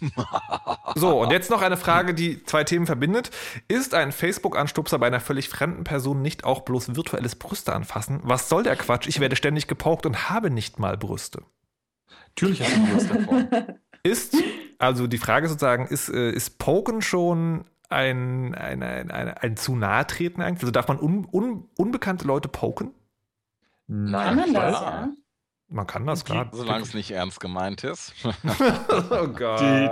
so, 0.96 1.20
und 1.22 1.32
jetzt 1.32 1.50
noch 1.50 1.64
eine 1.64 1.78
Frage, 1.78 2.14
die 2.14 2.44
zwei 2.44 2.64
Themen 2.64 2.86
verbindet. 2.86 3.32
Ist 3.68 3.96
ein 3.96 4.12
Facebook-Anstupser 4.12 5.00
bei 5.00 5.08
einer 5.08 5.20
völlig 5.20 5.50
fremden 5.50 5.84
Person 5.84 6.22
nicht 6.22 6.44
auch 6.44 6.62
bloß 6.62 6.96
virtuelles 6.96 7.36
Brüste 7.36 7.74
anfassen? 7.74 8.20
Was 8.24 8.48
soll 8.48 8.62
der 8.62 8.76
Quatsch? 8.76 9.08
Ich 9.08 9.20
werde 9.20 9.36
ständig 9.36 9.68
gepaukt 9.68 10.06
und 10.06 10.30
habe 10.30 10.52
nicht 10.52 10.78
mal 10.78 10.96
Brüste. 10.96 11.42
Natürlich 12.38 12.62
hast 12.62 12.76
du 12.76 12.86
Brüste 12.86 13.14
davor. 13.16 13.44
Ist, 14.04 14.36
also 14.80 15.06
die 15.08 15.20
Frage 15.20 15.48
sozusagen, 15.48 15.86
ist, 15.88 16.10
äh, 16.10 16.32
ist 16.32 16.58
Poken 16.58 17.02
schon 17.02 17.66
ein, 17.92 18.56
ein, 18.56 18.84
ein, 18.84 19.12
ein, 19.12 19.30
ein 19.30 19.58
zu 19.58 19.76
nahe 19.76 20.06
treten 20.08 20.42
eigentlich? 20.42 20.64
Also 20.64 20.72
darf 20.72 20.88
man 20.88 21.00
un, 21.00 21.28
un, 21.32 21.70
unbekannte 21.78 22.26
Leute 22.26 22.48
poken? 22.48 22.94
Nein, 23.88 24.38
kann 24.38 24.52
man 24.52 24.54
das, 24.54 24.82
ja. 24.82 25.10
Man 25.74 25.88
kann 25.88 26.06
das, 26.06 26.26
klar. 26.26 26.50
Solange 26.52 26.84
es 26.84 26.94
nicht 26.94 27.12
ernst 27.12 27.40
gemeint 27.40 27.86
ist. 27.86 28.14
oh 28.26 29.28
Gott. 29.28 29.62
Die, 29.62 29.90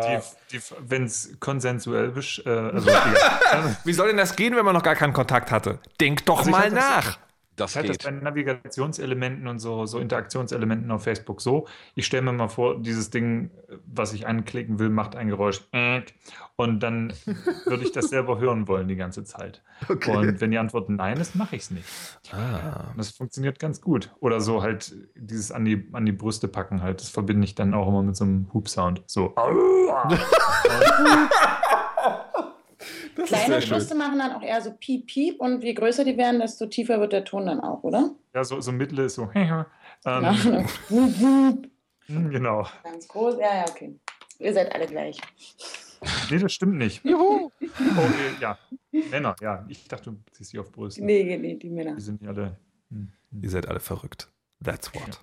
die, 0.52 0.58
die, 0.58 0.60
Wenn 0.86 1.06
es 1.06 1.38
konsensuell 1.40 2.18
ist. 2.18 2.44
Äh, 2.46 2.50
also, 2.50 2.90
Wie 3.86 3.94
soll 3.94 4.08
denn 4.08 4.18
das 4.18 4.36
gehen, 4.36 4.58
wenn 4.58 4.66
man 4.66 4.74
noch 4.74 4.84
gar 4.84 4.96
keinen 4.96 5.14
Kontakt 5.14 5.52
hatte? 5.52 5.80
Denk 6.02 6.26
doch 6.26 6.40
also 6.40 6.52
mal 6.52 6.70
nach. 6.70 7.18
Das 7.56 7.76
ich 7.76 7.82
geht. 7.82 7.90
das 7.92 7.98
bei 7.98 8.12
Navigationselementen 8.12 9.48
und 9.48 9.60
so, 9.60 9.86
so 9.86 10.00
Interaktionselementen 10.00 10.92
auf 10.92 11.04
Facebook 11.04 11.42
so. 11.42 11.68
Ich 11.96 12.06
stelle 12.06 12.24
mir 12.24 12.34
mal 12.34 12.50
vor, 12.50 12.82
dieses 12.82 13.10
Ding, 13.10 13.52
was 13.86 14.12
ich 14.14 14.28
anklicken 14.28 14.80
will, 14.80 14.90
macht 14.90 15.16
ein 15.16 15.30
Geräusch. 15.30 15.62
Und 16.60 16.82
dann 16.82 17.14
würde 17.66 17.86
ich 17.86 17.94
das 17.94 18.10
selber 18.10 18.38
hören 18.38 18.68
wollen 18.68 18.90
die 18.90 18.98
ganze 18.98 19.24
Zeit. 19.24 19.64
Okay. 19.88 20.14
Und 20.14 20.42
wenn 20.42 20.52
die 20.52 20.58
Antwort 20.58 20.90
nein 20.90 21.18
ist, 21.18 21.34
mache 21.34 21.56
ich 21.56 21.62
es 21.62 21.72
nicht. 21.72 21.88
Ah. 22.34 22.92
Das 22.98 23.12
funktioniert 23.12 23.60
ganz 23.60 23.80
gut. 23.80 24.14
Oder 24.20 24.42
so 24.42 24.62
halt 24.62 24.94
dieses 25.16 25.54
an 25.54 25.64
die, 25.64 25.88
an 25.94 26.06
die 26.06 26.12
Brüste 26.12 26.50
packen 26.50 26.84
halt. 26.84 27.00
Das 27.00 27.08
verbinde 27.08 27.46
ich 27.46 27.56
dann 27.56 27.74
auch 27.74 27.88
immer 27.88 28.04
mit 28.04 28.18
so 28.18 28.26
einem 28.26 28.54
Hoop-Sound. 28.54 29.04
So. 29.06 29.34
Das 33.16 33.28
Kleine 33.30 33.60
Brüste 33.60 33.96
machen 33.96 34.20
dann 34.20 34.32
auch 34.32 34.42
eher 34.42 34.62
so 34.62 34.72
piep, 34.72 35.08
piep 35.08 35.42
und 35.42 35.62
je 35.62 35.74
größer 35.74 36.06
die 36.06 36.18
werden, 36.18 36.40
desto 36.40 36.68
tiefer 36.68 37.02
wird 37.02 37.12
der 37.12 37.26
Ton 37.26 37.48
dann 37.48 37.60
auch, 37.60 37.84
oder? 37.84 38.12
Ja, 38.34 38.46
so, 38.46 38.62
so 38.62 38.72
mittel 38.72 39.00
ist 39.00 39.16
so. 39.16 39.30
ähm, 39.36 39.66
genau. 42.08 42.66
Ganz 42.84 43.08
groß, 43.10 43.36
ja, 43.40 43.58
ja, 43.58 43.66
okay. 43.70 44.00
Ihr 44.40 44.54
seid 44.54 44.74
alle 44.74 44.88
gleich. 44.88 45.20
Nee, 46.30 46.38
das 46.38 46.54
stimmt 46.54 46.76
nicht. 46.76 47.04
Juhu! 47.04 47.52
Okay, 47.62 48.36
ja. 48.40 48.58
Männer, 48.92 49.36
ja. 49.42 49.66
Ich 49.68 49.88
dachte, 49.88 50.12
du 50.12 50.18
ziehst 50.32 50.54
dich 50.54 50.60
auf 50.60 50.72
Brüste. 50.72 51.04
Nee, 51.04 51.38
nee, 51.38 51.56
die 51.56 51.70
Männer. 51.70 51.96
Die 51.96 52.02
sind 52.02 52.26
alle. 52.28 52.58
Hm, 52.90 53.12
hm. 53.32 53.44
Ihr 53.44 53.50
seid 53.50 53.68
alle 53.68 53.80
verrückt. 53.80 54.32
That's 54.64 54.94
what. 54.94 55.22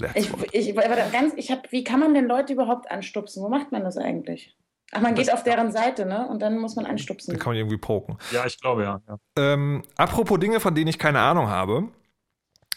Ja. 0.00 0.08
That's 0.08 0.26
ich, 0.26 0.32
what. 0.32 0.48
Ich, 0.52 0.68
ich, 0.70 1.12
ganz, 1.12 1.34
ich 1.36 1.50
hab, 1.50 1.70
wie 1.72 1.84
kann 1.84 2.00
man 2.00 2.14
denn 2.14 2.26
Leute 2.26 2.52
überhaupt 2.52 2.90
anstupsen? 2.90 3.42
Wo 3.42 3.48
macht 3.48 3.72
man 3.72 3.84
das 3.84 3.96
eigentlich? 3.96 4.56
Ach, 4.92 5.00
man 5.00 5.14
geht 5.14 5.32
auf 5.32 5.42
deren 5.42 5.72
Seite, 5.72 6.06
ne? 6.06 6.28
Und 6.28 6.40
dann 6.40 6.58
muss 6.58 6.76
man 6.76 6.86
anstupsen. 6.86 7.32
Dann 7.32 7.40
kann 7.40 7.50
man 7.50 7.56
irgendwie 7.56 7.78
poken. 7.78 8.16
Ja, 8.30 8.46
ich 8.46 8.60
glaube, 8.60 8.84
ja. 8.84 9.00
ja. 9.08 9.18
Ähm, 9.36 9.82
apropos 9.96 10.38
Dinge, 10.38 10.60
von 10.60 10.74
denen 10.74 10.88
ich 10.88 10.98
keine 10.98 11.20
Ahnung 11.20 11.48
habe. 11.48 11.88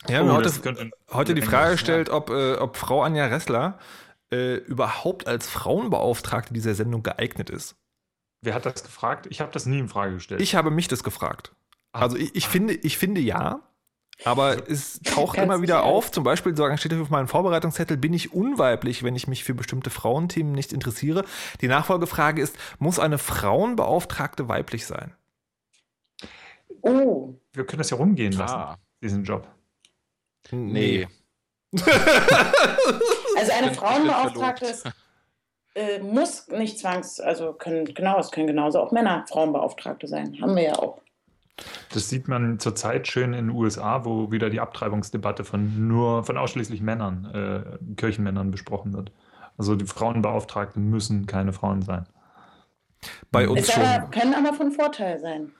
Ja, 0.10 0.24
oh, 0.24 0.32
heute, 0.32 0.52
heute 1.12 1.34
die 1.36 1.42
Frage 1.42 1.72
gestellt, 1.74 2.10
ob, 2.10 2.30
äh, 2.30 2.56
ob 2.56 2.78
Frau 2.78 3.02
Anja 3.02 3.26
Ressler 3.26 3.78
äh, 4.32 4.56
überhaupt 4.56 5.28
als 5.28 5.48
Frauenbeauftragte 5.48 6.54
dieser 6.54 6.76
Sendung 6.76 7.04
geeignet 7.04 7.50
ist. 7.50 7.76
Wer 8.42 8.54
hat 8.54 8.66
das 8.66 8.84
gefragt? 8.84 9.28
Ich 9.30 9.42
habe 9.42 9.52
das 9.52 9.66
nie 9.66 9.80
in 9.80 9.90
Frage 9.90 10.16
gestellt. 10.16 10.42
Ich 10.42 10.56
habe 10.56 10.72
mich 10.72 10.88
das 10.88 11.04
gefragt. 11.04 11.56
Ah. 11.92 12.02
Also 12.02 12.18
ich, 12.18 12.36
ich, 12.36 12.48
finde, 12.48 12.74
ich 12.74 12.98
finde 12.98 13.22
ja. 13.22 13.62
Aber 14.24 14.68
es 14.68 15.00
taucht 15.02 15.38
immer 15.38 15.62
wieder 15.62 15.84
auf, 15.84 16.12
zum 16.12 16.24
Beispiel 16.24 16.56
steht 16.78 16.94
auf 16.94 17.12
meinem 17.12 17.28
Vorbereitungszettel, 17.28 17.98
bin 17.98 18.14
ich 18.14 18.34
unweiblich, 18.34 19.04
wenn 19.04 19.16
ich 19.16 19.28
mich 19.28 19.44
für 19.44 19.54
bestimmte 19.54 19.92
Frauenthemen 19.92 20.54
nicht 20.54 20.74
interessiere. 20.74 21.24
Die 21.62 21.68
Nachfolgefrage 21.68 22.42
ist, 22.42 22.58
muss 22.80 22.98
eine 22.98 23.20
Frauenbeauftragte 23.20 24.50
weiblich 24.50 24.88
sein? 24.88 25.14
Oh. 26.82 27.36
Wir 27.54 27.66
können 27.66 27.78
das 27.78 27.92
ja 27.92 27.98
rumgehen 27.98 28.34
lassen, 28.34 28.56
ah. 28.56 28.78
diesen 29.04 29.24
Job. 29.24 29.48
Nee. 30.52 31.08
also 33.38 33.52
eine 33.54 33.74
Frauenbeauftragte 33.74 34.66
ist, 34.66 34.86
äh, 35.76 36.00
muss 36.00 36.48
nicht 36.48 36.80
zwangs, 36.80 37.20
also 37.20 37.54
können, 37.54 37.86
genau, 37.86 38.20
es 38.20 38.32
können 38.32 38.48
genauso 38.48 38.80
auch 38.80 38.92
Männer 38.92 39.26
Frauenbeauftragte 39.30 40.08
sein. 40.08 40.38
Haben 40.42 40.56
wir 40.56 40.64
ja 40.64 40.80
auch. 40.80 41.02
Das 41.94 42.10
sieht 42.10 42.28
man 42.28 42.60
zurzeit 42.60 43.08
schön 43.08 43.34
in 43.34 43.48
den 43.48 43.56
USA, 43.56 44.06
wo 44.06 44.32
wieder 44.32 44.50
die 44.50 44.60
Abtreibungsdebatte 44.60 45.44
von 45.44 45.88
nur 45.88 46.24
von 46.24 46.38
ausschließlich 46.38 46.82
Männern, 46.82 47.26
äh, 47.34 47.96
Kirchenmännern 47.96 48.52
besprochen 48.52 48.94
wird. 48.94 49.12
Also 49.58 49.76
die 49.76 49.86
Frauenbeauftragten 49.86 50.88
müssen 50.90 51.26
keine 51.26 51.54
Frauen 51.54 51.82
sein. 51.82 52.06
Bei 53.32 53.48
uns 53.48 53.72
schon. 53.72 53.84
Aber, 53.84 54.10
können 54.10 54.34
aber 54.34 54.54
von 54.56 54.72
Vorteil 54.72 55.20
sein. 55.20 55.52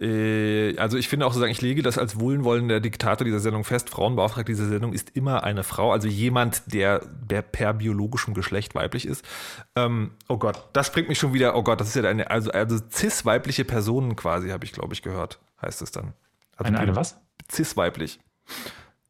Äh, 0.00 0.76
also 0.78 0.96
ich 0.96 1.08
finde 1.08 1.26
auch 1.26 1.30
sozusagen, 1.30 1.52
ich 1.52 1.62
lege 1.62 1.82
das 1.82 1.98
als 1.98 2.18
wohlwollender 2.18 2.80
Diktator 2.80 3.24
dieser 3.24 3.40
Sendung 3.40 3.64
fest. 3.64 3.90
Frauenbeauftragte 3.90 4.50
dieser 4.52 4.68
Sendung 4.68 4.92
ist 4.92 5.10
immer 5.16 5.44
eine 5.44 5.62
Frau, 5.62 5.92
also 5.92 6.08
jemand, 6.08 6.62
der, 6.72 7.06
der 7.28 7.42
per 7.42 7.74
biologischem 7.74 8.34
Geschlecht 8.34 8.74
weiblich 8.74 9.06
ist. 9.06 9.24
Ähm, 9.76 10.12
oh 10.28 10.36
Gott, 10.36 10.68
das 10.72 10.90
bringt 10.90 11.08
mich 11.08 11.18
schon 11.18 11.32
wieder, 11.32 11.56
oh 11.56 11.62
Gott, 11.62 11.80
das 11.80 11.88
ist 11.88 11.96
ja 11.96 12.08
eine, 12.08 12.30
also, 12.30 12.50
also 12.50 12.78
cis-weibliche 12.90 13.64
Personen 13.64 14.16
quasi, 14.16 14.50
habe 14.50 14.64
ich, 14.64 14.72
glaube 14.72 14.94
ich, 14.94 15.02
gehört, 15.02 15.38
heißt 15.62 15.82
es 15.82 15.92
dann. 15.92 16.12
Also 16.56 16.68
eine, 16.68 16.80
eine 16.80 16.96
was? 16.96 17.18
Cis-weiblich. 17.50 18.20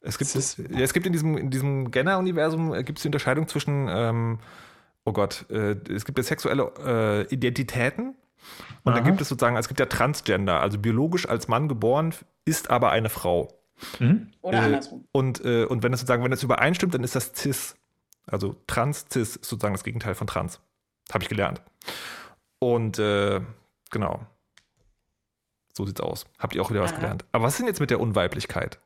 Es 0.00 0.18
gibt, 0.18 0.30
Cis 0.30 0.58
ja, 0.58 0.80
es 0.80 0.92
gibt 0.92 1.06
in 1.06 1.12
diesem, 1.12 1.38
in 1.38 1.50
diesem 1.50 1.90
Genner-Universum 1.90 2.74
äh, 2.74 2.84
gibt 2.84 2.98
es 2.98 3.02
die 3.02 3.08
Unterscheidung 3.08 3.48
zwischen, 3.48 3.88
ähm, 3.88 4.38
oh 5.04 5.12
Gott, 5.12 5.46
äh, 5.48 5.76
es 5.90 6.04
gibt 6.04 6.18
ja 6.18 6.24
sexuelle 6.24 6.70
äh, 6.84 7.34
Identitäten 7.34 8.14
und 8.84 8.92
Aha. 8.92 8.98
dann 8.98 9.04
gibt 9.04 9.20
es 9.20 9.28
sozusagen, 9.28 9.56
es 9.56 9.68
gibt 9.68 9.80
ja 9.80 9.86
Transgender, 9.86 10.60
also 10.60 10.78
biologisch 10.78 11.28
als 11.28 11.48
Mann 11.48 11.68
geboren, 11.68 12.14
ist 12.44 12.70
aber 12.70 12.90
eine 12.90 13.08
Frau. 13.08 13.48
Mhm. 13.98 14.30
Oder 14.42 14.58
äh, 14.58 14.64
andersrum. 14.64 15.06
Und, 15.12 15.44
äh, 15.44 15.64
und 15.64 15.82
wenn 15.82 15.92
es 15.92 16.00
sozusagen, 16.00 16.24
wenn 16.24 16.32
es 16.32 16.42
übereinstimmt, 16.42 16.94
dann 16.94 17.04
ist 17.04 17.16
das 17.16 17.32
cis. 17.34 17.76
Also 18.26 18.56
trans, 18.66 19.06
cis 19.12 19.36
ist 19.36 19.44
sozusagen 19.44 19.74
das 19.74 19.84
Gegenteil 19.84 20.14
von 20.14 20.26
trans. 20.26 20.60
Habe 21.12 21.22
ich 21.22 21.28
gelernt. 21.28 21.60
Und 22.58 22.98
äh, 22.98 23.40
genau. 23.90 24.20
So 25.76 25.84
sieht's 25.84 26.00
aus. 26.00 26.24
Habt 26.38 26.54
ihr 26.54 26.62
auch 26.62 26.70
wieder 26.70 26.82
was 26.82 26.92
Aha. 26.92 27.00
gelernt. 27.00 27.24
Aber 27.32 27.44
was 27.44 27.54
ist 27.54 27.58
denn 27.58 27.66
jetzt 27.66 27.80
mit 27.80 27.90
der 27.90 28.00
Unweiblichkeit? 28.00 28.78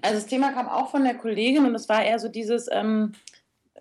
Also 0.00 0.16
das 0.16 0.26
Thema 0.26 0.52
kam 0.52 0.68
auch 0.68 0.90
von 0.90 1.04
der 1.04 1.14
Kollegin 1.14 1.66
und 1.66 1.74
es 1.74 1.88
war 1.88 2.02
eher 2.02 2.18
so 2.18 2.28
dieses, 2.28 2.68
ähm, 2.72 3.12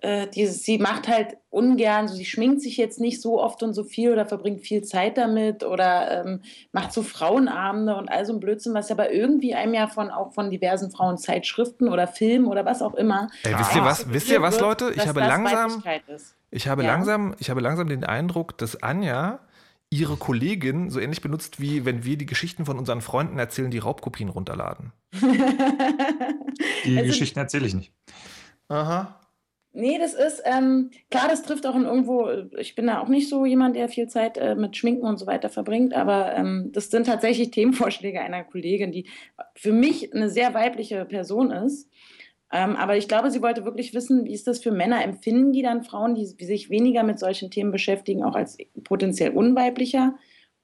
äh, 0.01 0.27
dieses, 0.27 0.63
sie 0.63 0.79
macht 0.79 1.07
halt 1.07 1.37
ungern, 1.49 2.07
so 2.07 2.15
sie 2.15 2.25
schminkt 2.25 2.61
sich 2.61 2.77
jetzt 2.77 2.99
nicht 2.99 3.21
so 3.21 3.41
oft 3.41 3.63
und 3.63 3.73
so 3.73 3.83
viel 3.83 4.11
oder 4.11 4.25
verbringt 4.25 4.61
viel 4.61 4.83
Zeit 4.83 5.17
damit 5.17 5.63
oder 5.63 6.25
ähm, 6.25 6.41
macht 6.71 6.91
so 6.91 7.03
Frauenabende 7.03 7.95
und 7.95 8.09
all 8.09 8.25
so 8.25 8.33
ein 8.33 8.39
Blödsinn, 8.39 8.73
was 8.73 8.91
aber 8.91 9.11
irgendwie 9.11 9.53
einem 9.53 9.73
ja 9.73 9.87
von 9.87 10.09
auch 10.09 10.33
von 10.33 10.49
diversen 10.49 10.91
Frauenzeitschriften 10.91 11.87
oder 11.87 12.07
Filmen 12.07 12.47
oder 12.47 12.65
was 12.65 12.81
auch 12.81 12.95
immer. 12.95 13.29
Ey, 13.43 13.57
wisst 13.57 13.75
ihr 13.75 13.83
was, 13.85 14.11
wisst 14.11 14.29
ihr 14.29 14.41
was, 14.41 14.59
Leute? 14.59 14.91
Ich 14.95 15.07
habe 15.07 15.19
langsam, 15.19 15.83
ich 16.51 16.67
habe 16.67 16.83
ja. 16.83 16.91
langsam, 16.91 17.35
ich 17.39 17.49
habe 17.49 17.61
langsam 17.61 17.87
den 17.87 18.03
Eindruck, 18.03 18.57
dass 18.57 18.81
Anja 18.83 19.39
ihre 19.89 20.17
Kollegin 20.17 20.89
so 20.89 20.99
ähnlich 20.99 21.21
benutzt, 21.21 21.59
wie 21.59 21.85
wenn 21.85 22.03
wir 22.03 22.17
die 22.17 22.25
Geschichten 22.25 22.65
von 22.65 22.79
unseren 22.79 23.01
Freunden 23.01 23.37
erzählen, 23.37 23.69
die 23.69 23.77
Raubkopien 23.77 24.29
runterladen. 24.29 24.91
die 25.21 26.97
also, 26.97 27.07
Geschichten 27.07 27.37
erzähle 27.37 27.67
ich 27.67 27.75
nicht. 27.75 27.93
Aha. 28.69 29.19
Nee, 29.75 29.97
das 29.97 30.13
ist, 30.13 30.43
ähm, 30.45 30.91
klar, 31.09 31.27
das 31.27 31.41
trifft 31.41 31.65
auch 31.65 31.75
in 31.75 31.85
irgendwo, 31.85 32.29
ich 32.59 32.75
bin 32.75 32.85
da 32.85 33.01
auch 33.01 33.07
nicht 33.07 33.27
so 33.27 33.43
jemand, 33.43 33.75
der 33.75 33.89
viel 33.89 34.07
Zeit 34.07 34.37
äh, 34.37 34.53
mit 34.53 34.77
Schminken 34.77 35.07
und 35.07 35.17
so 35.17 35.25
weiter 35.25 35.49
verbringt, 35.49 35.95
aber 35.95 36.35
ähm, 36.35 36.69
das 36.71 36.91
sind 36.91 37.07
tatsächlich 37.07 37.49
Themenvorschläge 37.51 38.21
einer 38.21 38.43
Kollegin, 38.43 38.91
die 38.91 39.07
für 39.55 39.73
mich 39.73 40.13
eine 40.13 40.29
sehr 40.29 40.53
weibliche 40.53 41.05
Person 41.05 41.49
ist. 41.49 41.89
Ähm, 42.51 42.75
aber 42.75 42.97
ich 42.97 43.07
glaube, 43.07 43.31
sie 43.31 43.41
wollte 43.41 43.65
wirklich 43.65 43.95
wissen, 43.95 44.25
wie 44.25 44.33
ist 44.33 44.45
das 44.45 44.59
für 44.59 44.71
Männer? 44.71 45.03
Empfinden 45.03 45.53
die 45.53 45.63
dann 45.63 45.83
Frauen, 45.83 46.13
die, 46.13 46.27
sich 46.27 46.69
weniger 46.69 47.01
mit 47.01 47.17
solchen 47.17 47.49
Themen 47.49 47.71
beschäftigen, 47.71 48.23
auch 48.23 48.35
als 48.35 48.59
potenziell 48.83 49.31
unweiblicher 49.31 50.13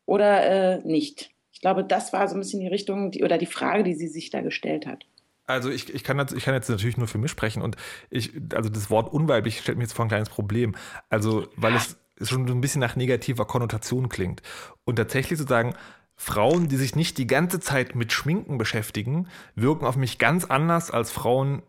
oder 0.06 0.78
äh, 0.78 0.80
nicht? 0.88 1.32
Ich 1.52 1.62
glaube, 1.62 1.84
das 1.84 2.14
war 2.14 2.28
so 2.28 2.36
ein 2.36 2.42
bisschen 2.42 2.60
die 2.60 2.68
Richtung 2.68 3.10
die, 3.10 3.24
oder 3.24 3.40
die 3.40 3.48
Frage, 3.48 3.82
die 3.82 3.96
sie 3.96 4.08
sich 4.08 4.30
da 4.30 4.42
gestellt 4.42 4.86
hat. 4.86 5.08
Also 5.50 5.72
ich, 5.72 5.92
ich, 5.92 6.04
kann, 6.04 6.24
ich 6.36 6.44
kann 6.44 6.54
jetzt 6.54 6.70
natürlich 6.70 6.98
nur 6.98 7.08
für 7.08 7.18
mich 7.18 7.32
sprechen 7.32 7.64
und 7.64 7.76
ich, 8.12 8.34
also 8.54 8.70
das 8.70 8.92
Wort 8.92 9.12
unweiblich 9.12 9.60
stellt 9.60 9.80
mir 9.80 9.84
jetzt 9.84 9.94
vor 9.94 10.06
ein 10.06 10.10
kleines 10.10 10.30
Problem. 10.30 10.76
Also, 11.10 11.48
weil 11.56 11.74
es 11.76 11.98
schon 12.22 12.48
so 12.48 12.54
ein 12.54 12.62
bisschen 12.62 12.82
nach 12.82 12.96
negativer 12.96 13.46
Konnotation 13.46 14.10
klingt. 14.10 14.44
Und 14.84 14.98
tatsächlich 14.98 15.40
sozusagen, 15.40 15.74
Frauen, 16.16 16.68
die 16.68 16.76
sich 16.76 16.96
nicht 16.96 17.18
die 17.18 17.26
ganze 17.26 17.60
Zeit 17.60 17.96
mit 17.96 18.14
Schminken 18.14 18.60
beschäftigen, 18.60 19.28
wirken 19.56 19.86
auf 19.86 19.96
mich 19.96 20.20
ganz 20.20 20.46
anders 20.46 20.92
als 20.92 21.12
Frauen, 21.12 21.64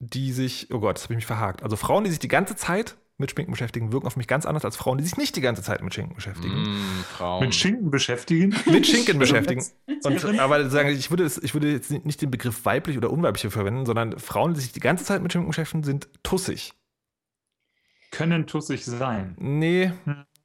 die 0.00 0.32
sich, 0.32 0.72
oh 0.72 0.80
Gott, 0.80 0.96
das 0.96 1.04
habe 1.04 1.14
ich 1.14 1.18
mich 1.18 1.26
verhakt. 1.26 1.62
Also 1.62 1.76
Frauen, 1.76 2.02
die 2.02 2.10
sich 2.10 2.18
die 2.18 2.28
ganze 2.28 2.56
Zeit 2.56 2.96
mit 3.16 3.30
Schminken 3.30 3.52
beschäftigen, 3.52 3.92
wirken 3.92 4.06
auf 4.06 4.16
mich 4.16 4.26
ganz 4.26 4.44
anders 4.44 4.64
als 4.64 4.76
Frauen, 4.76 4.98
die 4.98 5.04
sich 5.04 5.16
nicht 5.16 5.36
die 5.36 5.40
ganze 5.40 5.62
Zeit 5.62 5.82
mit 5.82 5.94
Schinken 5.94 6.14
beschäftigen. 6.14 6.54
Mm, 6.54 7.40
mit 7.40 7.54
Schinken 7.54 7.90
beschäftigen? 7.90 8.54
Mit 8.66 8.86
Schinken 8.86 9.18
beschäftigen. 9.20 9.64
Und, 10.02 10.40
aber 10.40 10.68
sagen, 10.68 10.88
ich 10.88 11.10
würde, 11.10 11.30
ich 11.42 11.54
würde 11.54 11.70
jetzt 11.70 11.90
nicht 11.90 12.22
den 12.22 12.30
Begriff 12.30 12.64
weiblich 12.64 12.96
oder 12.98 13.10
unweiblich 13.10 13.52
verwenden, 13.52 13.86
sondern 13.86 14.18
Frauen, 14.18 14.54
die 14.54 14.60
sich 14.60 14.72
die 14.72 14.80
ganze 14.80 15.04
Zeit 15.04 15.22
mit 15.22 15.32
Schminken 15.32 15.50
beschäftigen, 15.50 15.84
sind 15.84 16.08
tussig. 16.22 16.72
Können 18.10 18.46
tussig 18.46 18.84
sein. 18.84 19.36
Nee. 19.38 19.92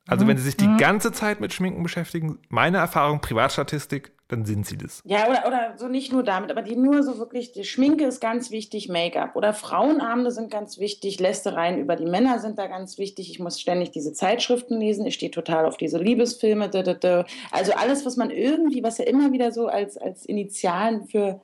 Also 0.07 0.28
wenn 0.28 0.38
sie 0.38 0.43
sich 0.43 0.57
die 0.57 0.65
hm. 0.65 0.78
ganze 0.78 1.11
Zeit 1.11 1.39
mit 1.39 1.53
Schminken 1.53 1.84
beschäftigen, 1.84 2.39
meine 2.49 2.78
Erfahrung, 2.78 3.22
Privatstatistik, 3.22 4.11
dann 4.30 4.45
sind 4.45 4.67
sie 4.67 4.77
das. 4.77 5.01
Ja, 5.05 5.27
oder, 5.27 5.47
oder 5.47 5.73
so 5.77 5.88
nicht 5.88 6.11
nur 6.11 6.23
damit, 6.23 6.51
aber 6.51 6.61
die 6.61 6.75
nur 6.75 7.01
so 7.01 7.17
wirklich, 7.17 7.51
die 7.51 7.63
Schminke 7.63 8.05
ist 8.05 8.21
ganz 8.21 8.51
wichtig, 8.51 8.88
Make-up. 8.88 9.36
Oder 9.36 9.53
Frauenabende 9.53 10.32
sind 10.32 10.51
ganz 10.51 10.77
wichtig, 10.77 11.19
Lästereien 11.19 11.80
über 11.80 11.95
die 11.95 12.05
Männer 12.05 12.38
sind 12.38 12.59
da 12.59 12.67
ganz 12.67 12.99
wichtig. 12.99 13.32
Ich 13.32 13.39
muss 13.39 13.59
ständig 13.59 13.89
diese 13.89 14.13
Zeitschriften 14.13 14.80
lesen, 14.80 15.05
ich 15.07 15.15
stehe 15.15 15.32
total 15.32 15.65
auf 15.65 15.77
diese 15.77 15.97
Liebesfilme. 15.97 16.69
Da, 16.69 16.84
da, 16.84 16.93
da. 16.93 17.25
Also 17.49 17.73
alles, 17.73 18.05
was 18.05 18.17
man 18.17 18.30
irgendwie, 18.30 18.84
was 18.84 18.99
ja 18.99 19.05
immer 19.05 19.34
wieder 19.34 19.51
so 19.51 19.67
als, 19.67 19.97
als 19.97 20.25
Initialen 20.25 21.07
für 21.07 21.41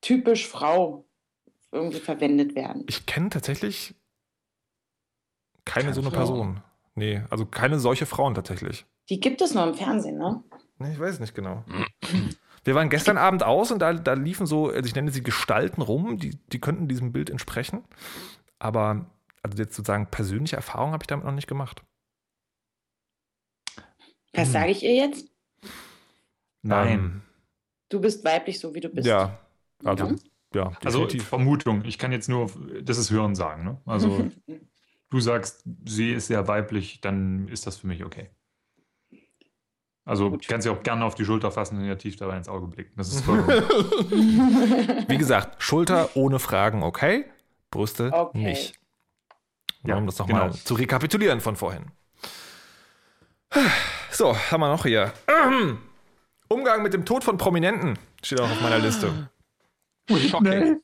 typisch 0.00 0.48
Frau 0.48 1.04
irgendwie 1.70 2.00
verwendet 2.00 2.54
werden. 2.54 2.86
Ich 2.88 3.04
kenne 3.04 3.28
tatsächlich 3.28 3.94
keine, 5.66 5.84
keine 5.84 5.94
so 5.94 6.00
eine 6.00 6.10
Frau. 6.10 6.16
Person. 6.16 6.62
Nee, 6.94 7.20
also 7.28 7.44
keine 7.44 7.78
solche 7.78 8.06
Frauen 8.06 8.34
tatsächlich. 8.34 8.86
Die 9.10 9.20
gibt 9.20 9.42
es 9.42 9.52
nur 9.52 9.64
im 9.64 9.74
Fernsehen, 9.74 10.16
ne? 10.16 10.42
Nee, 10.78 10.92
ich 10.92 11.00
weiß 11.00 11.14
es 11.14 11.20
nicht 11.20 11.34
genau. 11.34 11.64
Wir 12.64 12.74
waren 12.74 12.90
gestern 12.90 13.16
Abend 13.16 13.42
aus 13.42 13.70
und 13.70 13.78
da, 13.78 13.94
da 13.94 14.14
liefen 14.14 14.46
so, 14.46 14.70
also 14.70 14.86
ich 14.86 14.94
nenne 14.94 15.10
sie 15.10 15.22
Gestalten 15.22 15.82
rum, 15.82 16.18
die, 16.18 16.38
die 16.52 16.60
könnten 16.60 16.88
diesem 16.88 17.12
Bild 17.12 17.30
entsprechen. 17.30 17.84
Aber 18.58 19.06
also 19.42 19.62
jetzt 19.62 19.74
sozusagen 19.74 20.10
persönliche 20.10 20.56
Erfahrung 20.56 20.92
habe 20.92 21.02
ich 21.02 21.06
damit 21.06 21.24
noch 21.24 21.32
nicht 21.32 21.46
gemacht. 21.46 21.82
Was 24.32 24.46
hm. 24.46 24.52
sage 24.52 24.70
ich 24.72 24.82
ihr 24.82 24.94
jetzt? 24.94 25.30
Nein. 26.62 27.22
Du 27.88 28.00
bist 28.00 28.24
weiblich, 28.24 28.58
so 28.58 28.74
wie 28.74 28.80
du 28.80 28.88
bist. 28.88 29.06
Ja, 29.06 29.38
also, 29.84 30.08
ja. 30.52 30.70
ja 30.70 30.72
also 30.84 31.08
Vermutung. 31.08 31.84
Ich 31.84 31.98
kann 31.98 32.10
jetzt 32.10 32.28
nur, 32.28 32.50
das 32.82 32.98
ist 32.98 33.10
Hören 33.10 33.36
sagen. 33.36 33.64
Ne? 33.64 33.80
Also 33.86 34.28
du 35.10 35.20
sagst, 35.20 35.62
sie 35.86 36.12
ist 36.12 36.26
sehr 36.26 36.48
weiblich, 36.48 37.00
dann 37.00 37.46
ist 37.48 37.66
das 37.66 37.76
für 37.76 37.86
mich 37.86 38.04
okay. 38.04 38.30
Also 40.06 40.30
Gut. 40.30 40.46
kannst 40.46 40.66
du 40.66 40.70
auch 40.70 40.82
gerne 40.84 41.04
auf 41.04 41.16
die 41.16 41.24
Schulter 41.24 41.50
fassen 41.50 41.78
und 41.78 41.84
ja 41.84 41.96
tief 41.96 42.14
dabei 42.14 42.36
ins 42.36 42.48
Auge 42.48 42.68
blicken. 42.68 42.92
Das 42.96 43.08
ist 43.08 43.26
Wie 43.28 45.18
gesagt, 45.18 45.60
Schulter 45.60 46.10
ohne 46.14 46.38
Fragen, 46.38 46.84
okay? 46.84 47.24
Brüste 47.72 48.12
okay. 48.12 48.38
nicht. 48.38 48.78
Ja, 49.84 49.96
um 49.96 50.06
das 50.06 50.18
nochmal 50.18 50.50
genau. 50.50 50.54
zu 50.54 50.74
rekapitulieren 50.74 51.40
von 51.40 51.56
vorhin. 51.56 51.86
So, 54.12 54.36
haben 54.36 54.60
wir 54.60 54.68
noch 54.68 54.84
hier. 54.84 55.12
Umgang 56.48 56.84
mit 56.84 56.94
dem 56.94 57.04
Tod 57.04 57.24
von 57.24 57.36
Prominenten 57.36 57.98
steht 58.22 58.40
auch 58.40 58.50
auf 58.50 58.60
meiner 58.60 58.78
Liste. 58.78 59.28
Shocking. 60.08 60.80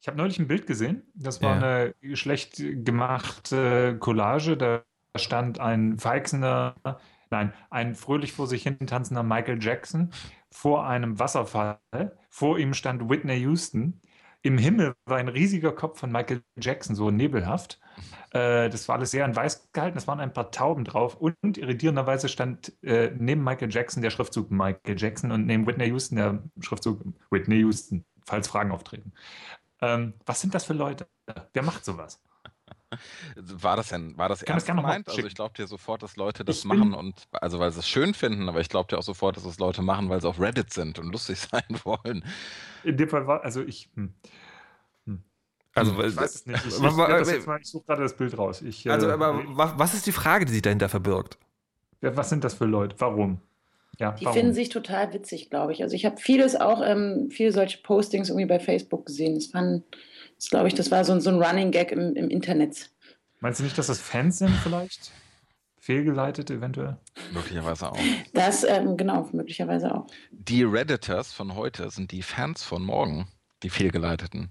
Ich 0.00 0.06
habe 0.06 0.18
neulich 0.18 0.38
ein 0.38 0.46
Bild 0.46 0.68
gesehen. 0.68 1.02
Das 1.14 1.42
war 1.42 1.56
ja. 1.60 1.92
eine 2.00 2.16
schlecht 2.16 2.58
gemachte 2.58 3.98
Collage. 3.98 4.56
Da 4.56 4.84
stand 5.16 5.58
ein 5.58 5.98
feixender 5.98 6.76
Nein, 7.34 7.52
ein 7.68 7.96
fröhlich 7.96 8.32
vor 8.32 8.46
sich 8.46 8.62
hin 8.62 8.78
tanzender 8.86 9.24
Michael 9.24 9.60
Jackson 9.60 10.10
vor 10.52 10.86
einem 10.86 11.18
Wasserfall. 11.18 11.80
Vor 12.30 12.60
ihm 12.60 12.74
stand 12.74 13.10
Whitney 13.10 13.40
Houston. 13.40 14.00
Im 14.42 14.56
Himmel 14.56 14.94
war 15.04 15.16
ein 15.16 15.26
riesiger 15.26 15.72
Kopf 15.72 15.98
von 15.98 16.12
Michael 16.12 16.42
Jackson, 16.60 16.94
so 16.94 17.10
nebelhaft. 17.10 17.80
Äh, 18.30 18.70
das 18.70 18.86
war 18.86 18.94
alles 18.94 19.10
sehr 19.10 19.24
in 19.24 19.34
weiß 19.34 19.72
gehalten. 19.72 19.98
Es 19.98 20.06
waren 20.06 20.20
ein 20.20 20.32
paar 20.32 20.52
Tauben 20.52 20.84
drauf. 20.84 21.16
Und 21.16 21.58
irritierenderweise 21.58 22.28
stand 22.28 22.72
äh, 22.84 23.10
neben 23.18 23.42
Michael 23.42 23.72
Jackson 23.72 24.00
der 24.00 24.10
Schriftzug 24.10 24.52
Michael 24.52 24.96
Jackson 24.96 25.32
und 25.32 25.44
neben 25.44 25.66
Whitney 25.66 25.88
Houston 25.88 26.14
der 26.14 26.40
Schriftzug 26.60 27.02
Whitney 27.32 27.58
Houston, 27.62 28.04
falls 28.24 28.46
Fragen 28.46 28.70
auftreten. 28.70 29.12
Ähm, 29.80 30.14
was 30.24 30.40
sind 30.40 30.54
das 30.54 30.66
für 30.66 30.74
Leute? 30.74 31.08
Wer 31.52 31.64
macht 31.64 31.84
sowas? 31.84 32.22
War 33.36 33.76
das 33.76 33.88
denn, 33.88 34.16
war 34.16 34.28
das 34.28 34.42
ernst 34.42 34.68
das 34.68 34.76
gemeint? 34.76 35.08
Also 35.08 35.26
ich 35.26 35.34
glaube 35.34 35.54
dir 35.54 35.66
sofort, 35.66 36.02
dass 36.02 36.16
Leute 36.16 36.44
das 36.44 36.58
ich 36.58 36.64
machen 36.64 36.94
und, 36.94 37.14
also 37.32 37.58
weil 37.58 37.70
sie 37.72 37.80
es 37.80 37.88
schön 37.88 38.14
finden, 38.14 38.48
aber 38.48 38.60
ich 38.60 38.68
glaube 38.68 38.88
dir 38.88 38.98
auch 38.98 39.02
sofort, 39.02 39.36
dass 39.36 39.44
es 39.44 39.58
Leute 39.58 39.82
machen, 39.82 40.08
weil 40.08 40.20
sie 40.20 40.28
auf 40.28 40.40
Reddit 40.40 40.72
sind 40.72 40.98
und 40.98 41.10
lustig 41.10 41.38
sein 41.52 41.62
wollen. 41.84 42.24
In 42.82 42.96
dem 42.96 43.08
Fall 43.08 43.26
war, 43.26 43.44
also 43.44 43.62
ich, 43.62 43.88
hm. 43.94 44.14
hm. 45.06 45.22
Also, 45.74 45.92
ich 46.02 46.16
weiß 46.16 46.34
es 46.34 46.46
nicht. 46.46 46.66
Ich, 46.66 46.74
ich, 46.78 46.82
ich, 46.82 47.46
ich 47.60 47.66
suche 47.68 47.84
gerade 47.86 48.02
das 48.02 48.16
Bild 48.16 48.36
raus. 48.38 48.62
Ich, 48.62 48.88
also, 48.90 49.08
äh, 49.08 49.12
aber 49.12 49.42
was 49.46 49.94
ist 49.94 50.06
die 50.06 50.12
Frage, 50.12 50.44
die 50.44 50.52
sich 50.52 50.62
dahinter 50.62 50.88
verbirgt? 50.88 51.38
Was 52.00 52.28
sind 52.28 52.44
das 52.44 52.54
für 52.54 52.66
Leute? 52.66 52.96
Warum? 52.98 53.40
Ja, 53.98 54.12
die 54.12 54.24
warum? 54.24 54.36
finden 54.36 54.54
sich 54.54 54.68
total 54.68 55.12
witzig, 55.12 55.50
glaube 55.50 55.72
ich. 55.72 55.82
Also 55.82 55.94
ich 55.94 56.04
habe 56.04 56.16
vieles 56.16 56.56
auch, 56.56 56.82
ähm, 56.84 57.28
viele 57.30 57.52
solche 57.52 57.78
Postings 57.78 58.28
irgendwie 58.28 58.46
bei 58.46 58.58
Facebook 58.58 59.06
gesehen. 59.06 59.34
Das 59.34 59.46
fanden 59.46 59.84
das 60.44 60.50
glaube 60.50 60.68
ich, 60.68 60.74
das 60.74 60.90
war 60.90 61.04
so, 61.04 61.18
so 61.20 61.30
ein 61.30 61.42
Running 61.42 61.70
Gag 61.70 61.90
im, 61.90 62.14
im 62.16 62.28
Internet. 62.28 62.90
Meinst 63.40 63.60
du 63.60 63.64
nicht, 63.64 63.78
dass 63.78 63.86
das 63.86 63.98
Fans 63.98 64.38
sind 64.38 64.54
vielleicht? 64.62 65.10
Fehlgeleitet 65.78 66.50
eventuell? 66.50 66.98
Möglicherweise 67.32 67.90
auch. 67.90 67.98
Das, 68.34 68.62
ähm, 68.64 68.96
genau, 68.96 69.28
möglicherweise 69.32 69.94
auch. 69.94 70.06
Die 70.30 70.62
Redditors 70.62 71.32
von 71.32 71.54
heute 71.54 71.90
sind 71.90 72.12
die 72.12 72.22
Fans 72.22 72.62
von 72.62 72.82
morgen, 72.82 73.26
die 73.62 73.70
fehlgeleiteten. 73.70 74.50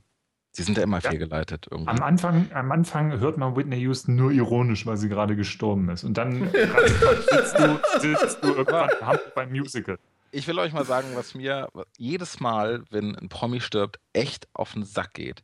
Sie 0.52 0.64
sind 0.64 0.78
ja 0.78 0.84
immer 0.84 1.00
ja. 1.00 1.10
fehlgeleitet 1.10 1.68
irgendwie. 1.70 1.90
Am 1.90 2.02
Anfang, 2.02 2.52
am 2.54 2.72
Anfang 2.72 3.20
hört 3.20 3.38
man 3.38 3.56
Whitney 3.56 3.78
Houston 3.78 4.16
nur 4.16 4.32
ironisch, 4.32 4.86
weil 4.86 4.98
sie 4.98 5.10
gerade 5.10 5.36
gestorben 5.36 5.90
ist. 5.90 6.04
Und 6.04 6.16
dann 6.18 6.50
sitzt, 6.52 7.60
du, 7.60 7.80
sitzt 8.00 8.44
du 8.44 8.54
irgendwann 8.54 8.90
beim 9.36 9.52
Musical. 9.52 9.98
Ich 10.34 10.48
will 10.48 10.58
euch 10.60 10.74
mal 10.74 10.86
sagen, 10.86 11.10
was 11.14 11.36
mir 11.36 11.70
jedes 11.98 12.40
Mal, 12.40 12.84
wenn 12.90 13.16
ein 13.16 13.30
Promi 13.30 13.62
stirbt, 13.62 14.00
echt 14.14 14.48
auf 14.54 14.74
den 14.74 14.84
Sack 14.84 15.14
geht. 15.14 15.44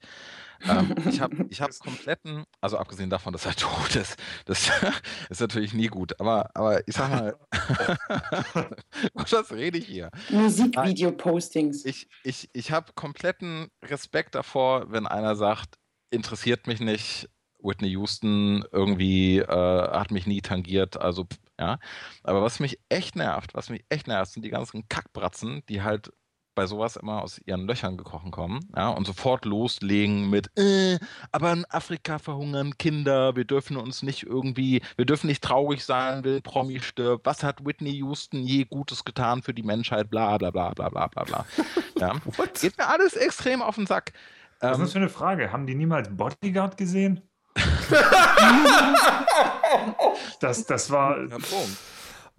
Ähm, 0.67 0.93
ich 1.07 1.21
habe 1.21 1.45
ich 1.49 1.61
hab 1.61 1.69
kompletten, 1.79 2.43
also 2.59 2.77
abgesehen 2.77 3.09
davon, 3.09 3.31
dass 3.31 3.45
er 3.45 3.55
tot 3.55 3.95
ist, 3.95 4.17
das 4.45 4.69
ist 5.29 5.39
natürlich 5.39 5.73
nie 5.73 5.87
gut, 5.87 6.19
aber, 6.19 6.49
aber 6.53 6.85
ich 6.87 6.95
sag 6.95 7.09
mal, 7.09 7.37
was 9.13 9.51
rede 9.51 9.77
ich 9.77 9.85
hier? 9.85 10.09
Musikvideo-Postings. 10.29 11.85
Ich, 11.85 12.09
ich, 12.23 12.49
ich 12.51 12.71
habe 12.71 12.91
kompletten 12.93 13.67
Respekt 13.85 14.35
davor, 14.35 14.91
wenn 14.91 15.07
einer 15.07 15.35
sagt, 15.35 15.75
interessiert 16.09 16.67
mich 16.67 16.79
nicht, 16.79 17.29
Whitney 17.61 17.89
Houston 17.89 18.65
irgendwie 18.71 19.39
äh, 19.39 19.45
hat 19.47 20.11
mich 20.11 20.25
nie 20.25 20.41
tangiert, 20.41 20.97
also 20.97 21.27
ja. 21.59 21.79
Aber 22.23 22.41
was 22.41 22.59
mich 22.59 22.79
echt 22.89 23.15
nervt, 23.15 23.53
was 23.53 23.69
mich 23.69 23.83
echt 23.89 24.07
nervt, 24.07 24.31
sind 24.31 24.43
die 24.43 24.49
ganzen 24.49 24.87
Kackbratzen, 24.87 25.63
die 25.67 25.83
halt 25.83 26.11
bei 26.55 26.65
sowas 26.65 26.97
immer 26.97 27.23
aus 27.23 27.39
ihren 27.45 27.67
Löchern 27.67 27.95
gekrochen 27.95 28.31
kommen, 28.31 28.59
ja, 28.75 28.89
und 28.89 29.07
sofort 29.07 29.45
loslegen 29.45 30.29
mit, 30.29 30.49
äh, 30.57 30.99
aber 31.31 31.53
in 31.53 31.63
Afrika 31.69 32.19
verhungern 32.19 32.77
Kinder, 32.77 33.35
wir 33.37 33.45
dürfen 33.45 33.77
uns 33.77 34.03
nicht 34.03 34.23
irgendwie, 34.23 34.81
wir 34.97 35.05
dürfen 35.05 35.27
nicht 35.27 35.41
traurig 35.41 35.85
sein, 35.85 36.23
wenn 36.25 36.41
Promi 36.41 36.81
stirbt, 36.81 37.25
was 37.25 37.43
hat 37.43 37.65
Whitney 37.65 37.91
Houston 37.99 38.41
je 38.41 38.65
Gutes 38.65 39.05
getan 39.05 39.41
für 39.41 39.53
die 39.53 39.63
Menschheit, 39.63 40.09
bla 40.09 40.37
bla 40.37 40.51
bla 40.51 40.73
bla 40.73 40.89
bla 40.89 41.07
bla 41.07 41.23
bla. 41.23 41.45
Ja. 41.97 42.13
Geht 42.59 42.77
mir 42.77 42.87
alles 42.89 43.13
extrem 43.13 43.61
auf 43.61 43.75
den 43.75 43.87
Sack. 43.87 44.11
Was 44.59 44.71
ist 44.73 44.79
das 44.79 44.89
ähm, 44.89 44.91
für 44.91 44.99
eine 44.99 45.09
Frage? 45.09 45.51
Haben 45.53 45.65
die 45.65 45.75
niemals 45.75 46.09
Bodyguard 46.09 46.75
gesehen? 46.75 47.21
das, 50.39 50.65
das 50.65 50.91
war. 50.91 51.19
Guter 51.19 51.39
Punkt. 51.39 51.77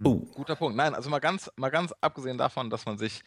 Oh. 0.03 0.21
Guter 0.33 0.55
Punkt. 0.55 0.75
Nein, 0.75 0.95
also 0.95 1.09
mal 1.09 1.19
ganz, 1.19 1.51
mal 1.55 1.69
ganz 1.69 1.93
abgesehen 2.01 2.37
davon, 2.37 2.69
dass 2.69 2.85
man 2.85 2.97
sich 2.97 3.21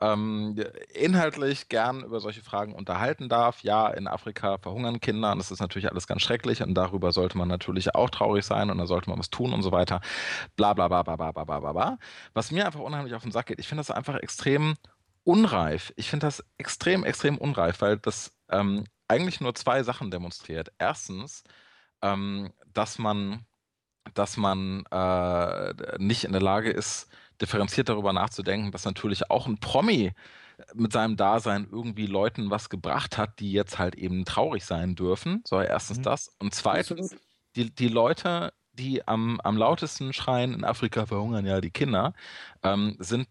ähm, 0.00 0.56
inhaltlich 0.94 1.68
gern 1.68 2.04
über 2.04 2.20
solche 2.20 2.42
Fragen 2.42 2.74
unterhalten 2.74 3.28
darf. 3.28 3.62
Ja, 3.62 3.88
in 3.88 4.06
Afrika 4.06 4.58
verhungern 4.58 5.00
Kinder 5.00 5.32
und 5.32 5.38
das 5.38 5.50
ist 5.50 5.60
natürlich 5.60 5.90
alles 5.90 6.06
ganz 6.06 6.22
schrecklich 6.22 6.62
und 6.62 6.74
darüber 6.74 7.12
sollte 7.12 7.36
man 7.36 7.48
natürlich 7.48 7.94
auch 7.94 8.10
traurig 8.10 8.44
sein 8.44 8.70
und 8.70 8.78
da 8.78 8.86
sollte 8.86 9.10
man 9.10 9.18
was 9.18 9.30
tun 9.30 9.52
und 9.52 9.62
so 9.62 9.72
weiter. 9.72 10.00
Bla 10.56 10.72
bla 10.72 10.88
bla 10.88 11.02
bla 11.02 11.16
bla 11.16 11.32
bla 11.32 11.44
bla 11.44 11.72
bla. 11.72 11.98
Was 12.32 12.50
mir 12.50 12.66
einfach 12.66 12.80
unheimlich 12.80 13.14
auf 13.14 13.22
den 13.22 13.32
Sack 13.32 13.46
geht, 13.46 13.60
ich 13.60 13.68
finde 13.68 13.80
das 13.80 13.90
einfach 13.90 14.16
extrem 14.16 14.76
unreif. 15.24 15.92
Ich 15.96 16.08
finde 16.08 16.26
das 16.26 16.42
extrem, 16.56 17.04
extrem 17.04 17.36
unreif, 17.36 17.82
weil 17.82 17.98
das 17.98 18.32
ähm, 18.48 18.84
eigentlich 19.10 19.40
nur 19.40 19.54
zwei 19.54 19.82
Sachen 19.82 20.10
demonstriert. 20.10 20.72
Erstens, 20.78 21.42
ähm, 22.00 22.52
dass 22.72 22.98
man, 22.98 23.44
dass 24.14 24.36
man 24.36 24.84
äh, 24.90 25.98
nicht 25.98 26.24
in 26.24 26.32
der 26.32 26.40
Lage 26.40 26.70
ist, 26.70 27.08
differenziert 27.40 27.88
darüber 27.88 28.12
nachzudenken, 28.12 28.70
dass 28.70 28.84
natürlich 28.84 29.30
auch 29.30 29.46
ein 29.46 29.58
Promi 29.58 30.12
mit 30.74 30.92
seinem 30.92 31.16
Dasein 31.16 31.66
irgendwie 31.70 32.06
Leuten 32.06 32.50
was 32.50 32.68
gebracht 32.68 33.18
hat, 33.18 33.40
die 33.40 33.52
jetzt 33.52 33.78
halt 33.78 33.94
eben 33.94 34.24
traurig 34.24 34.64
sein 34.64 34.94
dürfen. 34.94 35.42
So, 35.46 35.60
erstens 35.60 35.98
mhm. 35.98 36.02
das. 36.02 36.36
Und 36.38 36.54
zweitens, 36.54 37.16
die, 37.56 37.74
die 37.74 37.88
Leute, 37.88 38.52
die 38.72 39.06
am, 39.08 39.40
am 39.40 39.56
lautesten 39.56 40.12
schreien, 40.12 40.54
in 40.54 40.64
Afrika 40.64 41.06
verhungern 41.06 41.46
ja 41.46 41.60
die 41.60 41.70
Kinder, 41.70 42.12
ähm, 42.62 42.96
sind, 42.98 43.26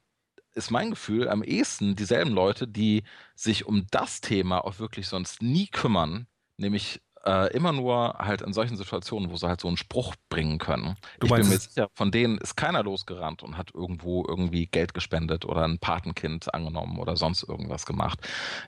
ist 0.54 0.72
mein 0.72 0.89
Gefühl, 0.89 1.30
am 1.30 1.43
ehesten 1.43 1.95
dieselben 1.95 2.32
Leute, 2.32 2.68
die 2.68 3.04
sich 3.36 3.66
um 3.66 3.88
das 3.91 4.22
Thema 4.22 4.64
auch 4.66 4.80
wirklich 4.80 5.08
sonst 5.08 5.41
nie 5.41 5.68
kümmern, 5.68 6.28
nämlich 6.58 7.02
äh, 7.30 7.54
immer 7.56 7.72
nur 7.72 8.16
halt 8.18 8.42
in 8.42 8.54
solchen 8.54 8.76
Situationen, 8.76 9.30
wo 9.30 9.38
sie 9.38 9.48
halt 9.48 9.62
so 9.62 9.68
einen 9.68 9.78
Spruch 9.78 10.16
bringen 10.30 10.58
können. 10.58 10.96
Du 11.20 11.28
ich 11.28 11.34
bin 11.34 11.48
mir 11.48 11.60
sicher, 11.60 11.88
von 11.94 12.10
denen 12.10 12.40
ist 12.40 12.56
keiner 12.56 12.82
losgerannt 12.84 13.44
und 13.44 13.56
hat 13.56 13.72
irgendwo 13.74 14.26
irgendwie 14.28 14.66
Geld 14.66 14.96
gespendet 14.96 15.46
oder 15.46 15.64
ein 15.64 15.78
Patenkind 15.78 16.52
angenommen 16.54 16.98
oder 16.98 17.16
sonst 17.16 17.44
irgendwas 17.44 17.86
gemacht. 17.86 18.20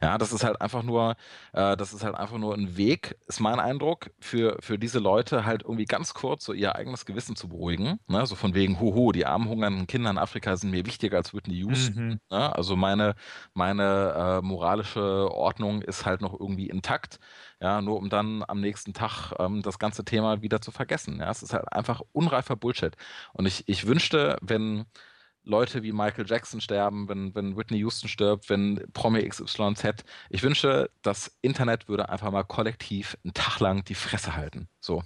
Ja, 0.01 0.19
das 0.19 0.31
ist 0.31 0.43
halt 0.43 0.61
einfach 0.61 0.83
nur, 0.83 1.15
äh, 1.53 1.75
das 1.75 1.93
ist 1.93 2.03
halt 2.03 2.15
einfach 2.15 2.37
nur 2.37 2.53
ein 2.53 2.77
Weg, 2.77 3.17
ist 3.27 3.39
mein 3.39 3.59
Eindruck, 3.59 4.11
für, 4.19 4.57
für 4.59 4.77
diese 4.77 4.99
Leute 4.99 5.45
halt 5.45 5.63
irgendwie 5.63 5.85
ganz 5.85 6.13
kurz 6.13 6.45
so 6.45 6.53
ihr 6.53 6.75
eigenes 6.75 7.05
Gewissen 7.05 7.35
zu 7.35 7.47
beruhigen. 7.47 7.99
Ne? 8.07 8.27
So 8.27 8.35
von 8.35 8.53
wegen, 8.53 8.79
hoho, 8.79 9.11
die 9.11 9.25
armen 9.25 9.49
hungernden 9.49 9.87
Kinder 9.87 10.11
in 10.11 10.19
Afrika 10.19 10.55
sind 10.55 10.69
mir 10.69 10.85
wichtiger 10.85 11.17
als 11.17 11.33
Whitney 11.33 11.55
Houston. 11.55 12.05
Mhm. 12.05 12.19
Ne? 12.29 12.55
Also 12.55 12.75
meine, 12.75 13.15
meine 13.55 14.41
äh, 14.43 14.45
moralische 14.45 15.31
Ordnung 15.31 15.81
ist 15.81 16.05
halt 16.05 16.21
noch 16.21 16.39
irgendwie 16.39 16.69
intakt 16.69 17.19
ja, 17.61 17.81
nur 17.81 17.97
um 17.97 18.09
dann 18.09 18.43
am 18.47 18.59
nächsten 18.59 18.93
Tag 18.93 19.33
ähm, 19.37 19.61
das 19.61 19.77
ganze 19.77 20.03
Thema 20.03 20.41
wieder 20.41 20.61
zu 20.61 20.71
vergessen. 20.71 21.19
Ja, 21.19 21.29
es 21.29 21.43
ist 21.43 21.53
halt 21.53 21.71
einfach 21.71 22.01
unreifer 22.11 22.55
Bullshit. 22.55 22.95
Und 23.33 23.45
ich, 23.45 23.63
ich 23.67 23.85
wünschte, 23.85 24.37
wenn 24.41 24.85
Leute 25.43 25.83
wie 25.83 25.91
Michael 25.91 26.25
Jackson 26.27 26.59
sterben, 26.59 27.07
wenn, 27.07 27.35
wenn 27.35 27.55
Whitney 27.55 27.77
Houston 27.79 28.07
stirbt, 28.07 28.49
wenn 28.49 28.83
Promi 28.93 29.27
XYZ, 29.27 30.03
ich 30.29 30.41
wünsche, 30.41 30.89
das 31.03 31.37
Internet 31.41 31.87
würde 31.87 32.09
einfach 32.09 32.31
mal 32.31 32.43
kollektiv 32.43 33.15
einen 33.23 33.33
Tag 33.35 33.59
lang 33.59 33.83
die 33.83 33.95
Fresse 33.95 34.35
halten. 34.35 34.67
So. 34.79 35.03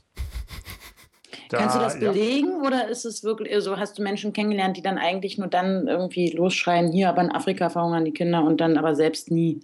Da, 1.50 1.58
Kannst 1.58 1.76
du 1.76 1.80
das 1.80 2.00
belegen 2.00 2.62
ja. 2.62 2.68
oder 2.68 2.88
ist 2.88 3.04
es 3.04 3.22
wirklich 3.24 3.50
so, 3.50 3.56
also 3.56 3.78
hast 3.78 3.98
du 3.98 4.04
Menschen 4.04 4.32
kennengelernt, 4.32 4.78
die 4.78 4.82
dann 4.82 4.98
eigentlich 4.98 5.38
nur 5.38 5.48
dann 5.48 5.88
irgendwie 5.88 6.32
losschreien, 6.32 6.94
hier 6.94 7.10
aber 7.10 7.22
in 7.22 7.32
Afrika 7.32 7.70
verhungern 7.70 8.06
die 8.06 8.14
Kinder 8.14 8.44
und 8.46 8.62
dann 8.62 8.78
aber 8.78 8.96
selbst 8.96 9.30
nie 9.30 9.60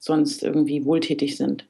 sonst 0.00 0.42
irgendwie 0.42 0.84
wohltätig 0.84 1.36
sind? 1.36 1.68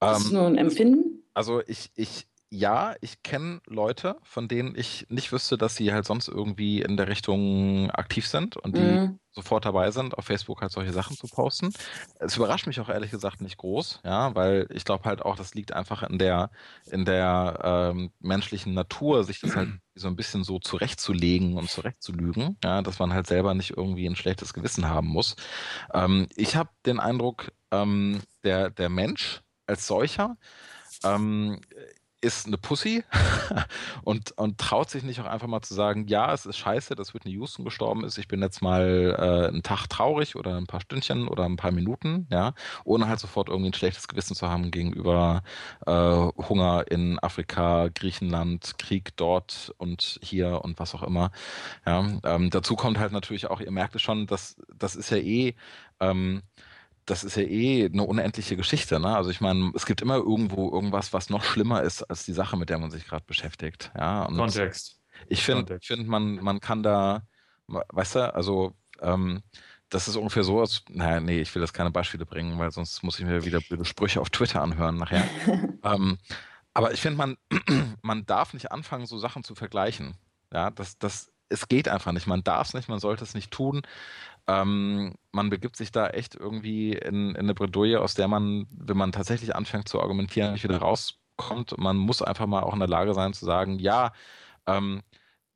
Das 0.00 0.20
ist 0.20 0.26
ähm, 0.28 0.34
nur 0.34 0.46
ein 0.46 0.58
Empfinden? 0.58 1.22
Also 1.34 1.62
ich, 1.66 1.90
ich, 1.94 2.26
ja, 2.48 2.94
ich 3.00 3.22
kenne 3.22 3.60
Leute, 3.66 4.16
von 4.22 4.46
denen 4.46 4.74
ich 4.76 5.06
nicht 5.08 5.32
wüsste, 5.32 5.58
dass 5.58 5.74
sie 5.74 5.92
halt 5.92 6.06
sonst 6.06 6.28
irgendwie 6.28 6.80
in 6.80 6.96
der 6.96 7.08
Richtung 7.08 7.90
aktiv 7.90 8.26
sind 8.26 8.56
und 8.56 8.76
die 8.76 8.80
mhm. 8.80 9.18
sofort 9.32 9.64
dabei 9.64 9.90
sind, 9.90 10.16
auf 10.16 10.26
Facebook 10.26 10.62
halt 10.62 10.70
solche 10.70 10.92
Sachen 10.92 11.16
zu 11.16 11.26
posten. 11.26 11.72
Es 12.20 12.36
überrascht 12.36 12.68
mich 12.68 12.78
auch 12.78 12.88
ehrlich 12.88 13.10
gesagt 13.10 13.40
nicht 13.40 13.56
groß, 13.56 14.00
ja, 14.04 14.34
weil 14.36 14.68
ich 14.70 14.84
glaube 14.84 15.04
halt 15.04 15.22
auch, 15.22 15.34
das 15.34 15.54
liegt 15.54 15.72
einfach 15.72 16.04
in 16.04 16.18
der, 16.18 16.50
in 16.90 17.04
der 17.04 17.92
ähm, 17.94 18.10
menschlichen 18.20 18.74
Natur, 18.74 19.24
sich 19.24 19.40
das 19.40 19.56
halt 19.56 19.70
so 19.96 20.06
ein 20.06 20.16
bisschen 20.16 20.44
so 20.44 20.60
zurechtzulegen 20.60 21.56
und 21.56 21.68
zurechtzulügen, 21.68 22.58
ja, 22.62 22.80
dass 22.80 23.00
man 23.00 23.12
halt 23.12 23.26
selber 23.26 23.54
nicht 23.54 23.76
irgendwie 23.76 24.06
ein 24.06 24.16
schlechtes 24.16 24.54
Gewissen 24.54 24.88
haben 24.88 25.08
muss. 25.08 25.34
Ähm, 25.92 26.28
ich 26.36 26.54
habe 26.54 26.70
den 26.86 27.00
Eindruck, 27.00 27.50
ähm, 27.72 28.20
der, 28.44 28.70
der 28.70 28.88
Mensch, 28.88 29.42
als 29.66 29.86
solcher 29.86 30.36
ähm, 31.04 31.60
ist 32.26 32.46
eine 32.46 32.58
Pussy 32.58 33.04
und, 34.02 34.32
und 34.32 34.58
traut 34.58 34.90
sich 34.90 35.02
nicht 35.02 35.20
auch 35.20 35.26
einfach 35.26 35.46
mal 35.46 35.62
zu 35.62 35.74
sagen, 35.74 36.06
ja, 36.08 36.32
es 36.32 36.46
ist 36.46 36.56
scheiße, 36.56 36.94
dass 36.94 37.14
Whitney 37.14 37.32
Houston 37.32 37.64
gestorben 37.64 38.04
ist. 38.04 38.18
Ich 38.18 38.26
bin 38.26 38.40
jetzt 38.42 38.62
mal 38.62 39.14
äh, 39.16 39.48
einen 39.48 39.62
Tag 39.62 39.86
traurig 39.88 40.34
oder 40.34 40.56
ein 40.56 40.66
paar 40.66 40.80
Stündchen 40.80 41.28
oder 41.28 41.44
ein 41.44 41.56
paar 41.56 41.72
Minuten, 41.72 42.26
ja, 42.30 42.54
ohne 42.84 43.08
halt 43.08 43.20
sofort 43.20 43.48
irgendwie 43.48 43.70
ein 43.70 43.74
schlechtes 43.74 44.08
Gewissen 44.08 44.34
zu 44.34 44.48
haben 44.48 44.70
gegenüber 44.70 45.42
äh, 45.86 45.92
Hunger 45.92 46.84
in 46.90 47.18
Afrika, 47.20 47.88
Griechenland, 47.94 48.78
Krieg 48.78 49.16
dort 49.16 49.74
und 49.78 50.18
hier 50.22 50.62
und 50.64 50.78
was 50.78 50.94
auch 50.94 51.02
immer. 51.02 51.30
Ja, 51.86 52.04
ähm, 52.24 52.50
dazu 52.50 52.76
kommt 52.76 52.98
halt 52.98 53.12
natürlich 53.12 53.46
auch, 53.48 53.60
ihr 53.60 53.70
merkt 53.70 53.94
es 53.94 54.02
schon, 54.02 54.26
dass 54.26 54.56
das 54.74 54.96
ist 54.96 55.10
ja 55.10 55.18
eh 55.18 55.54
ähm, 56.00 56.42
das 57.06 57.22
ist 57.24 57.36
ja 57.36 57.44
eh 57.44 57.86
eine 57.86 58.02
unendliche 58.02 58.56
Geschichte. 58.56 58.98
Ne? 59.00 59.16
Also 59.16 59.30
ich 59.30 59.40
meine, 59.40 59.72
es 59.74 59.86
gibt 59.86 60.02
immer 60.02 60.16
irgendwo 60.16 60.70
irgendwas, 60.72 61.12
was 61.12 61.30
noch 61.30 61.44
schlimmer 61.44 61.82
ist 61.82 62.02
als 62.02 62.24
die 62.24 62.32
Sache, 62.32 62.56
mit 62.56 62.68
der 62.68 62.78
man 62.78 62.90
sich 62.90 63.06
gerade 63.06 63.24
beschäftigt. 63.24 63.92
Ja? 63.96 64.24
Und 64.24 64.36
Kontext. 64.36 65.00
Ich 65.28 65.42
finde, 65.42 65.78
find, 65.80 66.06
man, 66.08 66.36
man 66.36 66.60
kann 66.60 66.82
da, 66.82 67.22
weißt 67.68 68.16
du, 68.16 68.34
also 68.34 68.74
ähm, 69.00 69.42
das 69.88 70.08
ist 70.08 70.16
ungefähr 70.16 70.42
so, 70.42 70.60
als, 70.60 70.82
naja, 70.88 71.20
nee, 71.20 71.40
ich 71.40 71.54
will 71.54 71.62
jetzt 71.62 71.72
keine 71.72 71.90
Beispiele 71.90 72.26
bringen, 72.26 72.58
weil 72.58 72.70
sonst 72.72 73.02
muss 73.02 73.18
ich 73.18 73.24
mir 73.24 73.44
wieder 73.44 73.60
blöde 73.60 73.84
Sprüche 73.84 74.20
auf 74.20 74.30
Twitter 74.30 74.60
anhören 74.60 74.96
nachher. 74.96 75.24
ähm, 75.84 76.18
aber 76.74 76.92
ich 76.92 77.00
finde, 77.00 77.18
man, 77.18 77.36
man 78.02 78.26
darf 78.26 78.52
nicht 78.52 78.72
anfangen, 78.72 79.06
so 79.06 79.18
Sachen 79.18 79.44
zu 79.44 79.54
vergleichen. 79.54 80.16
Ja, 80.52 80.70
das, 80.70 80.98
das, 80.98 81.32
es 81.48 81.68
geht 81.68 81.88
einfach 81.88 82.12
nicht. 82.12 82.26
Man 82.26 82.42
darf 82.42 82.68
es 82.68 82.74
nicht, 82.74 82.88
man 82.88 82.98
sollte 82.98 83.24
es 83.24 83.34
nicht 83.34 83.50
tun. 83.52 83.82
Ähm, 84.48 85.14
man 85.32 85.50
begibt 85.50 85.76
sich 85.76 85.90
da 85.92 86.08
echt 86.08 86.34
irgendwie 86.36 86.92
in, 86.92 87.30
in 87.30 87.36
eine 87.36 87.54
Bredouille, 87.54 88.00
aus 88.00 88.14
der 88.14 88.28
man, 88.28 88.66
wenn 88.70 88.96
man 88.96 89.12
tatsächlich 89.12 89.54
anfängt 89.56 89.88
zu 89.88 90.00
argumentieren, 90.00 90.52
nicht 90.52 90.64
wieder 90.64 90.78
rauskommt. 90.78 91.76
Man 91.78 91.96
muss 91.96 92.22
einfach 92.22 92.46
mal 92.46 92.62
auch 92.62 92.72
in 92.74 92.78
der 92.80 92.88
Lage 92.88 93.14
sein 93.14 93.32
zu 93.32 93.44
sagen, 93.44 93.78
ja, 93.78 94.12
ähm, 94.66 95.02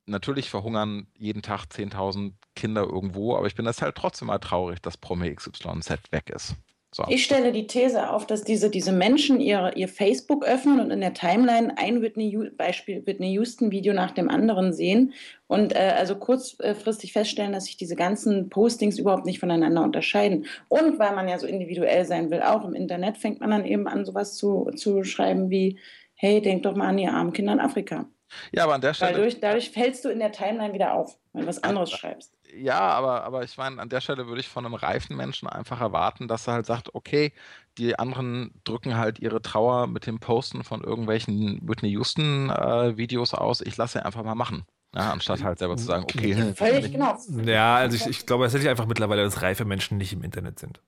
natürlich 0.05 0.49
verhungern 0.49 1.07
jeden 1.17 1.41
Tag 1.41 1.65
10.000 1.71 2.33
Kinder 2.55 2.83
irgendwo, 2.83 3.35
aber 3.37 3.47
ich 3.47 3.55
bin 3.55 3.65
das 3.65 3.81
halt 3.81 3.95
trotzdem 3.95 4.27
mal 4.27 4.39
traurig, 4.39 4.81
dass 4.81 4.97
Promi 4.97 5.33
XYZ 5.33 6.11
weg 6.11 6.29
ist. 6.29 6.55
So. 6.93 7.05
Ich 7.07 7.23
stelle 7.23 7.53
die 7.53 7.67
These 7.67 8.09
auf, 8.09 8.27
dass 8.27 8.43
diese, 8.43 8.69
diese 8.69 8.91
Menschen 8.91 9.39
ihr, 9.39 9.71
ihr 9.77 9.87
Facebook 9.87 10.43
öffnen 10.43 10.81
und 10.81 10.91
in 10.91 10.99
der 10.99 11.13
Timeline 11.13 11.77
ein 11.77 12.01
Whitney, 12.01 12.37
Beispiel 12.57 13.05
Whitney 13.05 13.31
Houston-Video 13.31 13.93
nach 13.93 14.11
dem 14.11 14.29
anderen 14.29 14.73
sehen 14.73 15.13
und 15.47 15.73
äh, 15.73 15.93
also 15.97 16.15
kurzfristig 16.15 17.13
feststellen, 17.13 17.53
dass 17.53 17.65
sich 17.65 17.77
diese 17.77 17.95
ganzen 17.95 18.49
Postings 18.49 18.99
überhaupt 18.99 19.25
nicht 19.25 19.39
voneinander 19.39 19.83
unterscheiden. 19.83 20.47
Und 20.67 20.99
weil 20.99 21.15
man 21.15 21.29
ja 21.29 21.39
so 21.39 21.47
individuell 21.47 22.03
sein 22.03 22.29
will, 22.29 22.41
auch 22.41 22.65
im 22.65 22.73
Internet, 22.73 23.17
fängt 23.17 23.39
man 23.39 23.51
dann 23.51 23.65
eben 23.65 23.87
an, 23.87 24.03
sowas 24.03 24.35
zu, 24.35 24.69
zu 24.75 25.05
schreiben 25.05 25.49
wie, 25.49 25.79
hey, 26.15 26.41
denk 26.41 26.63
doch 26.63 26.75
mal 26.75 26.89
an 26.89 26.97
die 26.97 27.07
armen 27.07 27.31
Kinder 27.31 27.53
in 27.53 27.61
Afrika. 27.61 28.05
Ja, 28.51 28.65
aber 28.65 28.75
an 28.75 28.81
der 28.81 28.93
Stelle. 28.93 29.13
Dadurch, 29.13 29.39
dadurch 29.39 29.71
fällst 29.71 30.03
du 30.03 30.09
in 30.09 30.19
der 30.19 30.31
Timeline 30.31 30.73
wieder 30.73 30.93
auf, 30.93 31.17
wenn 31.31 31.43
du 31.43 31.47
was 31.47 31.63
anderes 31.63 31.91
schreibst. 31.91 32.33
Ja, 32.55 32.79
aber, 32.79 33.23
aber 33.23 33.43
ich 33.43 33.57
meine, 33.57 33.81
an 33.81 33.89
der 33.89 34.01
Stelle 34.01 34.27
würde 34.27 34.41
ich 34.41 34.49
von 34.49 34.65
einem 34.65 34.75
reifen 34.75 35.15
Menschen 35.15 35.47
einfach 35.47 35.79
erwarten, 35.79 36.27
dass 36.27 36.47
er 36.47 36.53
halt 36.53 36.65
sagt, 36.65 36.93
okay, 36.93 37.33
die 37.77 37.97
anderen 37.97 38.51
drücken 38.63 38.97
halt 38.97 39.19
ihre 39.19 39.41
Trauer 39.41 39.87
mit 39.87 40.05
dem 40.05 40.19
Posten 40.19 40.63
von 40.63 40.83
irgendwelchen 40.83 41.59
Whitney 41.67 41.89
Houston-Videos 41.91 43.33
äh, 43.33 43.37
aus. 43.37 43.61
Ich 43.61 43.77
lasse 43.77 44.05
einfach 44.05 44.23
mal 44.23 44.35
machen. 44.35 44.65
Ja, 44.93 45.11
anstatt 45.11 45.41
halt 45.43 45.59
selber 45.59 45.77
zu 45.77 45.85
sagen, 45.85 46.03
okay. 46.03 46.53
Völlig 46.53 46.91
genau. 46.91 47.17
Ja, 47.45 47.75
also 47.75 47.95
ich, 47.95 48.07
ich 48.07 48.25
glaube 48.25 48.43
tatsächlich 48.43 48.69
einfach 48.69 48.87
mittlerweile, 48.87 49.23
dass 49.23 49.41
reife 49.41 49.63
Menschen 49.63 49.97
nicht 49.97 50.11
im 50.11 50.21
Internet 50.21 50.59
sind. 50.59 50.81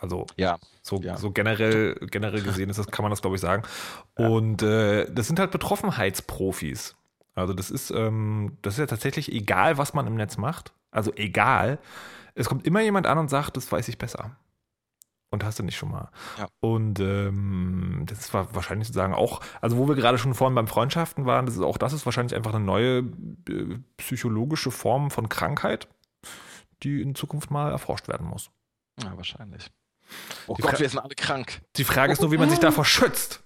Also 0.00 0.24
ja, 0.36 0.58
so, 0.80 0.96
ja. 1.02 1.18
so 1.18 1.30
generell, 1.30 1.94
generell 2.10 2.40
gesehen 2.40 2.70
ist 2.70 2.78
das, 2.78 2.86
kann 2.86 3.02
man 3.02 3.10
das, 3.10 3.20
glaube 3.20 3.36
ich, 3.36 3.42
sagen. 3.42 3.64
Und 4.14 4.62
äh, 4.62 5.12
das 5.12 5.26
sind 5.26 5.38
halt 5.38 5.50
Betroffenheitsprofis. 5.50 6.96
Also 7.34 7.52
das 7.52 7.70
ist, 7.70 7.90
ähm, 7.90 8.56
das 8.62 8.74
ist 8.74 8.78
ja 8.78 8.86
tatsächlich 8.86 9.30
egal, 9.30 9.76
was 9.76 9.92
man 9.92 10.06
im 10.06 10.14
Netz 10.14 10.38
macht. 10.38 10.72
Also 10.90 11.12
egal. 11.14 11.78
Es 12.34 12.48
kommt 12.48 12.66
immer 12.66 12.80
jemand 12.80 13.06
an 13.06 13.18
und 13.18 13.28
sagt, 13.28 13.56
das 13.56 13.70
weiß 13.70 13.88
ich 13.88 13.98
besser. 13.98 14.36
Und 15.32 15.44
hast 15.44 15.60
du 15.60 15.62
nicht 15.62 15.76
schon 15.76 15.92
mal. 15.92 16.10
Ja. 16.38 16.48
Und 16.58 16.98
ähm, 16.98 18.04
das 18.06 18.34
war 18.34 18.52
wahrscheinlich 18.54 18.88
sozusagen 18.88 19.14
auch, 19.14 19.40
also 19.60 19.76
wo 19.76 19.86
wir 19.86 19.94
gerade 19.94 20.18
schon 20.18 20.34
vorhin 20.34 20.56
beim 20.56 20.66
Freundschaften 20.66 21.24
waren, 21.24 21.46
das 21.46 21.54
ist 21.54 21.62
auch 21.62 21.78
das 21.78 21.92
ist 21.92 22.04
wahrscheinlich 22.04 22.34
einfach 22.34 22.52
eine 22.52 22.64
neue 22.64 23.04
äh, 23.48 23.78
psychologische 23.96 24.72
Form 24.72 25.12
von 25.12 25.28
Krankheit, 25.28 25.86
die 26.82 27.00
in 27.00 27.14
Zukunft 27.14 27.52
mal 27.52 27.70
erforscht 27.70 28.08
werden 28.08 28.26
muss. 28.26 28.50
Ja, 29.00 29.16
wahrscheinlich. 29.16 29.70
Oh 30.48 30.54
die 30.54 30.62
Gott, 30.62 30.72
Fra 30.72 30.80
wir 30.80 30.88
sind 30.88 30.98
alle 30.98 31.14
krank. 31.14 31.62
Die 31.76 31.84
Frage 31.84 32.12
ist 32.12 32.20
nur, 32.20 32.32
wie 32.32 32.38
man 32.38 32.50
sich 32.50 32.58
davor 32.58 32.84
schützt. 32.84 33.44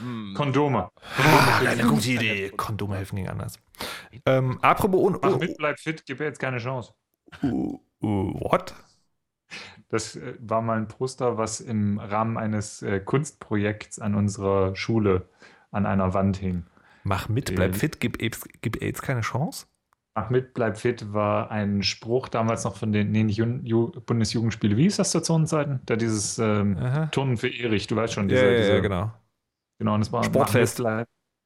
Hm. 0.00 0.34
Kondome. 0.34 0.90
Ah, 1.18 1.60
eine 1.66 1.84
gute 1.84 2.10
Idee. 2.10 2.50
Kondome 2.50 2.96
helfen 2.96 3.16
gegen 3.16 3.28
anders. 3.28 3.58
Ähm, 4.26 4.58
apropos. 4.62 5.00
Oh, 5.00 5.18
Mach 5.22 5.38
mit, 5.38 5.56
bleib 5.56 5.78
fit, 5.78 6.04
gib 6.06 6.20
jetzt 6.20 6.40
keine 6.40 6.58
Chance. 6.58 6.92
Uh, 7.42 7.78
uh, 8.02 8.40
what? 8.40 8.74
Das 9.88 10.16
äh, 10.16 10.34
war 10.40 10.62
mal 10.62 10.78
ein 10.78 10.88
Poster, 10.88 11.36
was 11.36 11.60
im 11.60 11.98
Rahmen 11.98 12.38
eines 12.38 12.82
äh, 12.82 13.00
Kunstprojekts 13.00 13.98
an 13.98 14.14
unserer 14.14 14.74
Schule 14.76 15.28
an 15.70 15.86
einer 15.86 16.14
Wand 16.14 16.36
hing. 16.36 16.64
Mach 17.02 17.28
mit, 17.28 17.54
bleib 17.54 17.76
fit, 17.76 18.00
gib 18.00 18.20
AIDS, 18.22 18.46
gib 18.60 18.82
AIDS 18.82 19.02
keine 19.02 19.22
Chance? 19.22 19.66
Mach 20.14 20.28
mit, 20.28 20.54
bleib 20.54 20.76
fit 20.76 21.12
war 21.12 21.50
ein 21.50 21.82
Spruch 21.82 22.28
damals 22.28 22.64
noch 22.64 22.76
von 22.76 22.92
den, 22.92 23.10
nee, 23.10 23.22
nicht 23.22 23.38
Ju 23.38 23.92
Bundesjugendspiele. 24.06 24.76
Wie 24.76 24.86
ist 24.86 24.98
das 24.98 25.12
zur 25.12 25.22
Zonenzeiten? 25.22 25.80
Da 25.86 25.96
dieses 25.96 26.38
ähm, 26.38 26.76
Turnen 27.12 27.36
für 27.36 27.48
Erich, 27.48 27.86
du 27.86 27.96
weißt 27.96 28.14
schon. 28.14 28.28
Diese, 28.28 28.44
ja, 28.44 28.50
ja, 28.50 28.74
ja, 28.74 28.80
genau. 28.80 29.12
Genau, 29.80 29.94
und 29.94 30.02
es 30.02 30.12
war 30.12 30.22
Sportfest. 30.22 30.80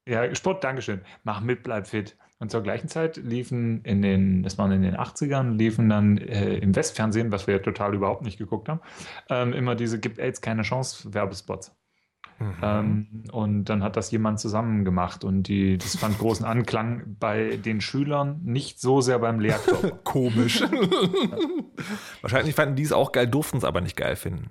Ja, 0.07 0.35
Sport, 0.35 0.63
Dankeschön. 0.65 1.01
Mach 1.23 1.41
mit, 1.41 1.63
bleib 1.63 1.87
fit. 1.87 2.17
Und 2.41 2.51
zur 2.51 2.63
gleichen 2.63 2.89
Zeit 2.89 3.17
liefen 3.17 3.83
in 3.85 4.03
den, 4.03 4.43
das 4.43 4.59
waren 4.59 4.73
in 4.73 4.83
den 4.83 4.97
80ern, 4.97 5.57
liefen 5.57 5.89
dann 5.89 6.19
äh, 6.19 6.57
im 6.57 6.75
Westfernsehen, 6.75 7.31
was 7.31 7.47
wir 7.47 7.55
ja 7.55 7.61
total 7.61 7.95
überhaupt 7.95 8.23
nicht 8.23 8.37
geguckt 8.37 8.69
haben, 8.69 8.81
ähm, 9.31 9.53
immer 9.53 9.77
diese 9.77 10.01
Gibt 10.01 10.19
AIDS 10.19 10.41
keine 10.41 10.63
Chance 10.63 11.15
Werbespots. 11.15 11.75
Mhm. 12.41 12.55
Ähm, 12.61 13.25
und 13.31 13.65
dann 13.67 13.85
hat 13.85 13.97
das 13.97 14.11
jemand 14.11 14.41
zusammen 14.41 14.85
gemacht 14.85 15.23
und 15.23 15.45
die, 15.45 15.79
das 15.79 15.97
fand 15.97 16.19
großen 16.19 16.45
Anklang 16.45 17.17
bei 17.21 17.57
den 17.57 17.81
Schülern, 17.81 18.41
nicht 18.43 18.81
so 18.81 19.01
sehr 19.01 19.21
beim 19.21 19.39
Lehrkörper. 19.39 19.93
Komisch. 20.05 20.61
ja. 20.61 20.69
Wahrscheinlich 22.21 22.57
fanden 22.57 22.75
die 22.75 22.83
es 22.83 22.93
auch 22.93 23.13
geil, 23.13 23.29
durften 23.29 23.59
es 23.59 23.65
aber 23.65 23.81
nicht 23.81 23.97
geil 23.97 24.17
finden. 24.17 24.51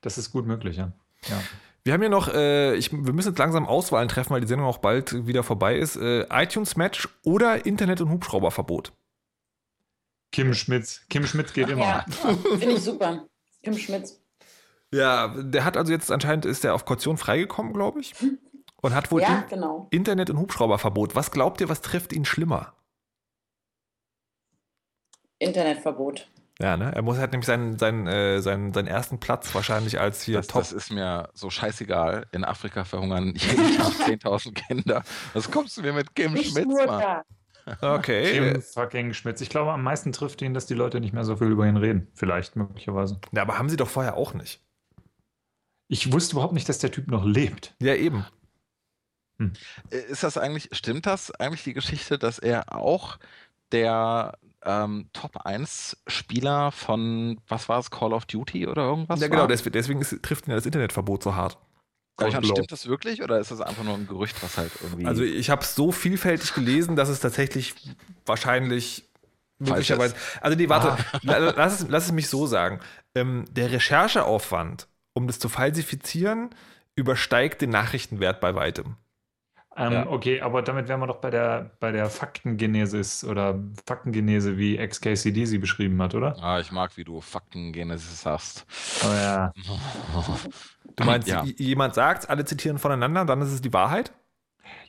Das 0.00 0.18
ist 0.18 0.32
gut 0.32 0.46
möglich, 0.46 0.78
ja. 0.78 0.92
ja. 1.28 1.40
Wir 1.82 1.94
haben 1.94 2.00
hier 2.00 2.10
noch, 2.10 2.28
äh, 2.28 2.74
ich, 2.74 2.92
wir 2.92 3.12
müssen 3.12 3.30
jetzt 3.30 3.38
langsam 3.38 3.66
Auswahlen 3.66 4.08
treffen, 4.08 4.30
weil 4.30 4.40
die 4.40 4.46
Sendung 4.46 4.66
auch 4.66 4.78
bald 4.78 5.26
wieder 5.26 5.42
vorbei 5.42 5.76
ist. 5.76 5.96
Äh, 5.96 6.26
iTunes-Match 6.30 7.08
oder 7.24 7.64
Internet- 7.64 8.00
und 8.00 8.10
Hubschrauberverbot? 8.10 8.92
Kim 10.32 10.54
Schmitz. 10.54 11.00
Kim 11.08 11.26
Schmitz 11.26 11.52
geht 11.52 11.68
immer. 11.68 11.80
Ja, 11.82 12.06
finde 12.58 12.74
ich 12.74 12.82
super. 12.82 13.26
Kim 13.62 13.76
Schmitz. 13.76 14.20
Ja, 14.92 15.28
der 15.28 15.64
hat 15.64 15.76
also 15.76 15.92
jetzt 15.92 16.10
anscheinend 16.10 16.44
ist 16.44 16.64
der 16.64 16.74
auf 16.74 16.84
Kaution 16.84 17.16
freigekommen, 17.16 17.72
glaube 17.72 18.00
ich. 18.00 18.14
Und 18.82 18.94
hat 18.94 19.10
wohl 19.10 19.20
ja, 19.20 19.44
genau. 19.48 19.88
Internet- 19.90 20.30
und 20.30 20.38
Hubschrauberverbot. 20.38 21.14
Was 21.14 21.30
glaubt 21.30 21.60
ihr, 21.60 21.68
was 21.68 21.80
trifft 21.80 22.12
ihn 22.12 22.24
schlimmer? 22.24 22.74
Internetverbot. 25.38 26.28
Ja, 26.60 26.76
ne? 26.76 26.94
Er 26.94 27.02
muss 27.02 27.16
halt 27.16 27.32
nämlich 27.32 27.46
seinen, 27.46 27.78
seinen, 27.78 28.06
äh, 28.06 28.40
seinen, 28.42 28.74
seinen 28.74 28.86
ersten 28.86 29.18
Platz 29.18 29.54
wahrscheinlich 29.54 29.98
als 29.98 30.22
hier 30.22 30.36
das, 30.36 30.46
Top. 30.48 30.60
Das 30.60 30.72
ist 30.72 30.92
mir 30.92 31.30
so 31.32 31.48
scheißegal. 31.48 32.26
In 32.32 32.44
Afrika 32.44 32.84
verhungern 32.84 33.34
jeden 33.34 33.76
Tag 33.78 33.92
10.000 33.92 34.52
Kinder. 34.52 35.02
Was 35.32 35.50
kommst 35.50 35.78
du 35.78 35.82
mir 35.82 35.94
mit 35.94 36.14
Kim 36.14 36.34
Nicht 36.34 36.52
Schmitz, 36.52 36.68
Mann? 36.86 37.22
Okay. 37.80 38.32
Kim 38.32 38.62
fucking 38.62 39.14
Schmitz. 39.14 39.40
Ich 39.40 39.48
glaube, 39.48 39.72
am 39.72 39.82
meisten 39.82 40.12
trifft 40.12 40.42
ihn, 40.42 40.52
dass 40.52 40.66
die 40.66 40.74
Leute 40.74 41.00
nicht 41.00 41.14
mehr 41.14 41.24
so 41.24 41.36
viel 41.36 41.48
über 41.48 41.66
ihn 41.66 41.76
reden. 41.76 42.08
Vielleicht, 42.14 42.56
möglicherweise. 42.56 43.20
Ja, 43.32 43.42
aber 43.42 43.58
haben 43.58 43.68
sie 43.70 43.76
doch 43.76 43.88
vorher 43.88 44.16
auch 44.16 44.34
nicht. 44.34 44.60
Ich 45.88 46.12
wusste 46.12 46.34
überhaupt 46.34 46.52
nicht, 46.52 46.68
dass 46.68 46.78
der 46.78 46.90
Typ 46.90 47.08
noch 47.08 47.24
lebt. 47.24 47.74
Ja, 47.80 47.94
eben. 47.94 48.26
Hm. 49.38 49.52
Ist 49.90 50.22
das 50.22 50.36
eigentlich, 50.36 50.68
stimmt 50.72 51.06
das 51.06 51.30
eigentlich 51.32 51.64
die 51.64 51.74
Geschichte, 51.74 52.18
dass 52.18 52.38
er 52.38 52.74
auch 52.74 53.18
der 53.72 54.36
ähm, 54.64 55.08
Top-1-Spieler 55.12 56.72
von, 56.72 57.40
was 57.48 57.68
war 57.68 57.78
es, 57.78 57.90
Call 57.90 58.12
of 58.12 58.26
Duty 58.26 58.66
oder 58.66 58.82
irgendwas? 58.82 59.20
Ja, 59.20 59.28
genau, 59.28 59.46
deswegen, 59.46 59.72
deswegen 59.72 60.00
ist, 60.00 60.22
trifft 60.22 60.46
ihn 60.46 60.52
das 60.52 60.66
Internetverbot 60.66 61.22
so 61.22 61.34
hart. 61.34 61.58
Ja, 62.20 62.30
stimmt 62.42 62.70
das 62.70 62.86
wirklich 62.86 63.22
oder 63.22 63.38
ist 63.38 63.50
das 63.50 63.62
einfach 63.62 63.82
nur 63.82 63.94
ein 63.94 64.06
Gerücht, 64.06 64.42
was 64.42 64.58
halt 64.58 64.72
irgendwie. 64.82 65.06
Also, 65.06 65.22
ich 65.22 65.48
habe 65.48 65.64
so 65.64 65.90
vielfältig 65.90 66.52
gelesen, 66.52 66.94
dass 66.94 67.08
es 67.08 67.20
tatsächlich 67.20 67.74
wahrscheinlich 68.26 69.04
möglicherweise. 69.58 70.14
Also, 70.42 70.56
nee, 70.56 70.68
warte, 70.68 70.92
ah. 70.92 71.18
lass, 71.22 71.80
es, 71.80 71.88
lass 71.88 72.06
es 72.06 72.12
mich 72.12 72.28
so 72.28 72.46
sagen. 72.46 72.80
Ähm, 73.14 73.46
der 73.50 73.72
Rechercheaufwand, 73.72 74.86
um 75.14 75.26
das 75.26 75.38
zu 75.38 75.48
falsifizieren, 75.48 76.50
übersteigt 76.94 77.62
den 77.62 77.70
Nachrichtenwert 77.70 78.40
bei 78.40 78.54
weitem. 78.54 78.96
Ähm, 79.76 79.92
ja. 79.92 80.06
Okay, 80.08 80.40
aber 80.40 80.62
damit 80.62 80.88
wären 80.88 81.00
wir 81.00 81.06
doch 81.06 81.20
bei 81.20 81.30
der, 81.30 81.70
bei 81.78 81.92
der 81.92 82.10
Faktengenesis 82.10 83.24
oder 83.24 83.58
Faktengenese, 83.86 84.58
wie 84.58 84.76
XKCD 84.76 85.44
sie 85.44 85.58
beschrieben 85.58 86.02
hat, 86.02 86.14
oder? 86.14 86.36
Ah, 86.42 86.58
ich 86.58 86.72
mag, 86.72 86.96
wie 86.96 87.04
du 87.04 87.20
Faktengenesis 87.20 88.26
hast. 88.26 88.66
Oh 89.04 89.12
ja. 89.14 89.52
du 90.96 91.04
meinst, 91.04 91.28
ja. 91.28 91.44
jemand 91.44 91.94
sagt, 91.94 92.28
alle 92.28 92.44
zitieren 92.44 92.78
voneinander, 92.78 93.24
dann 93.24 93.40
ist 93.42 93.52
es 93.52 93.62
die 93.62 93.72
Wahrheit? 93.72 94.12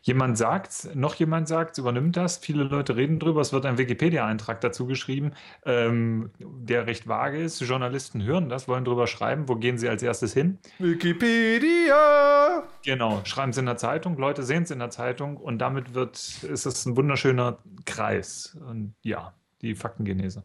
Jemand 0.03 0.37
sagt, 0.37 0.95
noch 0.95 1.15
jemand 1.15 1.47
sagt, 1.47 1.77
übernimmt 1.77 2.17
das. 2.17 2.37
Viele 2.37 2.63
Leute 2.63 2.95
reden 2.95 3.19
drüber. 3.19 3.41
Es 3.41 3.53
wird 3.53 3.65
ein 3.65 3.77
Wikipedia-Eintrag 3.77 4.61
dazu 4.61 4.87
geschrieben, 4.87 5.33
ähm, 5.65 6.31
der 6.39 6.87
recht 6.87 7.07
vage 7.07 7.41
ist. 7.41 7.61
Journalisten 7.61 8.23
hören 8.23 8.49
das, 8.49 8.67
wollen 8.67 8.83
drüber 8.83 9.07
schreiben. 9.07 9.47
Wo 9.47 9.55
gehen 9.55 9.77
sie 9.77 9.87
als 9.89 10.01
erstes 10.01 10.33
hin? 10.33 10.57
Wikipedia! 10.79 12.63
Genau, 12.83 13.21
schreiben 13.25 13.53
sie 13.53 13.59
in 13.59 13.67
der 13.67 13.77
Zeitung. 13.77 14.17
Leute 14.17 14.43
sehen 14.43 14.63
es 14.63 14.71
in 14.71 14.79
der 14.79 14.89
Zeitung 14.89 15.37
und 15.37 15.59
damit 15.59 15.93
wird, 15.93 16.17
ist 16.17 16.65
es 16.65 16.85
ein 16.85 16.97
wunderschöner 16.97 17.59
Kreis. 17.85 18.57
Und 18.67 18.95
ja, 19.03 19.33
die 19.61 19.75
Faktengenese. 19.75 20.43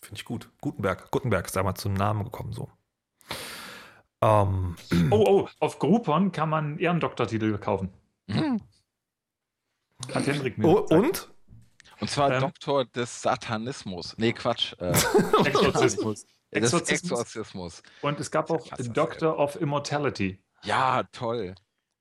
Finde 0.00 0.20
ich 0.20 0.24
gut. 0.24 0.50
Gutenberg. 0.60 1.10
Gutenberg 1.10 1.46
ist 1.46 1.56
damals 1.56 1.80
zum 1.80 1.94
Namen 1.94 2.24
gekommen, 2.24 2.52
so. 2.52 2.68
Ähm. 4.20 4.76
Oh, 5.10 5.24
oh, 5.26 5.48
auf 5.60 5.78
Groupon 5.78 6.32
kann 6.32 6.48
man 6.48 6.78
Ehrendoktortitel 6.78 7.56
kaufen. 7.58 7.90
Mhm. 8.26 8.60
Hat 10.12 10.26
Hendrik 10.26 10.58
mir 10.58 10.66
oh, 10.66 10.86
Und? 10.90 11.30
Und 12.00 12.10
zwar 12.10 12.32
ähm, 12.32 12.40
Doktor 12.40 12.84
des 12.86 13.22
Satanismus. 13.22 14.14
Nee, 14.18 14.32
Quatsch. 14.32 14.74
Äh, 14.78 14.88
Exorzismus. 15.44 16.26
Exorzismus. 16.50 17.20
Exorzismus. 17.20 17.82
Und 18.02 18.20
es 18.20 18.30
gab 18.30 18.50
auch 18.50 18.66
Doctor 18.78 19.38
of 19.38 19.60
Immortality. 19.60 20.38
Ja, 20.64 21.04
toll. 21.12 21.54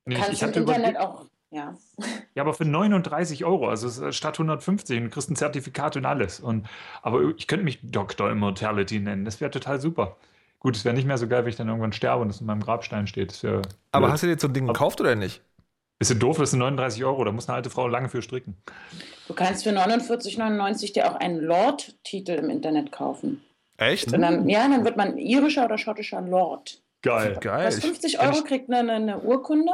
Nee, 0.06 0.16
Kannst 0.16 0.34
ich, 0.34 0.42
ich 0.42 0.56
im 0.56 0.64
Internet 0.64 0.98
auch, 0.98 1.26
ja. 1.50 1.76
Ja, 2.36 2.44
aber 2.44 2.54
für 2.54 2.66
39 2.66 3.46
Euro, 3.46 3.70
also 3.70 4.12
statt 4.12 4.36
150 4.36 4.98
und 4.98 5.04
du 5.06 5.10
kriegst 5.10 5.30
ein 5.30 5.36
Zertifikat 5.36 5.96
und 5.96 6.06
alles. 6.06 6.40
Und, 6.40 6.68
aber 7.02 7.34
ich 7.38 7.48
könnte 7.48 7.64
mich 7.64 7.80
Doctor 7.84 8.30
Immortality 8.32 9.00
nennen, 9.00 9.24
das 9.24 9.40
wäre 9.40 9.52
total 9.52 9.80
super. 9.80 10.18
Gut, 10.60 10.76
es 10.76 10.86
wäre 10.86 10.96
nicht 10.96 11.06
mehr 11.06 11.18
so 11.18 11.28
geil, 11.28 11.44
wenn 11.44 11.50
ich 11.50 11.58
dann 11.58 11.68
irgendwann 11.68 11.94
sterbe 11.94 12.22
und 12.22 12.30
es 12.30 12.42
in 12.42 12.48
meinem 12.48 12.62
Grabstein 12.62 13.06
steht. 13.06 13.46
aber 13.92 14.12
hast 14.12 14.24
du 14.24 14.28
dir 14.28 14.40
so 14.40 14.48
ein 14.48 14.54
Ding 14.54 14.66
gekauft 14.66 15.00
oder 15.02 15.16
nicht? 15.16 15.42
Bisschen 16.04 16.20
doof, 16.20 16.38
das 16.38 16.52
sind 16.52 16.60
39 16.60 17.06
Euro, 17.06 17.24
da 17.24 17.32
muss 17.32 17.48
eine 17.48 17.56
alte 17.56 17.70
Frau 17.70 17.88
lange 17.88 18.10
für 18.10 18.22
stricken. 18.22 18.58
Du 19.30 19.34
kannst 19.34 19.64
für 19.64 19.70
49,99 19.70 20.92
dir 20.92 21.10
auch 21.10 21.16
einen 21.16 21.40
Lord-Titel 21.40 22.32
im 22.32 22.50
Internet 22.50 22.92
kaufen. 22.92 23.42
Echt? 23.78 24.12
Und 24.12 24.22
dann, 24.22 24.50
ja, 24.50 24.68
dann 24.68 24.84
wird 24.84 24.98
man 24.98 25.18
irischer 25.18 25.64
oder 25.64 25.78
schottischer 25.78 26.20
Lord. 26.20 26.82
Geil. 27.04 27.38
Geil. 27.40 27.68
Was 27.68 27.80
50 27.80 28.20
Euro 28.20 28.44
kriegt 28.44 28.70
eine, 28.70 28.92
eine, 28.92 29.22
Urkunde 29.22 29.72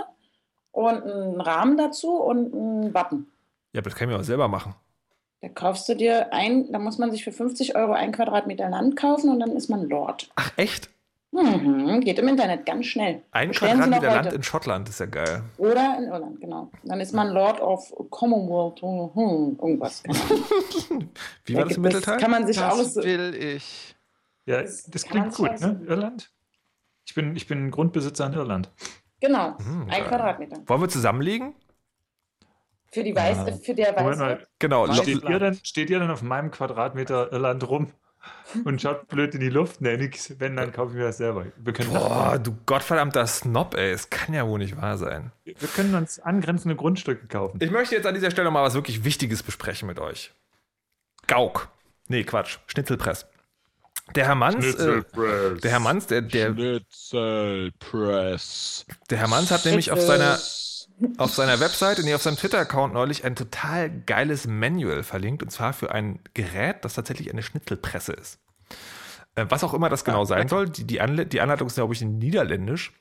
und 0.70 1.02
einen 1.02 1.42
Rahmen 1.42 1.78
dazu 1.78 2.12
und 2.22 2.54
einen 2.54 2.94
Wappen. 2.94 3.32
Ja, 3.74 3.80
aber 3.80 3.90
das 3.90 3.98
kann 3.98 4.08
ich 4.08 4.14
mir 4.14 4.22
auch 4.22 4.24
selber 4.24 4.48
machen. 4.48 4.76
Da 5.42 5.50
kaufst 5.50 5.90
du 5.90 5.96
dir 5.96 6.32
ein, 6.32 6.72
da 6.72 6.78
muss 6.78 7.00
man 7.00 7.10
sich 7.10 7.24
für 7.24 7.32
50 7.32 7.76
Euro 7.76 7.94
ein 7.94 8.12
Quadratmeter 8.12 8.70
Land 8.70 8.96
kaufen 8.96 9.32
und 9.32 9.40
dann 9.40 9.56
ist 9.56 9.68
man 9.68 9.90
Lord. 9.90 10.30
Ach, 10.36 10.52
echt? 10.58 10.92
Mhm, 11.32 12.02
geht 12.02 12.18
im 12.18 12.28
Internet 12.28 12.66
ganz 12.66 12.88
schnell. 12.88 13.22
Ein 13.32 13.52
Quadratmeter 13.52 14.08
Land 14.08 14.34
in 14.34 14.42
Schottland 14.44 14.90
ist 14.90 15.00
ja 15.00 15.06
geil. 15.06 15.44
Oder 15.58 15.98
in 16.00 16.06
Irland, 16.06 16.42
genau. 16.42 16.72
Dann 16.84 17.00
ist 17.00 17.14
man 17.14 17.30
Lord 17.30 17.62
of 17.62 17.94
Commonwealth, 18.10 18.82
hm, 18.82 19.60
irgendwas. 19.62 20.04
Wie 21.46 21.54
Da 21.54 21.60
war 21.60 21.66
das 21.68 21.78
im 21.78 21.84
Mittelteil? 21.84 22.18
Kann 22.18 22.32
man 22.32 22.48
sich 22.48 22.58
Das 22.58 22.74
aus. 22.74 22.96
will 22.98 23.36
ich. 23.36 23.96
Ja, 24.46 24.62
Das 24.64 25.04
klingt 25.04 25.36
gut, 25.36 25.60
ne? 25.62 25.80
Irland? 25.88 26.32
Ich 27.06 27.14
bin, 27.14 27.36
ich 27.36 27.46
bin 27.48 27.70
Grundbesitzer 27.70 28.26
in 28.26 28.34
Irland. 28.34 28.72
Genau, 29.22 29.56
Mhm, 29.60 29.82
ein 29.84 29.88
geil. 29.90 30.04
Quadratmeter. 30.06 30.58
Wollen 30.66 30.82
wir 30.82 30.90
zusammenlegen? 30.90 31.54
Für 32.92 33.04
die 33.04 33.16
Weiß, 33.16 33.38
Ja. 33.38 33.54
für 33.58 33.76
der 33.76 33.96
Weiße. 33.96 34.48
Genau. 34.58 34.92
Steht, 34.94 35.24
ihr 35.24 35.38
denn, 35.40 35.60
steht 35.62 35.92
ihr 35.92 36.00
denn 36.00 36.10
auf 36.10 36.24
meinem 36.24 36.50
Quadratmeter 36.50 37.32
Irland 37.32 37.70
rum 37.70 37.92
und 38.66 38.82
schaut 38.82 39.08
blöd 39.08 39.34
in 39.36 39.42
die 39.42 39.50
Luft? 39.50 39.82
Ne, 39.82 39.98
nix. 39.98 40.34
Wenn, 40.40 40.56
dann 40.56 40.72
kaufe 40.72 40.92
ich 40.92 40.98
mir 40.98 41.06
das 41.06 41.18
selber. 41.18 41.46
Wir 41.58 41.74
können, 41.74 41.90
Boah, 41.90 42.40
du 42.40 42.56
gottverdammter 42.66 43.26
Snob, 43.28 43.76
ey. 43.76 43.92
Es 43.92 44.10
kann 44.10 44.34
ja 44.34 44.48
wohl 44.48 44.60
nicht 44.60 44.78
wahr 44.78 44.98
sein. 44.98 45.32
wir 45.44 45.68
können 45.68 45.96
uns 45.96 46.20
angrenzende 46.20 46.76
Grundstücke 46.76 47.28
kaufen. 47.28 47.60
Ich 47.62 47.72
möchte 47.72 47.96
jetzt 47.96 48.06
an 48.06 48.16
dieser 48.16 48.32
Stelle 48.32 48.52
mal 48.52 48.64
was 48.64 48.74
wirklich 48.74 49.04
Wichtiges 49.04 49.44
besprechen 49.44 49.88
mit 49.88 50.00
euch. 50.00 50.32
Gauk. 51.28 51.70
Nee, 52.08 52.24
Quatsch. 52.24 52.58
Schnitzelpress. 52.68 53.28
Der 54.16 54.26
Herr 54.26 54.36
Manns, 54.36 54.74
äh, 54.76 55.04
der 55.14 55.72
Herr 55.72 55.80
Manns, 55.80 56.08
der, 56.08 56.24
der, 56.24 56.54
Schnitzelpress. 56.54 58.86
der 59.10 59.18
Herr 59.20 59.28
Manns 59.28 59.52
hat 59.52 59.66
nämlich 59.66 59.92
auf 59.92 60.02
seiner, 60.02 60.40
auf 61.18 61.34
seiner 61.34 61.60
Webseite, 61.60 62.04
nee, 62.04 62.14
auf 62.14 62.22
seinem 62.22 62.38
Twitter-Account 62.38 62.94
neulich 62.94 63.26
ein 63.26 63.36
total 63.36 63.90
geiles 63.90 64.48
Manual 64.48 65.04
verlinkt. 65.04 65.44
Und 65.44 65.50
zwar 65.50 65.74
für 65.74 65.92
ein 65.92 66.20
Gerät, 66.34 66.84
das 66.86 66.94
tatsächlich 66.94 67.32
eine 67.32 67.44
Schnitzelpresse 67.44 68.14
ist. 68.14 68.40
Äh, 69.36 69.46
Was 69.50 69.64
auch 69.64 69.74
immer 69.74 69.90
das 69.90 70.04
genau 70.04 70.26
sein 70.26 70.48
soll. 70.48 70.70
Die, 70.70 70.86
die, 70.86 71.02
Anle 71.02 71.26
die 71.26 71.42
Anleitung 71.42 71.68
ist, 71.68 71.76
glaube 71.76 71.94
ich, 71.94 72.02
in 72.02 72.18
Niederländisch. 72.18 72.94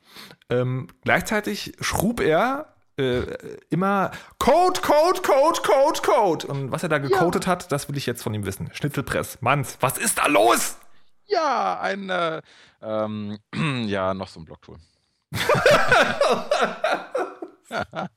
Ähm, 0.51 0.89
gleichzeitig 1.05 1.75
schrub 1.81 2.21
er 2.21 2.75
äh, 2.97 3.23
immer 3.71 4.11
Code, 4.39 4.81
Code, 4.81 5.23
Code, 5.23 5.61
Code, 5.63 6.01
Code. 6.03 6.47
Und 6.47 6.73
was 6.73 6.83
er 6.83 6.89
da 6.89 6.99
gecodet 6.99 7.47
hat, 7.47 7.71
das 7.73 7.89
will 7.89 7.97
ich 7.97 8.07
jetzt 8.07 8.23
von 8.23 8.35
ihm 8.35 8.45
wissen. 8.45 8.71
Schnitzelpress. 8.73 9.39
Manns, 9.41 9.79
was 9.81 9.99
ist 9.99 10.19
da 10.19 10.27
los? 10.27 10.79
Ja, 11.27 11.79
ein, 11.81 12.11
äh, 12.11 12.43
ähm, 12.83 13.39
ja, 13.87 14.15
noch 14.15 14.29
so 14.29 14.41
ein 14.41 14.45
Blocktool. 14.45 14.79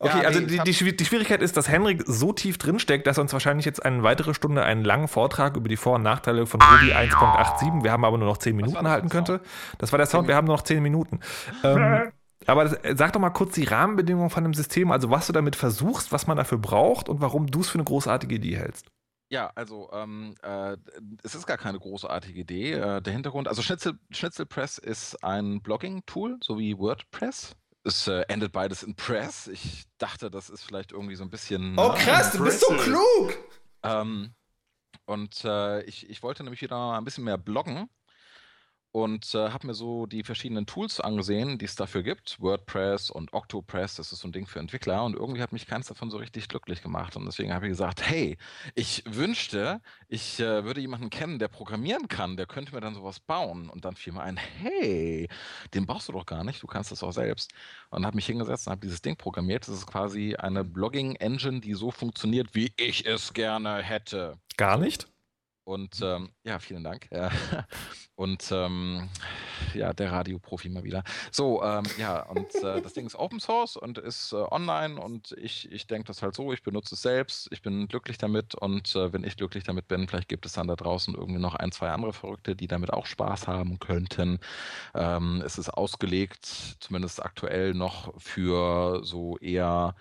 Okay, 0.00 0.22
Ja, 0.22 0.26
also 0.26 0.40
nee, 0.40 0.46
die, 0.46 0.72
die, 0.72 0.96
die 0.96 1.04
Schwierigkeit 1.04 1.40
ist, 1.40 1.56
dass 1.56 1.68
Henrik 1.68 2.02
so 2.04 2.32
tief 2.32 2.58
drinsteckt, 2.58 3.06
dass 3.06 3.16
er 3.18 3.22
uns 3.22 3.32
wahrscheinlich 3.32 3.64
jetzt 3.64 3.84
eine 3.84 4.02
weitere 4.02 4.34
Stunde 4.34 4.62
einen 4.62 4.84
langen 4.84 5.08
Vortrag 5.08 5.56
über 5.56 5.68
die 5.68 5.76
Vor- 5.76 5.94
und 5.94 6.02
Nachteile 6.02 6.46
von 6.46 6.60
Ruby 6.60 6.92
1.87, 6.92 7.84
wir 7.84 7.92
haben 7.92 8.04
aber 8.04 8.18
nur 8.18 8.26
noch 8.26 8.36
10 8.36 8.56
Minuten 8.56 8.86
halten 8.88 9.08
könnte. 9.08 9.40
Das 9.78 9.92
war 9.92 9.98
der 9.98 10.06
Sound, 10.06 10.28
wir 10.28 10.34
haben 10.34 10.46
nur 10.46 10.56
noch 10.56 10.62
10 10.64 10.82
Minuten. 10.82 11.20
Ähm, 11.62 12.12
aber 12.46 12.64
das, 12.64 12.78
sag 12.98 13.12
doch 13.12 13.20
mal 13.20 13.30
kurz 13.30 13.54
die 13.54 13.64
Rahmenbedingungen 13.64 14.30
von 14.30 14.44
dem 14.44 14.52
System, 14.52 14.90
also 14.90 15.10
was 15.10 15.26
du 15.26 15.32
damit 15.32 15.56
versuchst, 15.56 16.12
was 16.12 16.26
man 16.26 16.36
dafür 16.36 16.58
braucht 16.58 17.08
und 17.08 17.20
warum 17.20 17.46
du 17.46 17.60
es 17.60 17.70
für 17.70 17.78
eine 17.78 17.84
großartige 17.84 18.34
Idee 18.34 18.56
hältst. 18.56 18.90
Ja, 19.30 19.50
also 19.54 19.90
ähm, 19.92 20.34
äh, 20.42 20.76
es 21.22 21.34
ist 21.34 21.46
gar 21.46 21.56
keine 21.56 21.78
großartige 21.78 22.40
Idee. 22.40 22.72
Äh, 22.72 23.00
der 23.00 23.12
Hintergrund, 23.12 23.48
also 23.48 23.62
Schnitzel, 23.62 23.94
Schnitzelpress 24.10 24.78
ist 24.78 25.24
ein 25.24 25.62
Blogging-Tool, 25.62 26.38
so 26.42 26.58
wie 26.58 26.78
WordPress. 26.78 27.56
Es 27.86 28.08
äh, 28.08 28.22
endet 28.28 28.52
beides 28.52 28.82
in 28.82 28.94
Press. 28.94 29.46
Ich 29.46 29.84
dachte, 29.98 30.30
das 30.30 30.48
ist 30.48 30.64
vielleicht 30.64 30.92
irgendwie 30.92 31.16
so 31.16 31.22
ein 31.22 31.30
bisschen. 31.30 31.78
Oh, 31.78 31.92
ne? 31.92 32.30
du 32.32 32.44
bist 32.44 32.60
so 32.60 32.74
klug! 32.76 33.36
Ähm, 33.82 34.34
und 35.04 35.44
äh, 35.44 35.82
ich, 35.82 36.08
ich 36.08 36.22
wollte 36.22 36.42
nämlich 36.42 36.62
wieder 36.62 36.76
mal 36.76 36.96
ein 36.96 37.04
bisschen 37.04 37.24
mehr 37.24 37.36
bloggen 37.36 37.90
und 38.94 39.34
äh, 39.34 39.50
habe 39.50 39.66
mir 39.66 39.74
so 39.74 40.06
die 40.06 40.22
verschiedenen 40.22 40.66
Tools 40.66 41.00
angesehen, 41.00 41.58
die 41.58 41.64
es 41.64 41.74
dafür 41.74 42.04
gibt. 42.04 42.40
WordPress 42.40 43.10
und 43.10 43.32
Octopress, 43.32 43.96
das 43.96 44.12
ist 44.12 44.20
so 44.20 44.28
ein 44.28 44.32
Ding 44.32 44.46
für 44.46 44.60
Entwickler 44.60 45.02
und 45.02 45.16
irgendwie 45.16 45.42
hat 45.42 45.52
mich 45.52 45.66
keins 45.66 45.88
davon 45.88 46.10
so 46.10 46.18
richtig 46.18 46.46
glücklich 46.46 46.80
gemacht. 46.80 47.16
Und 47.16 47.24
deswegen 47.24 47.52
habe 47.52 47.66
ich 47.66 47.70
gesagt, 47.70 48.08
hey, 48.08 48.38
ich 48.76 49.02
wünschte, 49.04 49.80
ich 50.06 50.38
äh, 50.38 50.62
würde 50.64 50.80
jemanden 50.80 51.10
kennen, 51.10 51.40
der 51.40 51.48
programmieren 51.48 52.06
kann, 52.06 52.36
der 52.36 52.46
könnte 52.46 52.72
mir 52.72 52.80
dann 52.80 52.94
sowas 52.94 53.18
bauen. 53.18 53.68
Und 53.68 53.84
dann 53.84 53.96
fiel 53.96 54.12
mir 54.12 54.22
ein, 54.22 54.36
hey, 54.36 55.28
den 55.74 55.86
brauchst 55.86 56.08
du 56.08 56.12
doch 56.12 56.24
gar 56.24 56.44
nicht, 56.44 56.62
du 56.62 56.68
kannst 56.68 56.92
das 56.92 57.02
auch 57.02 57.10
selbst. 57.10 57.52
Und 57.90 58.06
habe 58.06 58.14
mich 58.14 58.26
hingesetzt 58.26 58.68
und 58.68 58.70
habe 58.70 58.82
dieses 58.82 59.02
Ding 59.02 59.16
programmiert. 59.16 59.66
Das 59.66 59.74
ist 59.74 59.88
quasi 59.88 60.36
eine 60.36 60.62
Blogging-Engine, 60.62 61.60
die 61.60 61.74
so 61.74 61.90
funktioniert, 61.90 62.54
wie 62.54 62.72
ich 62.76 63.04
es 63.06 63.32
gerne 63.32 63.82
hätte. 63.82 64.38
Gar 64.56 64.78
nicht? 64.78 65.08
Und 65.64 66.00
ähm, 66.02 66.30
ja, 66.44 66.58
vielen 66.58 66.84
Dank. 66.84 67.08
Und 68.16 68.50
ähm, 68.52 69.08
ja, 69.74 69.92
der 69.92 70.12
Radioprofi 70.12 70.68
mal 70.68 70.84
wieder. 70.84 71.02
So, 71.32 71.62
ähm, 71.64 71.84
ja, 71.98 72.22
und 72.28 72.54
äh, 72.62 72.80
das 72.80 72.92
Ding 72.92 73.06
ist 73.06 73.16
Open 73.16 73.40
Source 73.40 73.76
und 73.76 73.98
ist 73.98 74.32
äh, 74.32 74.36
online 74.36 75.00
und 75.00 75.32
ich, 75.32 75.70
ich 75.72 75.88
denke 75.88 76.06
das 76.06 76.22
halt 76.22 76.36
so, 76.36 76.52
ich 76.52 76.62
benutze 76.62 76.94
es 76.94 77.02
selbst, 77.02 77.48
ich 77.50 77.60
bin 77.60 77.88
glücklich 77.88 78.16
damit 78.16 78.54
und 78.54 78.94
äh, 78.94 79.12
wenn 79.12 79.24
ich 79.24 79.36
glücklich 79.36 79.64
damit 79.64 79.88
bin, 79.88 80.06
vielleicht 80.06 80.28
gibt 80.28 80.46
es 80.46 80.52
dann 80.52 80.68
da 80.68 80.76
draußen 80.76 81.14
irgendwie 81.14 81.40
noch 81.40 81.56
ein, 81.56 81.72
zwei 81.72 81.90
andere 81.90 82.12
Verrückte, 82.12 82.54
die 82.54 82.68
damit 82.68 82.92
auch 82.92 83.06
Spaß 83.06 83.48
haben 83.48 83.80
könnten. 83.80 84.38
Ähm, 84.94 85.42
es 85.44 85.58
ist 85.58 85.70
ausgelegt, 85.70 86.76
zumindest 86.78 87.20
aktuell 87.24 87.74
noch 87.74 88.14
für 88.20 89.04
so 89.04 89.38
eher 89.38 89.96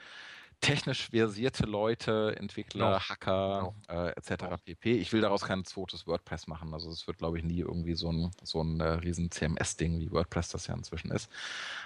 technisch 0.63 1.09
versierte 1.09 1.65
Leute, 1.65 2.35
Entwickler, 2.37 2.91
Noch. 2.91 3.09
Hacker, 3.09 3.75
äh, 3.89 4.11
etc. 4.11 4.57
pp. 4.63 4.93
Ich 4.93 5.11
will 5.11 5.21
daraus 5.21 5.41
kein 5.43 5.65
zweites 5.65 6.07
WordPress 6.07 6.47
machen. 6.47 6.73
Also 6.73 6.89
es 6.89 7.05
wird, 7.05 7.17
glaube 7.17 7.37
ich, 7.37 7.43
nie 7.43 7.59
irgendwie 7.59 7.95
so 7.95 8.11
ein, 8.11 8.31
so 8.41 8.63
ein 8.63 8.79
äh, 8.79 8.93
riesen 8.93 9.29
CMS-Ding, 9.29 9.99
wie 9.99 10.11
WordPress 10.11 10.49
das 10.49 10.67
ja 10.67 10.73
inzwischen 10.73 11.11
ist. 11.11 11.29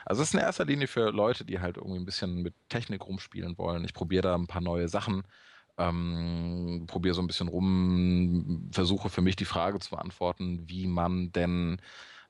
Also 0.06 0.22
es 0.22 0.30
ist 0.30 0.36
in 0.36 0.40
erster 0.40 0.66
Linie 0.66 0.88
für 0.88 1.10
Leute, 1.12 1.44
die 1.44 1.60
halt 1.60 1.78
irgendwie 1.78 2.00
ein 2.00 2.06
bisschen 2.06 2.44
mit 2.44 2.54
Technik 2.70 3.06
rumspielen 3.06 3.58
wollen. 3.58 3.84
Ich 3.84 3.94
probiere 3.94 4.22
da 4.22 4.36
ein 4.36 4.48
paar 4.48 4.62
neue 4.62 4.88
Sachen. 4.88 5.24
Ähm, 5.80 6.86
probiere 6.88 7.16
so 7.16 7.22
ein 7.22 7.28
bisschen 7.28 7.48
rum, 7.48 8.70
versuche 8.72 9.10
für 9.10 9.22
mich 9.22 9.36
die 9.36 9.46
Frage 9.46 9.80
zu 9.80 9.92
beantworten, 9.92 10.64
wie 10.68 10.88
man 10.88 11.32
denn 11.32 11.80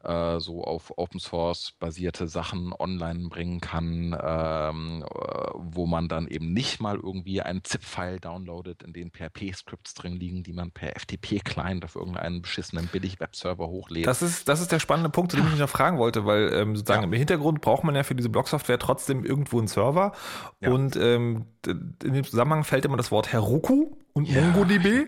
äh, 0.04 0.40
so 0.40 0.64
auf 0.64 0.94
Open 0.98 1.20
Source 1.20 1.74
basierte 1.80 2.28
Sachen 2.28 2.74
online 2.78 3.30
bringen 3.30 3.60
kann, 3.62 4.16
ähm, 4.22 5.04
äh, 5.04 5.50
wo 5.56 5.86
man 5.88 6.08
dann 6.08 6.28
eben 6.28 6.54
nicht 6.54 6.80
mal 6.80 6.96
irgendwie 6.96 7.42
einen 7.42 7.64
ZIP-File 7.64 8.20
downloadet, 8.20 8.84
in 8.84 8.94
dem 8.94 9.12
PHP-Scripts 9.12 9.96
drin 9.96 10.14
liegen, 10.14 10.44
die 10.44 10.54
man 10.54 10.72
per 10.72 10.96
FTP-Client 10.96 11.84
auf 11.84 11.96
irgendeinen 11.96 12.42
beschissenen 12.42 12.88
Billig-Webserver 12.88 13.68
hochlädt. 13.68 14.06
Das 14.08 14.22
ist, 14.22 14.48
das 14.48 14.62
ist 14.62 14.72
der 14.72 14.80
spannende 14.80 15.10
Punkt, 15.10 15.32
zu 15.32 15.38
dem 15.38 15.46
ich 15.48 15.52
mich 15.54 15.60
noch 15.62 15.70
fragen 15.70 15.98
wollte, 15.98 16.26
weil 16.26 16.54
ähm, 16.54 16.76
sozusagen 16.76 17.02
Ja. 17.02 17.08
im 17.08 17.14
Hintergrund 17.14 17.62
braucht 17.62 17.84
man 17.84 17.96
ja 17.96 18.04
für 18.04 18.16
diese 18.16 18.30
Blog-Software 18.30 18.80
trotzdem 18.80 19.26
irgendwo 19.26 19.58
einen 19.58 19.68
Server. 19.68 20.14
Ja. 20.62 20.72
Und 20.72 20.96
ähm, 20.96 21.46
in 21.66 22.14
dem 22.14 22.24
Zusammenhang 22.24 22.64
fällt 22.64 22.86
immer 22.86 22.98
das 22.98 23.12
Wort 23.12 23.34
Heroku 23.34 23.96
und 24.14 24.28
Ja. 24.30 24.42
MongoDB. 24.42 25.08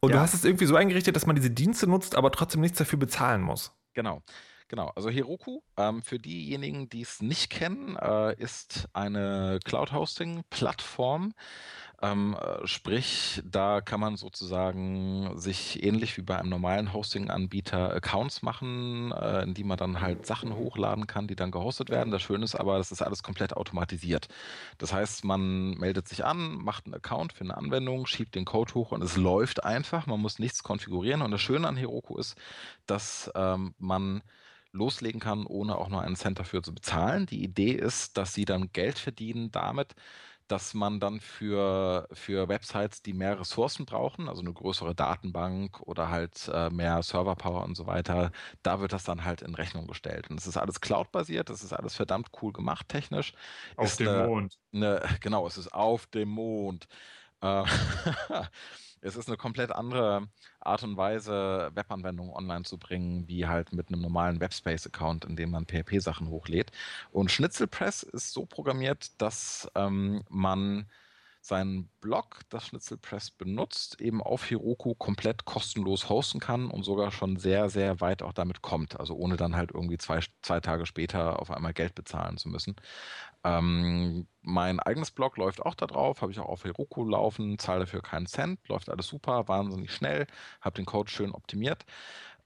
Und 0.00 0.12
du 0.12 0.16
Ja. 0.16 0.22
hast 0.22 0.34
es 0.34 0.44
irgendwie 0.44 0.66
so 0.66 0.76
eingerichtet, 0.76 1.14
dass 1.14 1.26
man 1.26 1.36
diese 1.36 1.50
Dienste 1.50 1.86
nutzt, 1.86 2.16
aber 2.16 2.30
trotzdem 2.32 2.62
nichts 2.62 2.78
dafür 2.78 2.98
bezahlen 2.98 3.42
muss. 3.42 3.72
Genau. 3.94 4.22
Genau, 4.68 4.92
also 4.94 5.10
Heroku, 5.10 5.62
ähm, 5.76 6.00
für 6.00 6.20
diejenigen, 6.20 6.88
die 6.88 7.02
es 7.02 7.20
nicht 7.20 7.50
kennen, 7.50 7.96
äh, 7.96 8.40
ist 8.40 8.88
eine 8.92 9.58
Cloud-Hosting-Plattform. 9.64 11.34
Ähm, 12.02 12.34
äh, 12.40 12.66
sprich, 12.66 13.42
da 13.44 13.82
kann 13.82 14.00
man 14.00 14.16
sozusagen 14.16 15.38
sich 15.38 15.82
ähnlich 15.82 16.16
wie 16.16 16.22
bei 16.22 16.38
einem 16.38 16.48
normalen 16.48 16.94
Hosting-Anbieter 16.94 17.92
Accounts 17.94 18.40
machen, 18.40 19.12
äh, 19.12 19.42
in 19.42 19.52
die 19.52 19.64
man 19.64 19.76
dann 19.76 20.00
halt 20.00 20.24
Sachen 20.24 20.54
hochladen 20.54 21.06
kann, 21.06 21.26
die 21.26 21.36
dann 21.36 21.50
gehostet 21.50 21.90
werden. 21.90 22.10
Das 22.10 22.22
Schöne 22.22 22.44
ist 22.44 22.54
aber, 22.54 22.78
das 22.78 22.90
ist 22.90 23.02
alles 23.02 23.22
komplett 23.22 23.54
automatisiert. 23.54 24.28
Das 24.78 24.94
heißt, 24.94 25.24
man 25.24 25.72
meldet 25.72 26.08
sich 26.08 26.24
an, 26.24 26.54
macht 26.54 26.86
einen 26.86 26.94
Account 26.94 27.34
für 27.34 27.44
eine 27.44 27.56
Anwendung, 27.56 28.06
schiebt 28.06 28.34
den 28.34 28.46
Code 28.46 28.72
hoch 28.74 28.92
und 28.92 29.02
es 29.02 29.18
läuft 29.18 29.62
einfach. 29.62 30.06
Man 30.06 30.20
muss 30.20 30.38
nichts 30.38 30.62
konfigurieren. 30.62 31.20
Und 31.20 31.32
das 31.32 31.42
Schöne 31.42 31.68
an 31.68 31.76
Heroku 31.76 32.16
ist, 32.16 32.34
dass 32.86 33.30
ähm, 33.34 33.74
man 33.78 34.22
loslegen 34.72 35.20
kann, 35.20 35.46
ohne 35.46 35.76
auch 35.76 35.88
nur 35.88 36.02
einen 36.02 36.16
Cent 36.16 36.38
dafür 36.38 36.62
zu 36.62 36.74
bezahlen. 36.74 37.26
Die 37.26 37.42
Idee 37.42 37.72
ist, 37.72 38.16
dass 38.16 38.34
sie 38.34 38.44
dann 38.44 38.72
Geld 38.72 38.98
verdienen 38.98 39.50
damit, 39.50 39.94
dass 40.50 40.74
man 40.74 41.00
dann 41.00 41.20
für, 41.20 42.08
für 42.12 42.48
Websites, 42.48 43.02
die 43.02 43.12
mehr 43.12 43.38
Ressourcen 43.40 43.86
brauchen, 43.86 44.28
also 44.28 44.40
eine 44.42 44.52
größere 44.52 44.94
Datenbank 44.94 45.80
oder 45.82 46.08
halt 46.10 46.48
äh, 46.52 46.70
mehr 46.70 47.02
Serverpower 47.02 47.64
und 47.64 47.76
so 47.76 47.86
weiter, 47.86 48.32
da 48.62 48.80
wird 48.80 48.92
das 48.92 49.04
dann 49.04 49.24
halt 49.24 49.42
in 49.42 49.54
Rechnung 49.54 49.86
gestellt. 49.86 50.30
Und 50.30 50.38
es 50.40 50.46
ist 50.46 50.56
alles 50.56 50.80
Cloud-basiert, 50.80 51.48
das 51.50 51.62
ist 51.62 51.72
alles 51.72 51.94
verdammt 51.96 52.30
cool 52.42 52.52
gemacht 52.52 52.88
technisch. 52.88 53.32
Auf 53.76 53.88
Ist 53.88 54.00
dem 54.00 54.08
eine- 54.08 54.26
Mond. 54.28 54.58
eine, 54.72 55.02
genau, 55.20 55.46
es 55.46 55.56
ist 55.58 55.72
auf 55.72 56.06
dem 56.06 56.28
Mond. 56.30 56.86
Es 59.02 59.16
ist 59.16 59.28
eine 59.28 59.36
komplett 59.36 59.72
andere 59.72 60.28
Art 60.60 60.82
und 60.82 60.96
Weise, 60.96 61.70
Webanwendungen 61.74 62.34
online 62.34 62.64
zu 62.64 62.78
bringen, 62.78 63.26
wie 63.28 63.46
halt 63.46 63.72
mit 63.72 63.88
einem 63.88 64.02
normalen 64.02 64.40
Webspace-Account, 64.40 65.24
in 65.24 65.36
dem 65.36 65.50
man 65.50 65.66
PHP-Sachen 65.66 66.28
hochlädt. 66.28 66.70
Und 67.10 67.30
Schnitzelpress 67.30 68.02
ist 68.02 68.32
so 68.32 68.44
programmiert, 68.46 69.20
dass 69.20 69.70
ähm, 69.74 70.22
man 70.28 70.86
seinen 71.42 71.88
Blog, 72.00 72.40
das 72.50 72.66
Schnitzelpress 72.66 73.30
benutzt, 73.30 74.00
eben 74.00 74.22
auf 74.22 74.50
Heroku 74.50 74.94
komplett 74.94 75.46
kostenlos 75.46 76.08
hosten 76.10 76.38
kann 76.38 76.70
und 76.70 76.82
sogar 76.84 77.10
schon 77.10 77.38
sehr, 77.38 77.70
sehr 77.70 78.00
weit 78.00 78.22
auch 78.22 78.34
damit 78.34 78.60
kommt. 78.60 79.00
Also 79.00 79.14
ohne 79.14 79.36
dann 79.36 79.56
halt 79.56 79.70
irgendwie 79.72 79.96
zwei, 79.96 80.20
zwei 80.42 80.60
Tage 80.60 80.84
später 80.84 81.40
auf 81.40 81.50
einmal 81.50 81.72
Geld 81.72 81.94
bezahlen 81.94 82.36
zu 82.36 82.50
müssen. 82.50 82.76
Ähm, 83.44 84.26
mein 84.42 84.80
eigenes 84.80 85.10
Blog 85.10 85.36
läuft 85.36 85.60
auch 85.62 85.74
da 85.74 85.86
drauf, 85.86 86.22
habe 86.22 86.32
ich 86.32 86.38
auch 86.40 86.48
auf 86.48 86.64
Heroku 86.64 87.04
laufen, 87.08 87.58
zahle 87.58 87.80
dafür 87.80 88.02
keinen 88.02 88.26
Cent, 88.26 88.66
läuft 88.68 88.90
alles 88.90 89.06
super, 89.06 89.48
wahnsinnig 89.48 89.92
schnell, 89.92 90.26
habe 90.60 90.76
den 90.76 90.86
Code 90.86 91.10
schön 91.10 91.32
optimiert. 91.32 91.84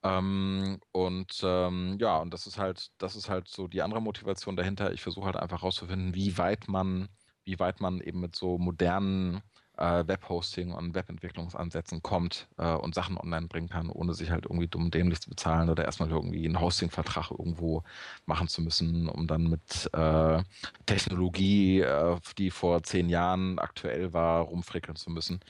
Ähm, 0.03 0.81
und 0.93 1.41
ähm, 1.45 1.97
ja, 2.01 2.19
und 2.19 2.33
das 2.35 2.47
ist 2.47 2.59
halt, 2.59 2.93
das 2.99 3.17
ist 3.17 3.29
halt 3.29 3.49
so 3.49 3.69
die 3.69 3.83
andere 3.83 4.03
Motivation 4.03 4.57
dahinter. 4.57 4.93
Ich 4.93 5.03
versuche 5.03 5.27
halt 5.27 5.37
einfach 5.37 5.63
herauszufinden, 5.63 6.15
wie 6.15 6.37
weit 6.39 6.69
man, 6.69 7.09
wie 7.45 7.59
weit 7.59 7.81
man 7.81 8.01
eben 8.01 8.21
mit 8.21 8.37
so 8.37 8.59
modernen 8.59 9.43
äh, 9.77 10.07
Webhosting 10.07 10.73
und 10.73 10.95
Webentwicklungsansätzen 10.95 12.03
kommt 12.03 12.49
äh, 12.59 12.73
und 12.75 12.95
Sachen 12.95 13.19
online 13.19 13.47
bringen 13.49 13.69
kann, 13.69 13.91
ohne 13.91 14.15
sich 14.15 14.31
halt 14.31 14.45
irgendwie 14.47 14.69
dumm 14.69 14.91
dämlich 14.91 15.21
zu 15.21 15.31
bezahlen 15.31 15.71
oder 15.71 15.85
erstmal 15.85 16.11
irgendwie 16.11 16.45
einen 16.45 16.61
Hostingvertrag 16.61 17.31
irgendwo 17.31 17.83
machen 18.27 18.49
zu 18.49 18.63
müssen, 18.63 19.09
um 19.09 19.27
dann 19.27 19.49
mit 19.49 19.91
äh, 19.93 20.43
Technologie, 20.87 21.81
äh, 21.81 22.17
die 22.39 22.51
vor 22.51 22.83
zehn 22.83 23.09
Jahren 23.09 23.59
aktuell 23.59 24.13
war, 24.13 24.43
rumfrickeln 24.43 24.97
zu 24.97 25.11
müssen. 25.11 25.41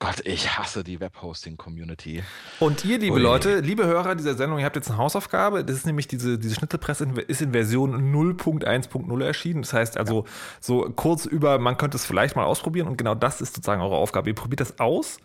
Gott, 0.00 0.22
ich 0.24 0.56
hasse 0.56 0.82
die 0.82 0.98
Webhosting-Community. 0.98 2.24
Und 2.58 2.86
ihr, 2.86 2.98
liebe 2.98 3.16
Ui. 3.16 3.20
Leute, 3.20 3.60
liebe 3.60 3.84
Hörer 3.84 4.14
dieser 4.14 4.34
Sendung, 4.34 4.58
ihr 4.58 4.64
habt 4.64 4.74
jetzt 4.74 4.88
eine 4.88 4.96
Hausaufgabe. 4.96 5.62
Das 5.62 5.76
ist 5.76 5.84
nämlich 5.84 6.08
diese, 6.08 6.38
diese 6.38 6.54
Schnittelpresse 6.54 7.06
ist 7.28 7.42
in 7.42 7.52
Version 7.52 8.10
0.1.0 8.10 9.22
erschienen. 9.22 9.60
Das 9.60 9.74
heißt 9.74 9.98
also 9.98 10.24
ja. 10.24 10.30
so 10.58 10.90
kurz 10.96 11.26
über, 11.26 11.58
man 11.58 11.76
könnte 11.76 11.98
es 11.98 12.06
vielleicht 12.06 12.34
mal 12.34 12.44
ausprobieren 12.44 12.88
und 12.88 12.96
genau 12.96 13.14
das 13.14 13.42
ist 13.42 13.54
sozusagen 13.54 13.82
eure 13.82 13.96
Aufgabe. 13.96 14.30
Ihr 14.30 14.34
probiert 14.34 14.60
das 14.60 14.80
aus 14.80 15.18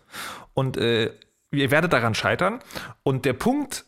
und 0.52 0.76
äh, 0.76 1.10
ihr 1.52 1.70
werdet 1.70 1.94
daran 1.94 2.14
scheitern. 2.14 2.58
Und 3.02 3.24
der 3.24 3.32
Punkt, 3.32 3.86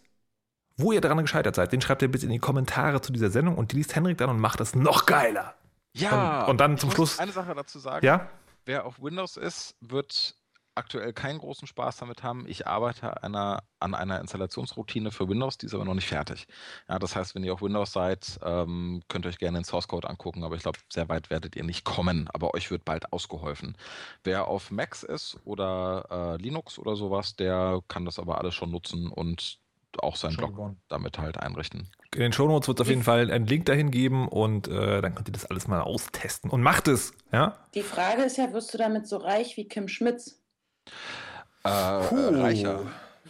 wo 0.79 0.93
ihr 0.93 1.03
daran 1.03 1.19
gescheitert 1.19 1.55
seid, 1.55 1.71
den 1.71 1.83
schreibt 1.83 2.01
ihr 2.01 2.11
bitte 2.11 2.25
in 2.25 2.33
die 2.33 2.39
Kommentare 2.39 3.03
zu 3.03 3.13
dieser 3.13 3.29
Sendung 3.29 3.57
und 3.57 3.73
die 3.73 3.77
liest 3.77 3.95
Henrik 3.95 4.17
dann 4.17 4.31
und 4.31 4.41
macht 4.41 4.59
das 4.59 4.75
noch 4.75 5.05
geiler. 5.05 5.55
Ja. 5.93 6.45
Und, 6.45 6.53
und 6.53 6.61
dann 6.63 6.79
zum 6.79 6.91
Schluss. 6.91 7.19
Eine 7.19 7.33
Sache 7.33 7.55
dazu 7.55 7.79
sagen. 7.79 8.07
Ja. 8.07 8.31
Wer 8.65 8.87
auf 8.87 9.03
Windows 9.03 9.37
ist, 9.37 9.77
wird 9.81 10.38
aktuell 10.79 11.13
keinen 11.13 11.39
großen 11.39 11.69
Spaß 11.69 11.99
damit 11.99 12.23
haben. 12.23 12.47
Ich 12.49 12.67
arbeite 12.67 13.23
einer, 13.23 13.63
an 13.81 13.95
einer 13.95 14.21
Installationsroutine 14.21 15.11
für 15.11 15.29
Windows, 15.29 15.59
die 15.59 15.67
ist 15.67 15.75
aber 15.75 15.85
noch 15.85 15.95
nicht 15.95 16.09
fertig. 16.09 16.47
Ja, 16.89 16.99
das 16.99 17.15
heißt, 17.15 17.35
wenn 17.35 17.45
ihr 17.45 17.53
auf 17.53 17.63
Windows 17.63 17.93
seid, 17.93 18.39
ähm, 18.43 19.03
könnt 19.09 19.27
ihr 19.27 19.29
euch 19.29 19.39
gerne 19.39 19.59
den 19.59 19.65
Source 19.65 19.89
Code 19.89 20.09
angucken, 20.09 20.45
aber 20.45 20.57
ich 20.57 20.63
glaube, 20.63 20.79
sehr 20.89 21.09
weit 21.09 21.29
werdet 21.31 21.57
ihr 21.57 21.65
nicht 21.65 21.85
kommen, 21.85 22.29
aber 22.33 22.55
euch 22.55 22.71
wird 22.71 22.85
bald 22.85 23.13
ausgeholfen. 23.13 23.77
Wer 24.25 24.49
auf 24.49 24.71
Macs 24.71 25.03
ist 25.03 25.37
oder 25.45 26.37
äh, 26.39 26.43
Linux 26.43 26.79
oder 26.79 26.97
sowas, 26.97 27.37
der 27.37 27.81
kann 27.89 28.05
das 28.05 28.19
aber 28.19 28.39
alles 28.39 28.55
schon 28.55 28.71
nutzen 28.71 29.09
und 29.09 29.59
auch 29.99 30.17
seinen 30.17 30.37
Blog 30.37 30.77
damit 30.89 31.19
halt 31.19 31.39
einrichten. 31.39 31.91
In 32.15 32.21
den 32.21 32.33
Shownotes 32.33 32.69
wird 32.69 32.79
es 32.79 32.83
auf 32.83 32.89
jeden 32.89 33.03
Fall 33.03 33.31
einen 33.31 33.47
Link 33.47 33.67
dahin 33.67 33.91
geben 33.91 34.29
und 34.29 34.69
äh, 34.69 35.01
dann 35.03 35.15
könnt 35.15 35.29
ihr 35.29 35.33
das 35.33 35.47
alles 35.47 35.69
mal 35.69 35.81
austesten 35.81 36.51
und 36.51 36.63
macht 36.63 36.89
es, 36.89 37.13
ja? 37.33 37.57
Die 37.75 37.83
Frage 37.83 38.23
ist 38.23 38.39
ja, 38.39 38.53
wirst 38.53 38.73
du 38.73 38.79
damit 38.79 39.07
so 39.07 39.19
reich 39.19 39.57
wie 39.57 39.67
Kim 39.67 39.89
Schmitz? 39.89 40.41
Äh, 41.65 41.69
äh, 41.69 42.41
reicher. 42.41 42.81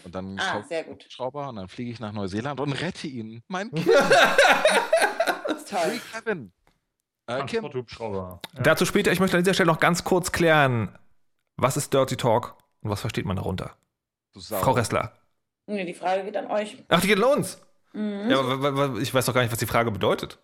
Und 0.05 0.15
dann 0.15 0.39
ah, 0.39 0.63
sehr 0.69 0.85
gut. 0.85 1.05
Schrauber 1.09 1.49
und 1.49 1.57
dann 1.57 1.69
fliege 1.69 1.91
ich 1.91 2.01
nach 2.01 2.13
Neuseeland 2.13 2.61
und 2.61 2.73
rette 2.73 3.07
ihn. 3.07 3.43
Mein 3.49 3.71
Kind. 3.75 3.87
Toll. 5.69 6.01
Kevin. 6.13 6.53
Äh, 7.27 7.45
Kim. 7.45 7.69
Ja. 7.99 8.41
Dazu 8.55 8.87
später, 8.87 9.13
ich 9.13 9.21
möchte 9.21 9.37
an 9.37 9.45
dieser 9.45 9.55
Stelle 9.55 9.71
noch 9.71 9.81
ganz 9.81 10.05
kurz 10.05 10.33
klären, 10.33 10.97
was 11.57 11.77
ist 11.77 11.93
Dirty 11.93 12.17
Talk 12.17 12.57
und 12.81 12.91
was 12.91 13.01
versteht 13.01 13.27
man 13.27 13.37
darunter? 13.37 13.77
Frau 14.35 14.73
Ressler. 14.73 15.13
Nee, 15.67 15.85
die 15.85 15.95
Frage 15.95 16.25
geht 16.25 16.37
an 16.37 16.51
euch. 16.51 16.83
Ach, 16.89 17.01
die 17.01 17.09
geht 17.09 17.19
an 17.19 17.39
uns? 17.39 17.61
Mhm. 17.93 18.31
Ja, 18.31 18.97
ich 18.99 19.13
weiß 19.13 19.27
doch 19.27 19.35
gar 19.35 19.43
nicht, 19.43 19.53
was 19.53 19.59
die 19.59 19.67
Frage 19.67 19.91
bedeutet. 19.91 20.39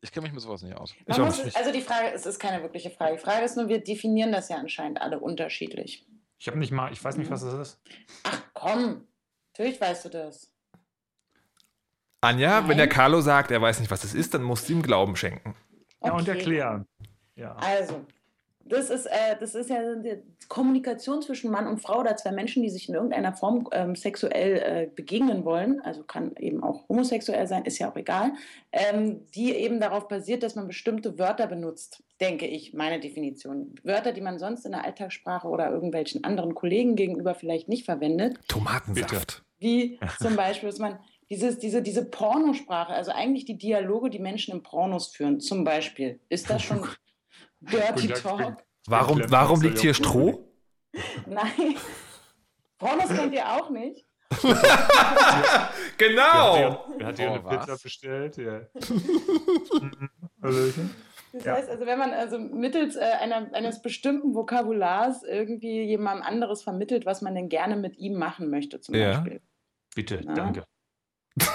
Ich 0.00 0.12
kenne 0.12 0.24
mich 0.24 0.32
mit 0.32 0.42
sowas 0.42 0.62
nicht 0.62 0.76
aus. 0.76 0.94
Muss, 1.06 1.54
also 1.54 1.72
die 1.72 1.80
Frage, 1.80 2.12
es 2.12 2.26
ist 2.26 2.38
keine 2.38 2.62
wirkliche 2.62 2.90
Frage. 2.90 3.16
Die 3.16 3.22
Frage 3.22 3.44
ist 3.44 3.56
nur, 3.56 3.68
wir 3.68 3.82
definieren 3.82 4.32
das 4.32 4.48
ja 4.48 4.56
anscheinend 4.56 5.00
alle 5.00 5.18
unterschiedlich. 5.18 6.04
Ich 6.38 6.48
habe 6.48 6.58
nicht 6.58 6.72
mal, 6.72 6.92
ich 6.92 7.02
weiß 7.02 7.16
nicht, 7.16 7.30
was 7.30 7.42
das 7.42 7.54
ist. 7.54 7.80
Ach 8.24 8.42
komm, 8.52 9.06
natürlich 9.52 9.80
weißt 9.80 10.04
du 10.06 10.08
das. 10.10 10.52
Anja, 12.20 12.60
Nein. 12.60 12.70
wenn 12.70 12.76
der 12.78 12.88
Carlo 12.88 13.20
sagt, 13.20 13.50
er 13.50 13.62
weiß 13.62 13.80
nicht, 13.80 13.90
was 13.90 14.04
es 14.04 14.14
ist, 14.14 14.34
dann 14.34 14.42
musst 14.42 14.68
du 14.68 14.74
ihm 14.74 14.82
Glauben 14.82 15.16
schenken. 15.16 15.54
Okay. 16.00 16.08
Ja, 16.08 16.12
und 16.12 16.28
erklären. 16.28 16.86
Ja. 17.36 17.54
Also, 17.56 18.06
das 18.68 18.90
ist, 18.90 19.06
äh, 19.06 19.36
das 19.38 19.54
ist 19.54 19.70
ja 19.70 19.94
die 19.94 20.18
Kommunikation 20.48 21.22
zwischen 21.22 21.50
Mann 21.50 21.66
und 21.66 21.78
Frau 21.80 22.00
oder 22.00 22.16
zwei 22.16 22.32
Menschen, 22.32 22.62
die 22.62 22.70
sich 22.70 22.88
in 22.88 22.94
irgendeiner 22.94 23.32
Form 23.32 23.68
ähm, 23.72 23.94
sexuell 23.94 24.56
äh, 24.56 24.90
begegnen 24.94 25.44
wollen. 25.44 25.80
Also 25.80 26.02
kann 26.02 26.34
eben 26.36 26.62
auch 26.62 26.88
homosexuell 26.88 27.46
sein, 27.46 27.64
ist 27.64 27.78
ja 27.78 27.90
auch 27.90 27.96
egal. 27.96 28.32
Ähm, 28.72 29.26
die 29.34 29.54
eben 29.54 29.80
darauf 29.80 30.08
basiert, 30.08 30.42
dass 30.42 30.54
man 30.54 30.66
bestimmte 30.66 31.18
Wörter 31.18 31.46
benutzt, 31.46 32.02
denke 32.20 32.46
ich, 32.46 32.74
meine 32.74 33.00
Definition. 33.00 33.74
Wörter, 33.82 34.12
die 34.12 34.20
man 34.20 34.38
sonst 34.38 34.64
in 34.66 34.72
der 34.72 34.84
Alltagssprache 34.84 35.48
oder 35.48 35.70
irgendwelchen 35.70 36.24
anderen 36.24 36.54
Kollegen 36.54 36.96
gegenüber 36.96 37.34
vielleicht 37.34 37.68
nicht 37.68 37.84
verwendet. 37.84 38.38
Tomatensaft. 38.48 39.42
Wie 39.58 39.98
zum 40.20 40.36
Beispiel, 40.36 40.68
dass 40.68 40.78
man 40.78 40.98
dieses, 41.30 41.58
diese, 41.58 41.82
diese 41.82 42.04
Pornosprache, 42.04 42.92
also 42.92 43.10
eigentlich 43.10 43.44
die 43.44 43.58
Dialoge, 43.58 44.10
die 44.10 44.18
Menschen 44.18 44.52
im 44.52 44.62
Pornos 44.62 45.08
führen, 45.08 45.40
zum 45.40 45.64
Beispiel. 45.64 46.20
Ist 46.28 46.50
das 46.50 46.62
schon 46.62 46.86
Dirty 47.60 48.08
Talk. 48.08 48.64
Warum, 48.86 49.22
warum 49.28 49.60
liegt 49.62 49.78
hier 49.78 49.94
Stroh? 49.94 50.48
Nein. 51.26 51.76
Pornos 52.78 53.08
kennt 53.08 53.32
ihr 53.34 53.48
auch 53.48 53.70
nicht. 53.70 54.06
genau. 55.98 56.84
Wer 56.96 57.06
hat 57.06 57.18
hier, 57.18 57.30
eine 57.30 57.40
Pizza 57.40 57.76
bestellt? 57.82 58.36
Ja. 58.36 58.60
das 61.32 61.46
heißt 61.46 61.70
also, 61.70 61.86
wenn 61.86 61.98
man 61.98 62.12
also 62.12 62.38
mittels 62.38 62.96
äh, 62.96 63.04
einer, 63.20 63.52
eines 63.54 63.82
bestimmten 63.82 64.34
Vokabulars 64.34 65.22
irgendwie 65.22 65.82
jemandem 65.82 66.26
anderes 66.26 66.62
vermittelt, 66.62 67.06
was 67.06 67.22
man 67.22 67.34
denn 67.34 67.48
gerne 67.48 67.76
mit 67.76 67.96
ihm 67.98 68.18
machen 68.18 68.50
möchte, 68.50 68.80
zum 68.80 68.94
ja. 68.94 69.20
Beispiel. 69.20 69.40
Bitte, 69.94 70.20
Na? 70.24 70.34
danke. 70.34 70.64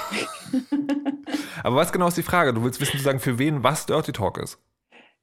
Aber 1.64 1.76
was 1.76 1.92
genau 1.92 2.08
ist 2.08 2.18
die 2.18 2.24
Frage? 2.24 2.54
Du 2.54 2.64
willst 2.64 2.80
wissen, 2.80 2.94
sozusagen, 2.94 3.20
für 3.20 3.38
wen 3.38 3.64
was 3.64 3.86
Dirty 3.86 4.12
Talk 4.12 4.38
ist? 4.38 4.58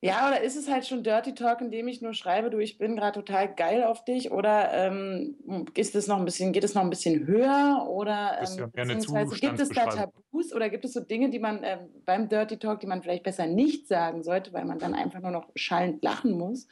Ja, 0.00 0.28
oder 0.28 0.40
ist 0.42 0.54
es 0.56 0.70
halt 0.70 0.86
schon 0.86 1.02
Dirty 1.02 1.34
Talk, 1.34 1.60
indem 1.60 1.88
ich 1.88 2.00
nur 2.00 2.14
schreibe, 2.14 2.50
du, 2.50 2.58
ich 2.58 2.78
bin 2.78 2.94
gerade 2.94 3.20
total 3.20 3.52
geil 3.52 3.82
auf 3.82 4.04
dich? 4.04 4.30
Oder 4.30 4.72
ähm, 4.72 5.34
ist 5.74 5.96
es 5.96 6.06
noch 6.06 6.18
ein 6.18 6.24
bisschen, 6.24 6.52
geht 6.52 6.62
es 6.62 6.74
noch 6.74 6.82
ein 6.82 6.90
bisschen 6.90 7.26
höher? 7.26 7.84
Oder 7.88 8.38
ähm, 8.40 8.70
beziehungsweise 8.70 9.34
gibt 9.34 9.58
es 9.58 9.68
da 9.70 9.86
Tabus 9.86 10.52
oder 10.54 10.68
gibt 10.70 10.84
es 10.84 10.92
so 10.92 11.00
Dinge, 11.00 11.30
die 11.30 11.40
man 11.40 11.64
äh, 11.64 11.78
beim 12.04 12.28
Dirty 12.28 12.58
Talk, 12.58 12.78
die 12.78 12.86
man 12.86 13.02
vielleicht 13.02 13.24
besser 13.24 13.46
nicht 13.46 13.88
sagen 13.88 14.22
sollte, 14.22 14.52
weil 14.52 14.64
man 14.64 14.78
dann 14.78 14.94
einfach 14.94 15.20
nur 15.20 15.32
noch 15.32 15.48
schallend 15.56 16.00
lachen 16.04 16.38
muss? 16.38 16.68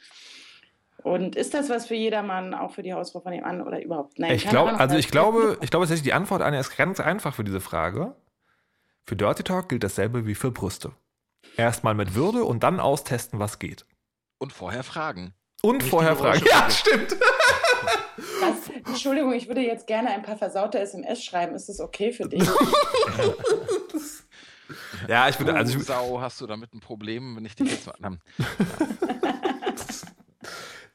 Und 1.03 1.35
ist 1.35 1.53
das 1.53 1.69
was 1.69 1.87
für 1.87 1.95
jedermann, 1.95 2.53
auch 2.53 2.71
für 2.71 2.81
die 2.83 2.93
Hausfrau 2.93 3.19
von 3.19 3.33
dem 3.33 3.43
an 3.43 3.61
oder 3.61 3.83
überhaupt? 3.83 4.19
Nein, 4.19 4.35
ich 4.35 4.47
glaube, 4.47 4.79
also 4.79 4.95
ich 4.95 5.11
glaube, 5.11 5.57
ich 5.61 5.69
glaube 5.69 5.83
tatsächlich 5.83 6.03
die 6.03 6.13
Antwort 6.13 6.41
Anja 6.41 6.61
ist 6.61 6.77
ganz 6.77 7.01
einfach 7.01 7.33
für 7.33 7.43
diese 7.43 7.59
Frage. 7.59 8.15
Für 9.05 9.17
Dirty 9.17 9.43
Talk 9.43 9.67
gilt 9.67 9.83
dasselbe 9.83 10.25
wie 10.25 10.35
für 10.35 10.51
Brüste. 10.51 10.93
Erstmal 11.55 11.93
mit 11.93 12.13
Würde 12.15 12.43
und 12.43 12.63
dann 12.63 12.79
austesten, 12.79 13.39
was 13.39 13.59
geht. 13.59 13.85
Und 14.37 14.53
vorher 14.53 14.83
fragen. 14.83 15.33
Und 15.61 15.77
Nicht 15.77 15.89
vorher 15.89 16.15
fragen. 16.15 16.45
Ja, 16.45 16.69
stimmt. 16.69 17.15
Das, 18.41 18.69
Entschuldigung, 18.85 19.33
ich 19.33 19.47
würde 19.47 19.61
jetzt 19.61 19.87
gerne 19.87 20.09
ein 20.09 20.21
paar 20.21 20.37
versaute 20.37 20.79
SMS 20.79 21.23
schreiben. 21.23 21.55
Ist 21.55 21.69
das 21.69 21.79
okay 21.79 22.11
für 22.11 22.27
dich? 22.27 22.43
ja, 25.07 25.29
ich 25.29 25.39
würde. 25.39 25.55
Also 25.55 25.77
ich, 25.77 25.85
Sau, 25.85 26.21
hast 26.21 26.39
du 26.41 26.47
damit 26.47 26.73
ein 26.73 26.79
Problem, 26.79 27.35
wenn 27.35 27.45
ich 27.45 27.55
dich 27.55 27.71
jetzt 27.71 27.87
mal. 27.87 27.95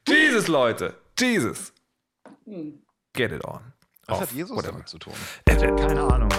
Jesus, 0.07 0.47
Leute. 0.47 0.95
Jesus. 1.19 1.73
Hm. 2.45 2.81
Get 3.13 3.31
it 3.31 3.45
on. 3.45 3.61
Was 4.07 4.21
hat 4.21 4.31
Jesus 4.31 4.55
whatever. 4.55 4.73
damit 4.73 4.89
zu 4.89 4.97
tun? 4.97 5.13
Keine 5.45 6.01
Ahnung. 6.01 6.29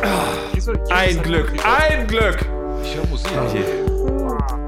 ein 0.90 1.22
Glück, 1.22 1.52
ein 1.64 2.06
Glück. 2.06 2.40
Ich 2.82 2.94
höre 2.94 3.06
Musik. 3.06 3.32
Okay. 3.32 3.93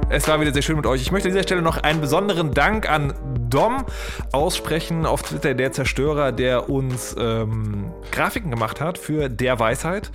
Es 0.09 0.29
war 0.29 0.41
wieder 0.41 0.53
sehr 0.53 0.63
schön 0.63 0.77
mit 0.77 0.87
euch. 0.87 1.03
Ich 1.03 1.11
möchte 1.11 1.29
an 1.29 1.35
dieser 1.35 1.43
Stelle 1.43 1.63
noch 1.63 1.79
einen 1.79 2.01
besonderen 2.01 2.55
Dank 2.55 2.89
an 2.89 3.13
Dom 3.51 3.85
aussprechen 4.31 5.05
auf 5.05 5.23
Twitter, 5.23 5.55
der 5.55 5.73
Zerstörer, 5.73 6.31
der 6.31 6.71
uns 6.71 7.17
ähm, 7.19 7.93
Grafiken 8.13 8.53
gemacht 8.53 8.81
hat 8.81 8.99
für 8.99 9.29
Der 9.29 9.59
Weisheit. 9.59 10.13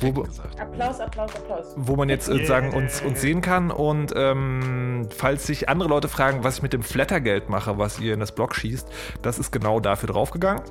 Wo, 0.00 0.24
Applaus, 0.58 0.98
Applaus, 0.98 1.36
Applaus. 1.36 1.74
Wo 1.76 1.94
man 1.94 2.08
jetzt 2.08 2.24
sozusagen 2.24 2.70
yeah. 2.70 2.78
uns, 2.78 3.02
uns 3.02 3.20
sehen 3.20 3.42
kann. 3.42 3.70
Und 3.70 4.14
ähm, 4.16 5.08
falls 5.14 5.46
sich 5.46 5.68
andere 5.68 5.90
Leute 5.90 6.08
fragen, 6.08 6.42
was 6.42 6.56
ich 6.56 6.62
mit 6.62 6.72
dem 6.72 6.82
Flattergeld 6.82 7.50
mache, 7.50 7.76
was 7.76 8.00
ihr 8.00 8.14
in 8.14 8.20
das 8.20 8.32
Blog 8.32 8.54
schießt, 8.54 8.88
das 9.20 9.38
ist 9.38 9.52
genau 9.52 9.78
dafür 9.78 10.08
draufgegangen. 10.08 10.62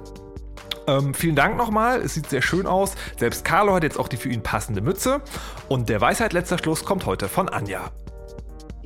Ähm, 0.88 1.14
vielen 1.14 1.36
Dank 1.36 1.58
nochmal, 1.58 2.02
es 2.02 2.16
sieht 2.16 2.28
sehr 2.28 2.42
schön 2.42 2.66
aus. 2.66 2.96
Selbst 3.20 3.46
Carlo 3.46 3.76
hat 3.76 3.84
jetzt 3.84 4.00
auch 4.00 4.08
die 4.08 4.18
für 4.18 4.30
ihn 4.30 4.42
passende 4.42 4.82
Mütze. 4.82 5.22
Und 5.70 5.90
der 5.90 6.02
Weisheit 6.02 6.34
letzter 6.34 6.58
Schluss 6.58 6.84
kommt 6.84 7.06
heute 7.06 7.30
von 7.30 7.50
Anja 7.50 7.92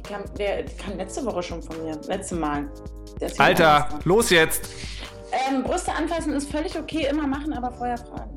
kam, 0.08 0.24
der 0.38 0.66
kam 0.66 0.98
letzte 0.98 1.26
Woche 1.26 1.44
schon 1.44 1.62
von 1.62 1.84
mir. 1.84 2.00
Letzte 2.08 2.36
Mal. 2.36 2.70
Alter, 3.38 3.90
los 4.04 4.30
jetzt! 4.30 4.70
Ähm, 5.32 5.64
Brüste 5.64 5.92
anfassen 5.94 6.34
ist 6.34 6.50
völlig 6.52 6.78
okay, 6.78 7.08
immer 7.10 7.28
machen, 7.28 7.54
aber 7.54 7.72
vorher 7.72 7.98
fragen. 7.98 8.36